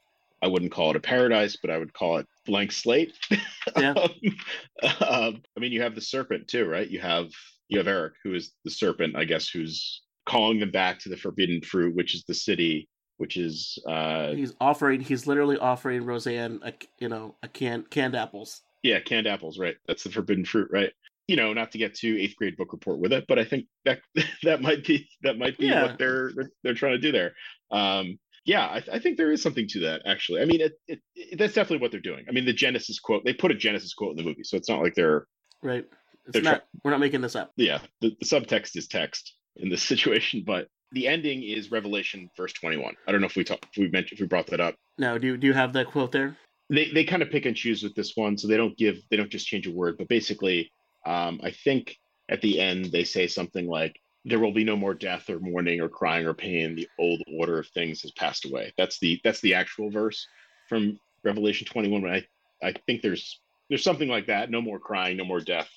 [0.42, 3.14] I wouldn't call it a paradise, but I would call it blank slate.
[3.76, 3.94] Yeah.
[3.94, 6.88] um, I mean, you have the serpent too, right?
[6.88, 7.32] You have
[7.68, 11.18] you have Eric, who is the serpent, I guess, who's calling them back to the
[11.18, 12.88] forbidden fruit, which is the city,
[13.18, 15.02] which is uh He's offering.
[15.02, 18.62] He's literally offering Roseanne a you know a can canned apples.
[18.84, 19.76] yeah, canned apples, right?
[19.88, 20.92] That's the forbidden fruit, right?
[21.28, 23.66] You know, not to get to eighth grade book report with it, but I think
[23.86, 24.00] that
[24.44, 25.84] that might be that might be Yeah.
[25.84, 26.32] what they're,
[26.64, 27.34] they're trying to do there.
[27.72, 30.42] Um, yeah, I, I think there is something to that actually.
[30.42, 32.26] I mean, it, it, it that's definitely what they're doing.
[32.30, 34.70] I mean, the Genesis quote they put a Genesis quote in the movie, so it's
[34.70, 35.26] not like they're
[35.64, 35.86] Right.
[36.28, 36.66] It's They're not.
[36.84, 37.54] we're not making this up.
[37.56, 42.54] yeah the, the subtext is text in this situation, but the ending is Revelation verse
[42.54, 42.96] twenty one.
[43.08, 44.76] I don't know if we talked if we mentioned if we brought that up.
[44.98, 45.18] No.
[45.18, 46.38] Do you do you have that quote there?
[46.70, 49.18] they they kind of pick and choose with this one, so they don't give they
[49.18, 50.72] don't just change a word, but basically,
[51.06, 51.98] um, I think
[52.30, 55.80] at the end they say something like, "There will be no more death or mourning
[55.82, 56.76] or crying or pain.
[56.76, 60.28] The old order of things has passed away." That's the that's the actual verse
[60.68, 62.02] from Revelation twenty one.
[62.02, 62.28] But I
[62.64, 63.40] I think there's
[63.70, 64.50] there's something like that.
[64.50, 65.70] No more crying, no more death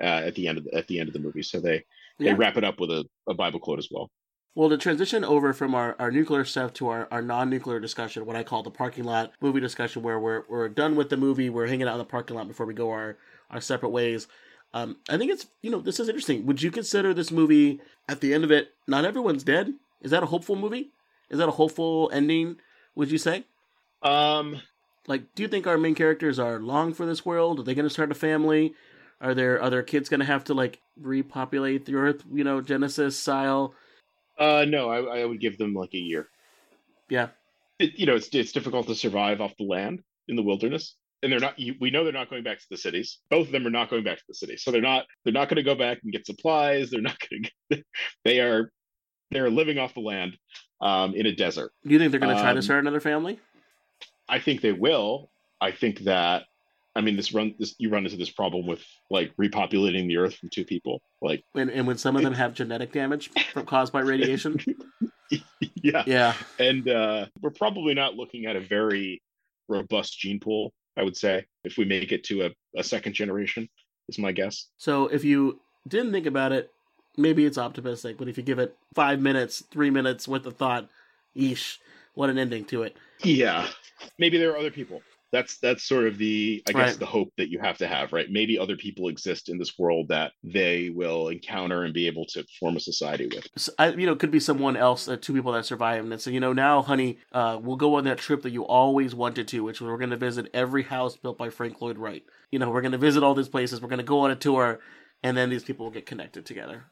[0.00, 1.42] uh, at the end of the, at the end of the movie.
[1.42, 1.84] So they
[2.18, 4.10] they wrap it up with a, a Bible quote as well.
[4.54, 8.26] Well, to transition over from our, our nuclear stuff to our, our non nuclear discussion,
[8.26, 11.48] what I call the parking lot movie discussion, where we're, we're done with the movie,
[11.48, 13.16] we're hanging out in the parking lot before we go our,
[13.50, 14.28] our separate ways.
[14.74, 16.44] Um, I think it's, you know, this is interesting.
[16.46, 19.72] Would you consider this movie, at the end of it, not everyone's dead?
[20.02, 20.92] Is that a hopeful movie?
[21.30, 22.56] Is that a hopeful ending,
[22.94, 23.44] would you say?
[24.02, 24.60] Um,
[25.06, 27.58] Like, do you think our main characters are long for this world?
[27.58, 28.74] Are they going to start a family?
[29.20, 33.16] Are there other kids going to have to, like, repopulate the earth, you know, Genesis
[33.18, 33.74] style?
[34.38, 36.28] Uh, no, I, I would give them like a year.
[37.08, 37.28] Yeah.
[37.78, 41.30] it, you know it's it's difficult to survive off the land in the wilderness and
[41.30, 43.66] they're not you, we know they're not going back to the cities both of them
[43.66, 45.74] are not going back to the city, so they're not they're not going to go
[45.74, 47.84] back and get supplies they're not going to
[48.24, 48.70] they are
[49.30, 50.36] they're living off the land
[50.80, 53.00] um, in a desert Do you think they're going to try to Um, start another
[53.00, 53.38] family?
[54.28, 55.30] i think they will
[55.60, 56.44] i think that
[56.94, 60.34] i mean this run this you run into this problem with like repopulating the earth
[60.34, 63.92] from two people like And, and when some of them have genetic damage from, caused
[63.92, 64.58] by radiation?
[65.82, 66.34] yeah Yeah.
[66.58, 69.22] and uh, we're probably not looking at a very
[69.68, 73.68] robust gene pool i would say if we make it to a, a second generation
[74.08, 76.70] is my guess So if you didn't think about it,
[77.16, 80.88] maybe it's optimistic, but if you give it five minutes, three minutes with the thought,
[81.36, 81.78] yeesh,
[82.14, 82.96] what an ending to it.
[83.24, 83.68] yeah
[84.18, 85.00] maybe there are other people
[85.32, 86.98] that's that's sort of the i guess Right.
[86.98, 90.08] the hope that you have to have right maybe other people exist in this world
[90.08, 94.06] that they will encounter and be able to form a society with S I you
[94.06, 96.40] know, it could be someone else, uh, two people that survive, and then say, you
[96.40, 99.80] know, now, honey, uh, we'll go on that trip that you always wanted to, which
[99.80, 102.24] we're going to visit every house built by Frank Lloyd Wright.
[102.50, 104.36] You know, we're going to visit all these places, we're going to go on a
[104.36, 104.80] tour,
[105.22, 106.84] and then these people will get connected together.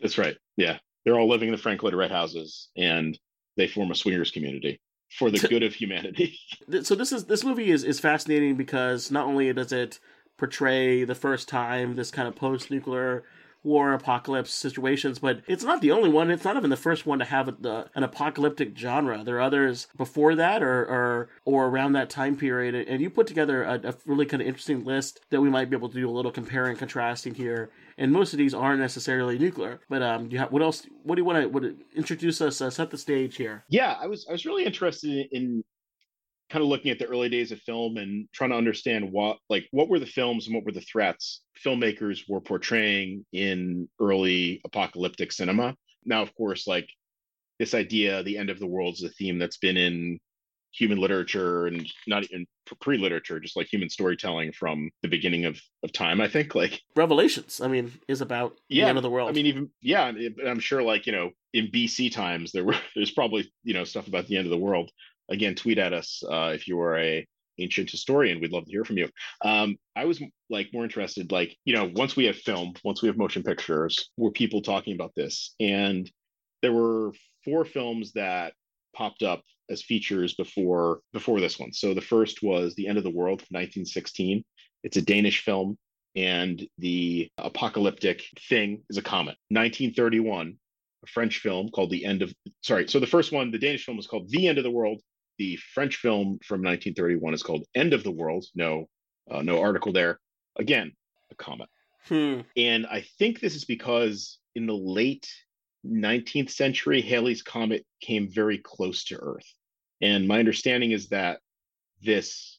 [0.00, 3.18] that's right yeah they're all living in the frank lloyd wright houses and
[3.56, 4.80] they form a swingers community
[5.18, 6.38] for the good of humanity.
[6.82, 9.98] So this is this movie is is fascinating because not only does it
[10.38, 13.22] portray the first time this kind of post-nuclear
[13.64, 16.30] war apocalypse situations but it's not the only one.
[16.30, 19.24] It's not even the first one to have the, an apocalyptic genre.
[19.24, 22.74] There are others before that or or, or around that time period.
[22.74, 25.76] And you put together a, a really kind of interesting list that we might be
[25.76, 27.70] able to do a little comparing contrasting here.
[27.96, 31.24] And most of these aren't necessarily nuclear but um have, what else what do you
[31.24, 33.64] want to introduce us uh, set the stage here?
[33.68, 35.64] Yeah i was i was really interested in
[36.54, 39.66] kind of looking at the early days of film and trying to understand what like
[39.72, 45.32] what were the films and what were the threats filmmakers were portraying in early apocalyptic
[45.32, 45.74] cinema.
[46.04, 46.88] Now of course like
[47.58, 50.20] this idea the end of the world is a theme that's been in
[50.72, 52.46] human literature and not even
[52.80, 56.80] pre-literature just like human storytelling from the beginning of, of time i think like.
[56.96, 59.28] Revelations i mean is about yeah the end of the world.
[59.28, 60.10] I mean even yeah
[60.46, 64.08] i'm sure like you know in bc times there were there's probably you know stuff
[64.08, 64.90] about the end of the world
[65.28, 67.26] again tweet at us uh, if you are a
[67.58, 69.08] ancient historian we'd love to hear from you.
[69.44, 70.20] Um, i was
[70.50, 74.10] like more interested like you know once we have film once we have motion pictures
[74.16, 75.54] were people talking about this?
[75.60, 76.10] And
[76.62, 77.12] there were
[77.44, 78.54] four films that
[78.96, 81.72] popped up as features before before this one.
[81.72, 84.44] So the first was the end of the world from 1916
[84.84, 85.76] it's a danish film
[86.14, 89.36] and the apocalyptic thing is a comet.
[89.48, 90.56] 1931
[91.02, 92.32] a french film called the end of
[92.62, 95.00] sorry so the first one the danish film was called the end of the world
[95.38, 98.86] the french film from 1931 is called end of the world no
[99.30, 100.18] uh, no article there
[100.58, 100.92] again
[101.30, 101.68] a comet
[102.08, 102.40] Hmm.
[102.56, 105.26] and i think this is because in the late
[105.86, 109.46] 19th century, Halley's Comet came very close to Earth.
[110.00, 111.40] And my understanding is that
[112.02, 112.58] this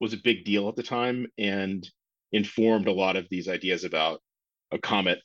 [0.00, 1.88] was a big deal at the time and
[2.32, 4.20] informed a lot of these ideas about
[4.70, 5.20] a comet,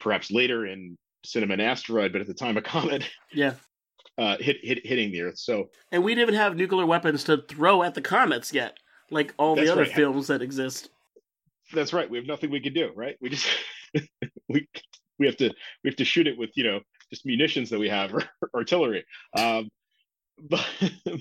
[0.00, 3.54] perhaps later in cinema and asteroid, but at the time a comet Yeah.
[4.18, 5.38] Uh, hit, hit hitting the Earth.
[5.38, 8.76] So And we didn't even have nuclear weapons to throw at the comets yet,
[9.10, 9.92] like all the other right.
[9.92, 10.90] films that exist.
[11.72, 12.08] that's right.
[12.08, 13.16] We have nothing we can do, right?
[13.20, 13.46] We just
[14.48, 14.68] we
[15.18, 15.50] we have to
[15.82, 16.80] we have to shoot it with you know
[17.10, 18.24] just munitions that we have or
[18.54, 19.04] artillery.
[19.36, 19.70] Um,
[20.50, 20.66] but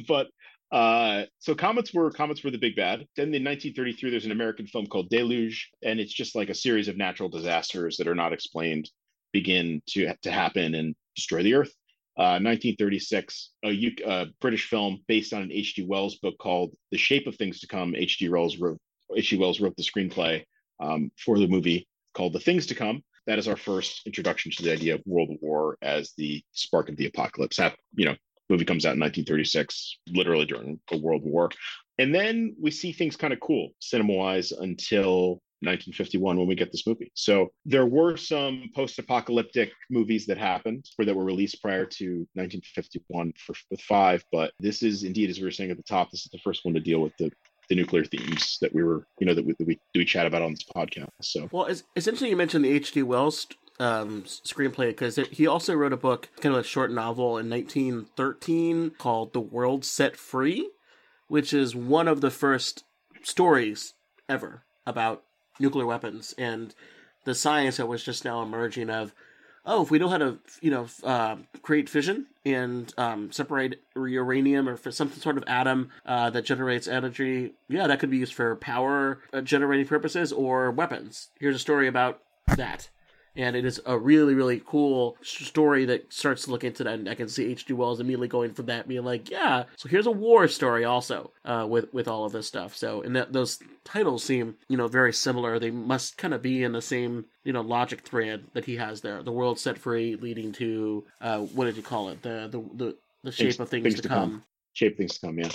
[0.07, 0.27] but
[0.71, 3.05] uh, so comets were comets were the big bad.
[3.15, 6.87] Then in 1933, there's an American film called Deluge, and it's just like a series
[6.87, 8.89] of natural disasters that are not explained
[9.33, 11.73] begin to to happen and destroy the Earth.
[12.17, 15.85] Uh, 1936, a U- uh, British film based on an H.G.
[15.85, 17.95] Wells book called The Shape of Things to Come.
[17.95, 18.27] H.G.
[18.29, 18.77] Wells wrote
[19.15, 19.37] H.G.
[19.37, 20.43] Wells wrote the screenplay
[20.81, 23.03] um, for the movie called The Things to Come.
[23.27, 26.97] That is our first introduction to the idea of world war as the spark of
[26.97, 27.57] the apocalypse.
[27.57, 28.15] That you know,
[28.49, 31.49] movie comes out in 1936, literally during a world war,
[31.97, 36.87] and then we see things kind of cool cinema-wise until 1951 when we get this
[36.87, 37.11] movie.
[37.15, 43.33] So there were some post-apocalyptic movies that happened or that were released prior to 1951
[43.37, 46.21] for, with five, but this is indeed, as we were saying at the top, this
[46.21, 47.31] is the first one to deal with the
[47.69, 50.25] the nuclear themes that we were, you know, that we, that we do we chat
[50.25, 51.07] about on this podcast.
[51.21, 51.83] So Well, it's,
[52.21, 53.01] you mentioned the H.G.
[53.03, 53.47] Wells
[53.79, 58.91] um, screenplay because he also wrote a book, kind of a short novel in 1913
[58.97, 60.69] called The World Set Free,
[61.29, 62.83] which is one of the first
[63.23, 63.93] stories
[64.27, 65.23] ever about
[65.61, 66.35] nuclear weapons.
[66.37, 66.73] And
[67.23, 69.13] the science that was just now emerging of
[69.65, 74.67] oh if we know how to you know uh, create fission and um, separate uranium
[74.67, 78.33] or for some sort of atom uh, that generates energy yeah that could be used
[78.33, 81.29] for power uh, generating purposes or weapons.
[81.39, 82.89] Here's a story about that
[83.35, 87.09] and it is a really really cool story that starts to look into that and
[87.09, 90.11] i can see h.g wells immediately going from that being like yeah so here's a
[90.11, 94.23] war story also uh, with with all of this stuff so and that those titles
[94.23, 97.61] seem you know very similar they must kind of be in the same you know
[97.61, 101.77] logic thread that he has there the world set free leading to uh what did
[101.77, 104.43] you call it the the the, the shape of things, to, come.
[104.73, 105.37] Shape things to come.
[105.37, 105.49] Yeah.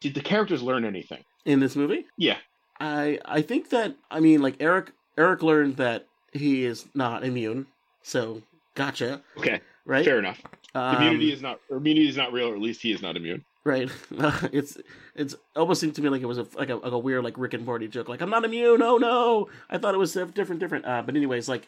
[0.00, 1.24] Did the characters learn anything?
[1.46, 2.36] in this movie Yeah.
[2.78, 6.06] I I think that I mean like Eric Eric learned that
[6.36, 7.66] he is not immune.
[8.02, 8.42] So
[8.74, 9.22] gotcha.
[9.38, 9.60] Okay.
[9.84, 10.04] Right.
[10.04, 10.40] Fair enough.
[10.74, 13.16] Um, immunity is not, or immunity is not real, or at least he is not
[13.16, 13.44] immune.
[13.64, 13.90] Right.
[14.52, 14.78] it's
[15.14, 17.36] it's almost seemed to me like it was a like a, like a weird like
[17.36, 18.08] Rick and Morty joke.
[18.08, 18.82] Like I'm not immune.
[18.82, 19.48] Oh no!
[19.70, 20.84] I thought it was different, different.
[20.84, 21.66] Uh, but anyways, like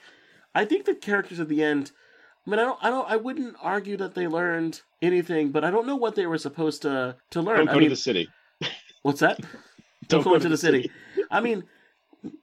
[0.54, 1.92] I think the characters at the end.
[2.46, 5.70] I mean, I don't, I don't, I wouldn't argue that they learned anything, but I
[5.70, 7.58] don't know what they were supposed to to learn.
[7.58, 8.28] Don't go I mean, to the city.
[9.02, 9.40] What's that?
[10.08, 10.90] Don't, go into the city.
[11.30, 11.64] I mean,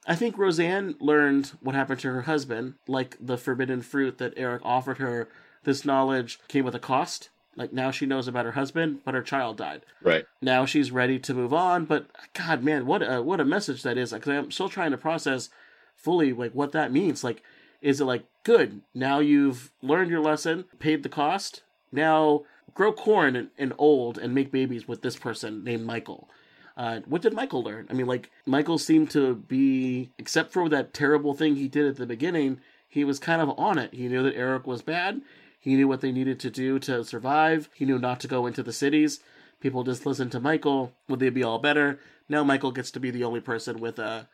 [0.08, 4.62] I think Roseanne learned what happened to her husband, like the forbidden fruit that Eric
[4.64, 5.28] offered her.
[5.64, 7.30] This knowledge came with a cost.
[7.56, 9.86] Like now she knows about her husband, but her child died.
[10.02, 10.26] Right.
[10.42, 13.98] Now she's ready to move on, but God, man, what a what a message that
[13.98, 14.12] is.
[14.12, 15.50] Because I'm still trying to process
[15.96, 17.24] fully like what that means.
[17.24, 17.42] Like,
[17.82, 18.82] is it like good?
[18.94, 21.64] Now you've learned your lesson, paid the cost.
[21.92, 22.44] Now
[22.74, 26.30] grow corn and, and old and make babies with this person named Michael.
[26.78, 27.88] Uh, what did Michael learn?
[27.90, 31.96] I mean, like Michael seemed to be, except for that terrible thing he did at
[31.96, 33.94] the beginning, he was kind of on it.
[33.94, 35.22] He knew that Eric was bad.
[35.60, 37.70] He knew what they needed to do to survive.
[37.74, 39.20] He knew not to go into the cities.
[39.62, 40.92] People just listened to Michael.
[41.08, 42.00] Would they be all better?
[42.28, 44.28] Now Michael gets to be the only person with a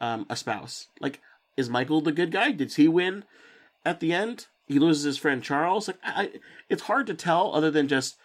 [0.00, 0.88] um, a spouse.
[1.00, 1.20] Like,
[1.56, 2.52] is Michael the good guy?
[2.52, 3.24] Did he win
[3.84, 4.46] at the end?
[4.66, 5.88] He loses his friend Charles.
[5.88, 6.30] Like, I,
[6.68, 8.16] it's hard to tell other than just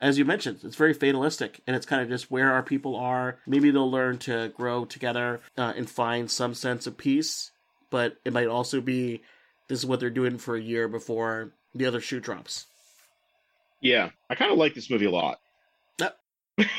[0.00, 3.38] as you mentioned, it's very fatalistic, and it's kind of just where our people are.
[3.46, 7.50] Maybe they'll learn to grow together uh, and find some sense of peace,
[7.90, 9.22] but it might also be
[9.68, 12.66] this is what they're doing for a year before the other shoe drops.
[13.82, 15.38] Yeah, I kind of like this movie a lot.
[16.56, 16.70] If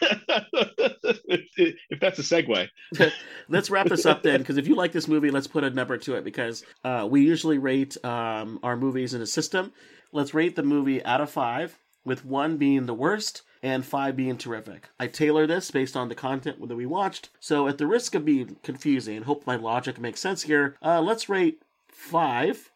[1.90, 2.68] if that's a segue.
[3.48, 5.96] let's wrap this up then, because if you like this movie, let's put a number
[5.98, 6.24] to it.
[6.24, 9.72] Because uh, we usually rate um, our movies in a system.
[10.12, 14.36] Let's rate the movie out of five, with one being the worst and five being
[14.36, 14.90] terrific.
[15.00, 17.30] I tailor this based on the content that we watched.
[17.40, 21.28] So, at the risk of being confusing, hope my logic makes sense here, uh, let's
[21.28, 22.70] rate five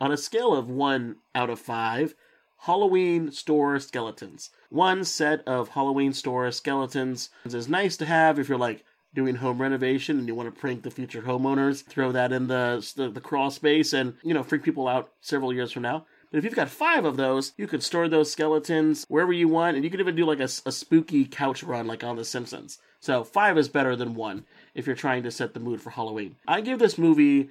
[0.00, 2.14] on a scale of one out of five.
[2.60, 4.50] Halloween store skeletons.
[4.70, 8.84] One set of Halloween store skeletons is nice to have if you're like
[9.14, 11.84] doing home renovation and you want to prank the future homeowners.
[11.84, 15.52] Throw that in the the, the crawl space and you know freak people out several
[15.52, 16.06] years from now.
[16.30, 19.76] But if you've got five of those, you could store those skeletons wherever you want,
[19.76, 22.78] and you could even do like a, a spooky couch run like on The Simpsons.
[23.00, 24.44] So five is better than one
[24.74, 26.36] if you're trying to set the mood for Halloween.
[26.46, 27.50] I give this movie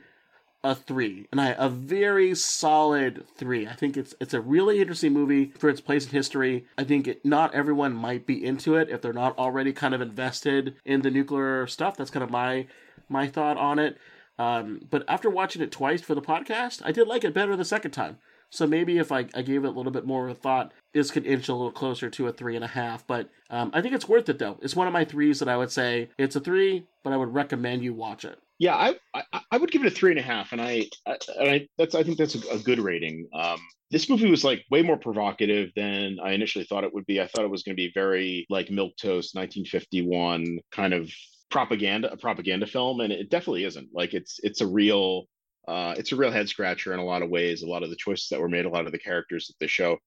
[0.65, 3.67] a three, and I a very solid three.
[3.67, 6.65] I think it's it's a really interesting movie for its place in history.
[6.77, 10.01] I think it, not everyone might be into it if they're not already kind of
[10.01, 11.95] invested in the nuclear stuff.
[11.95, 12.65] That's kind of my
[13.07, 13.97] my thought on it.
[14.39, 17.63] Um, but after watching it twice for the podcast, I did like it better the
[17.63, 18.17] second time.
[18.55, 21.11] So maybe if I, I gave it a little bit more of a thought, this
[21.11, 23.05] could inch a little closer to a three and a half.
[23.05, 24.57] But um, I think it's worth it though.
[24.61, 27.33] It's one of my threes that I would say it's a three, but I would
[27.33, 28.39] recommend you watch it.
[28.57, 31.17] Yeah, I I, I would give it a three and a half, and I, I,
[31.41, 33.27] I that's I think that's a, a good rating.
[33.33, 33.59] Um,
[33.91, 37.19] this movie was like way more provocative than I initially thought it would be.
[37.19, 41.11] I thought it was going to be very like milk toast 1951 kind of
[41.51, 45.27] propaganda a propaganda film and it definitely isn't like it's it's a real
[45.67, 47.63] uh, it's a real head scratcher in a lot of ways.
[47.63, 49.67] A lot of the choices that were made, a lot of the characters that they
[49.67, 49.97] show,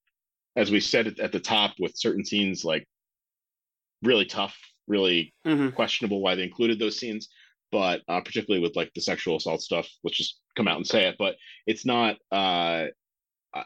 [0.56, 2.86] as we said at, at the top, with certain scenes like
[4.02, 4.56] really tough,
[4.86, 5.74] really mm-hmm.
[5.74, 7.28] questionable why they included those scenes.
[7.70, 11.06] But uh, particularly with like the sexual assault stuff, let's just come out and say
[11.06, 11.16] it.
[11.18, 11.36] But
[11.66, 12.16] it's not.
[12.30, 12.86] Uh,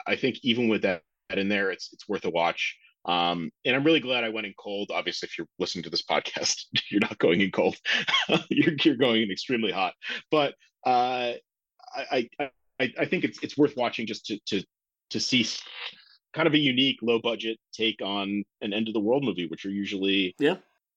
[0.06, 1.02] I think even with that
[1.34, 2.76] in there, it's it's worth a watch.
[3.04, 4.90] Um, and I'm really glad I went in cold.
[4.92, 7.76] Obviously, if you're listening to this podcast, you're not going in cold.
[8.48, 9.94] you're, you're going in extremely hot.
[10.30, 10.54] But
[10.84, 11.32] uh,
[11.94, 12.50] I, I
[12.98, 14.64] I think it's it's worth watching just to to
[15.10, 15.46] to see
[16.32, 19.64] kind of a unique low budget take on an end of the world movie, which
[19.66, 20.56] are usually yeah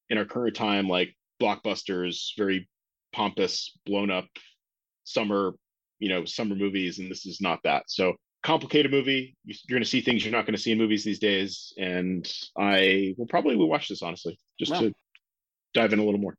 [0.09, 2.67] in our current time like blockbusters, very
[3.13, 4.25] pompous, blown up
[5.03, 5.53] summer
[5.99, 7.83] you know summer movies, and this is not that.
[7.87, 9.35] So complicated movie.
[9.43, 12.31] You're going to see things you're not going to see in movies these days, and
[12.57, 14.81] I will probably will watch this honestly just wow.
[14.81, 14.93] to
[15.73, 16.35] dive in a little more.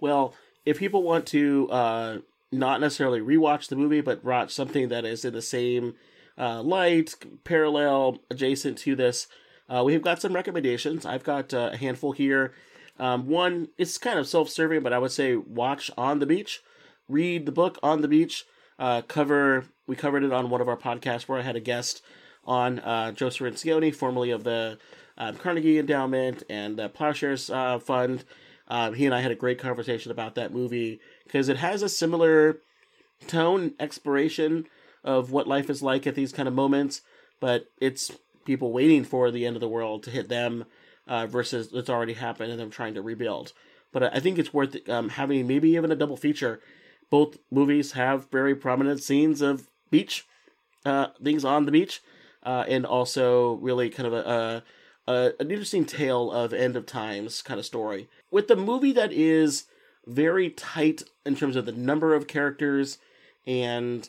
[0.00, 0.34] Well,
[0.64, 2.18] if people want to uh,
[2.52, 5.94] not necessarily rewatch the movie, but watch something that is in the same
[6.38, 7.14] uh, light,
[7.44, 9.26] parallel, adjacent to this.
[9.68, 11.06] Uh, we've got some recommendations.
[11.06, 12.52] I've got uh, a handful here.
[12.98, 16.62] Um, one, it's kind of self-serving, but I would say watch On the Beach.
[17.08, 18.44] Read the book On the Beach.
[18.78, 22.02] Uh, cover we covered it on one of our podcasts where I had a guest
[22.44, 24.78] on uh, Joe Cirincione, formerly of the
[25.18, 28.24] um, Carnegie Endowment and the Plowshares uh, Fund.
[28.72, 31.90] Um, he and I had a great conversation about that movie because it has a
[31.90, 32.56] similar
[33.26, 34.66] tone, exploration
[35.04, 37.02] of what life is like at these kind of moments,
[37.38, 38.12] but it's
[38.46, 40.64] people waiting for the end of the world to hit them
[41.06, 43.52] uh, versus it's already happened and them trying to rebuild.
[43.92, 46.58] But I think it's worth um, having maybe even a double feature.
[47.10, 50.26] Both movies have very prominent scenes of beach,
[50.86, 52.00] uh, things on the beach,
[52.42, 54.62] uh, and also really kind of a, a
[55.06, 58.08] uh, an interesting tale of end of times kind of story.
[58.32, 59.64] With the movie that is
[60.06, 62.96] very tight in terms of the number of characters
[63.46, 64.08] and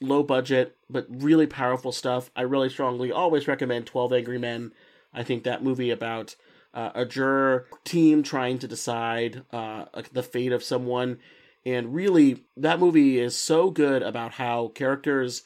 [0.00, 4.72] low budget, but really powerful stuff, I really strongly always recommend 12 Angry Men.
[5.12, 6.36] I think that movie about
[6.72, 11.18] uh, a juror team trying to decide uh, the fate of someone.
[11.64, 15.42] And really, that movie is so good about how characters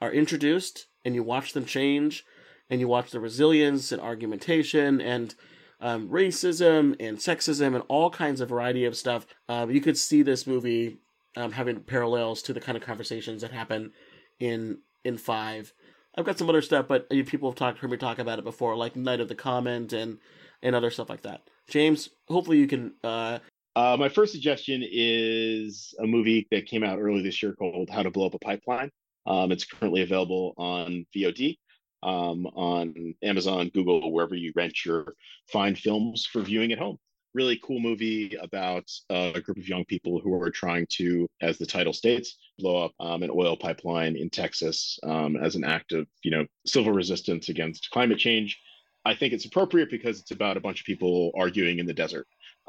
[0.00, 2.24] are introduced and you watch them change
[2.70, 5.34] and you watch the resilience and argumentation and
[5.80, 9.26] um, racism and sexism and all kinds of variety of stuff.
[9.48, 10.98] Um, you could see this movie
[11.36, 13.92] um, having parallels to the kind of conversations that happen
[14.40, 15.72] in in Five.
[16.16, 18.74] I've got some other stuff, but people have talked heard me talk about it before,
[18.74, 20.18] like Night of the Comet and
[20.62, 21.42] and other stuff like that.
[21.68, 22.94] James, hopefully you can.
[23.04, 23.38] Uh...
[23.74, 28.02] Uh, my first suggestion is a movie that came out early this year called How
[28.02, 28.90] to Blow Up a Pipeline.
[29.26, 31.58] Um, it's currently available on VOD
[32.02, 35.14] um, on Amazon, Google, wherever you rent your
[35.50, 36.98] fine films for viewing at home.
[37.34, 41.58] Really cool movie about uh, a group of young people who are trying to, as
[41.58, 45.92] the title states, blow up um, an oil pipeline in Texas um, as an act
[45.92, 48.58] of, you know, civil resistance against climate change.
[49.04, 52.26] I think it's appropriate because it's about a bunch of people arguing in the desert,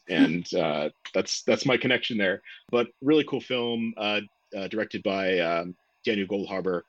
[0.07, 2.41] and uh, that's that's my connection there.
[2.69, 4.21] But really cool film, uh,
[4.55, 5.75] uh directed by um,
[6.05, 6.83] Daniel Goldhaber,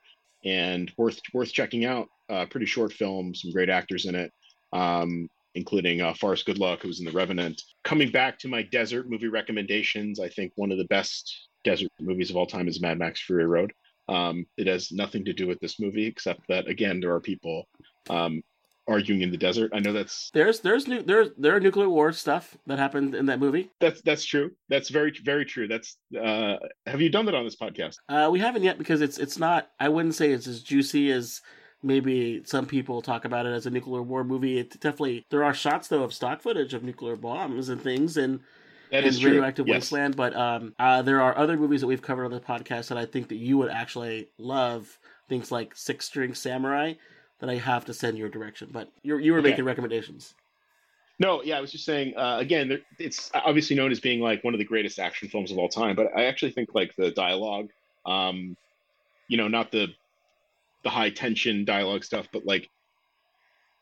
[0.44, 4.32] and worth worth checking out uh, pretty short film, some great actors in it,
[4.72, 7.62] um, including uh, Forrest Goodluck, was in The Revenant.
[7.84, 12.30] Coming back to my desert movie recommendations, I think one of the best desert movies
[12.30, 13.72] of all time is Mad Max Fury Road.
[14.08, 17.68] Um, it has nothing to do with this movie, except that again, there are people
[18.08, 18.42] um,
[18.88, 19.70] arguing in the desert.
[19.74, 23.26] I know that's there's there's new there's there are nuclear war stuff that happened in
[23.26, 23.70] that movie.
[23.80, 24.52] That's that's true.
[24.68, 25.68] That's very very true.
[25.68, 26.56] That's uh,
[26.86, 27.96] have you done that on this podcast?
[28.08, 29.70] Uh, we haven't yet because it's it's not.
[29.78, 31.40] I wouldn't say it's as juicy as
[31.82, 34.58] maybe some people talk about it as a nuclear war movie.
[34.58, 38.40] It definitely there are shots though of stock footage of nuclear bombs and things and.
[38.90, 39.74] That and radioactive true.
[39.74, 42.96] wasteland, but um, uh, there are other movies that we've covered on the podcast that
[42.96, 44.98] I think that you would actually love.
[45.28, 46.94] Things like Six String Samurai,
[47.40, 48.70] that I have to send your direction.
[48.72, 49.50] But you you were okay.
[49.50, 50.34] making recommendations.
[51.18, 52.16] No, yeah, I was just saying.
[52.16, 55.58] Uh, again, it's obviously known as being like one of the greatest action films of
[55.58, 57.70] all time, but I actually think like the dialogue
[58.06, 58.56] Um,
[59.28, 59.88] you know, not the
[60.82, 62.70] the high tension dialogue stuff, but like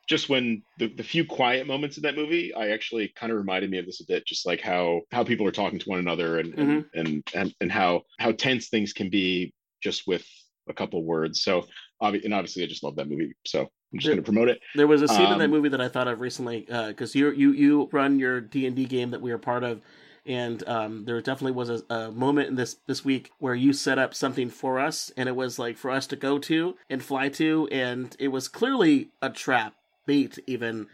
[0.08, 3.70] just when the, the few quiet moments in that movie, I actually kind of reminded
[3.70, 6.38] me of this a bit, just like how how people are talking to one another
[6.38, 10.26] and and, and and and how how tense things can be just with
[10.68, 11.42] a couple words.
[11.42, 11.66] So
[12.00, 13.34] and obviously I just love that movie.
[13.44, 14.60] So I'm just going to promote it.
[14.74, 17.30] There was a scene in that Um, movie that I thought of recently because you
[17.30, 19.80] you you run your D and D game that we are part of,
[20.24, 23.98] and um, there definitely was a, a moment in this this week where you set
[23.98, 27.28] up something for us, and it was like for us to go to and fly
[27.30, 29.74] to, and it was clearly a trap
[30.06, 30.86] bait even,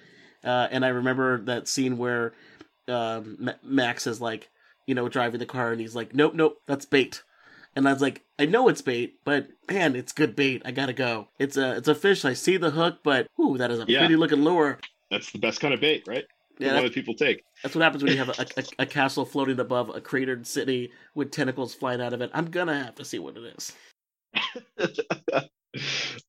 [0.45, 2.33] uh, and I remember that scene where
[2.89, 4.49] um, Ma- Max is like
[4.87, 7.23] you know driving the car and he's like nope nope that's bait.
[7.75, 10.63] And I was like, I know it's bait, but man, it's good bait.
[10.65, 11.29] I gotta go.
[11.39, 12.25] It's a it's a fish.
[12.25, 14.01] I see the hook, but ooh, that is a Yeah.
[14.01, 14.79] pretty looking lure.
[15.11, 16.25] That's the best kind of bait, right?
[16.59, 17.43] The Yeah, one that- that people take.
[17.63, 20.91] That's what happens when you have a, a, a castle floating above a cratered city
[21.15, 22.31] with tentacles flying out of it.
[22.35, 23.73] I'm gonna have to see what it is.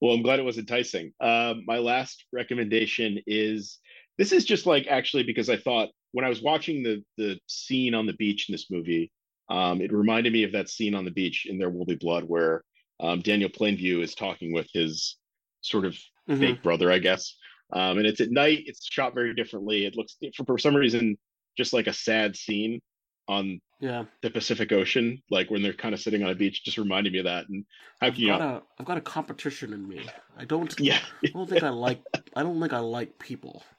[0.02, 1.12] well, I'm glad it was enticing.
[1.20, 3.80] Um, my last recommendation is
[4.18, 7.94] this is just like actually because I thought when I was watching the the scene
[7.94, 9.12] on the beach in this movie,
[9.50, 12.24] um, it reminded me of that scene on the beach in There Will Be Blood
[12.24, 12.64] where
[13.00, 15.18] um, Daniel Plainview is talking with his
[15.62, 15.98] sort of
[16.30, 16.40] Mhm.
[16.40, 17.36] fake brother, I guess.
[17.74, 18.64] Um, and it's at night.
[18.66, 19.86] It's shot very differently.
[19.86, 21.18] It looks for, for some reason
[21.58, 22.82] just like a sad scene
[23.28, 26.64] on Yeah, the Pacific Ocean, like when they're kind of sitting on a beach.
[26.64, 27.50] Just reminded me of that.
[27.50, 27.66] And
[28.00, 28.56] how I've you got know?
[28.58, 30.06] a I've got a competition in me.
[30.38, 30.74] I don't.
[30.80, 31.00] Yeah.
[31.26, 32.02] I don't think I like.
[32.36, 33.64] I don't think I like people.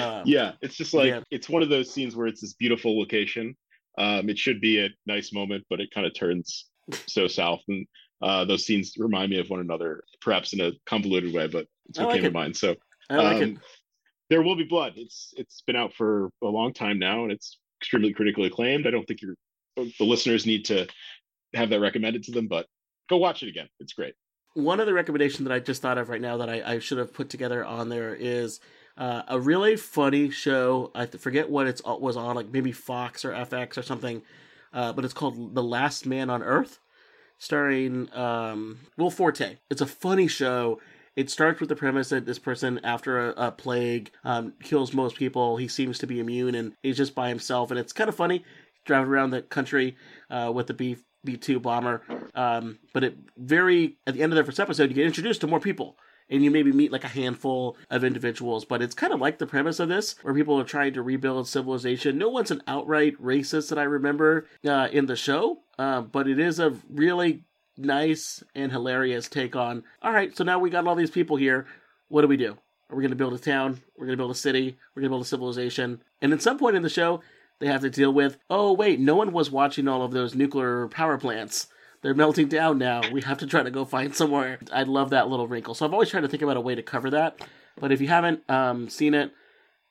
[0.00, 1.20] Um, yeah it's just like yeah.
[1.32, 3.56] it's one of those scenes where it's this beautiful location
[3.98, 6.66] um it should be a nice moment but it kind of turns
[7.06, 7.86] so south and
[8.22, 11.98] uh those scenes remind me of one another perhaps in a convoluted way but it's
[11.98, 12.28] what like came it.
[12.28, 12.74] to mind so
[13.10, 13.58] I like um, it.
[14.30, 17.58] there will be blood it's it's been out for a long time now and it's
[17.80, 19.36] extremely critically acclaimed i don't think you're
[19.76, 20.86] the listeners need to
[21.54, 22.66] have that recommended to them but
[23.08, 24.14] go watch it again it's great
[24.54, 27.12] One other recommendation that I just thought of right now that I, I should have
[27.12, 28.60] put together on there is
[28.96, 30.90] uh, a really funny show.
[30.94, 34.22] I forget what it was on, like maybe Fox or FX or something,
[34.72, 36.80] uh, but it's called The Last Man on Earth,
[37.38, 39.58] starring um, Will Forte.
[39.70, 40.80] It's a funny show.
[41.16, 45.16] It starts with the premise that this person, after a, a plague, um, kills most
[45.16, 45.56] people.
[45.56, 48.44] He seems to be immune and he's just by himself, and it's kind of funny.
[48.84, 49.96] Driving around the country
[50.28, 52.02] uh, with the B B two bomber,
[52.34, 55.46] um, but it very at the end of the first episode, you get introduced to
[55.46, 55.96] more people.
[56.30, 59.46] And you maybe meet like a handful of individuals, but it's kind of like the
[59.46, 62.16] premise of this, where people are trying to rebuild civilization.
[62.16, 66.38] No one's an outright racist that I remember uh, in the show, uh, but it
[66.38, 67.44] is a really
[67.76, 69.84] nice and hilarious take on.
[70.02, 71.66] All right, so now we got all these people here.
[72.08, 72.56] What do we do?
[72.90, 73.82] Are we going to build a town?
[73.96, 74.78] We're going to build a city.
[74.94, 76.02] We're going to build a civilization.
[76.22, 77.20] And at some point in the show,
[77.58, 80.88] they have to deal with, oh wait, no one was watching all of those nuclear
[80.88, 81.68] power plants.
[82.04, 83.00] They're melting down now.
[83.10, 84.58] We have to try to go find somewhere.
[84.70, 85.72] I love that little wrinkle.
[85.72, 87.40] So I've always tried to think about a way to cover that.
[87.80, 89.32] But if you haven't um, seen it,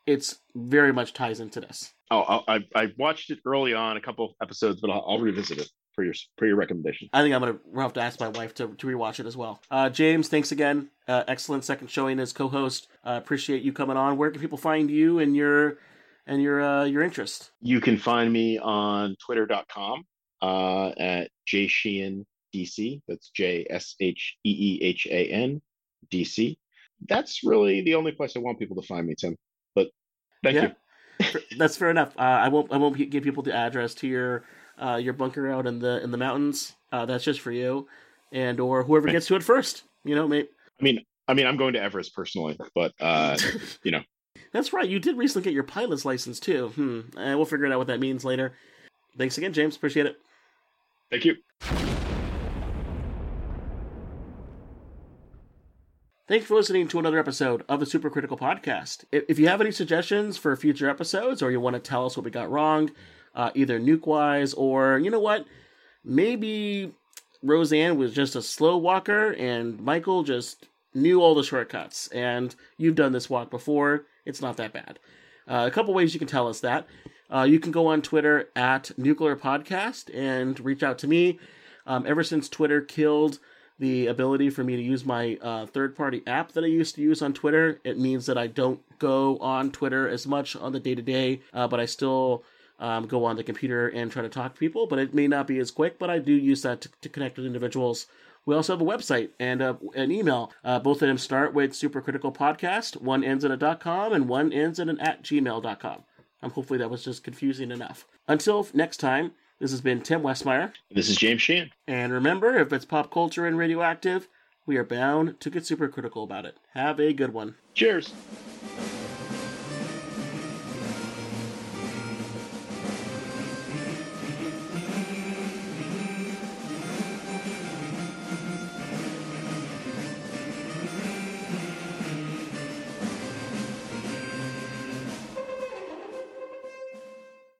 [0.05, 1.91] it's very much ties into this.
[2.11, 5.69] oh i i watched it early on a couple episodes but i'll, I'll revisit it
[5.95, 8.53] for your for your recommendation I think I'm gonna we'll have to ask my wife
[8.55, 9.61] to, to rewatch it as well.
[9.71, 10.89] Uh, James, thanks again.
[11.07, 12.87] Uh, excellent second showing as co-host.
[13.03, 14.17] Uh, appreciate you coming on.
[14.17, 15.77] Where can people find you and your
[16.27, 17.51] and your uh, your interest?
[17.61, 20.05] You can find me on twitter.com
[20.43, 23.01] uh, at jsheehan DC.
[23.07, 25.61] That's J S H E E H A N
[26.11, 26.55] DC.
[27.07, 29.35] That's really the only place I want people to find me, Tim.
[29.73, 29.89] But
[30.43, 30.61] thank Yeah.
[30.63, 31.39] you.
[31.57, 32.13] That's fair enough.
[32.17, 34.43] Uh, I won't I won't give people the address to your
[34.77, 36.73] uh, your bunker out in the in the mountains.
[36.91, 37.87] Uh, that's just for you,
[38.31, 39.83] and or whoever gets to it first.
[40.03, 40.49] You know, mate.
[40.79, 43.37] I mean, I mean, I'm going to Everest personally, but uh,
[43.83, 44.01] you know,
[44.51, 44.89] That's right.
[44.89, 46.69] You did recently get your pilot's license too.
[46.69, 47.17] Hmm.
[47.17, 48.53] Uh, we'll figure out what that means later.
[49.17, 49.75] Thanks again, James.
[49.75, 50.17] Appreciate it.
[51.13, 51.35] Thank you.
[56.27, 59.03] Thanks for listening to another episode of the Supercritical Podcast.
[59.11, 62.23] If you have any suggestions for future episodes or you want to tell us what
[62.23, 62.89] we got wrong,
[63.35, 65.45] uh, either nuke wise or, you know what,
[66.03, 66.91] maybe
[67.43, 72.95] Roseanne was just a slow walker and Michael just knew all the shortcuts and you've
[72.95, 74.97] done this walk before, it's not that bad.
[75.47, 76.87] Uh, a couple ways you can tell us that.
[77.33, 81.39] Uh, you can go on Twitter at Nuclear Podcast and reach out to me.
[81.85, 83.39] Um, ever since Twitter killed
[83.79, 87.01] the ability for me to use my uh, third party app that I used to
[87.01, 87.81] use on Twitter.
[87.83, 91.41] It means that I don't go on Twitter as much on the day to day,
[91.51, 92.43] but I still
[92.79, 94.85] um, go on the computer and try to talk to people.
[94.87, 97.37] But it may not be as quick, but I do use that to, to connect
[97.37, 98.07] with individuals.
[98.45, 100.51] We also have a website and uh, an email.
[100.63, 103.01] Uh, both of them start with Supercritical Podcast.
[103.01, 106.03] One ends in a .com and one ends in an at gmail.com.
[106.43, 108.05] Um, hopefully that was just confusing enough.
[108.27, 110.73] Until next time, This has been Tim Westmyer.
[110.91, 111.69] This is James Sheehan.
[111.87, 114.27] And remember, if it's pop culture and radioactive,
[114.65, 116.57] we are bound to get super critical about it.
[116.73, 117.55] Have a good one.
[117.73, 118.13] Cheers.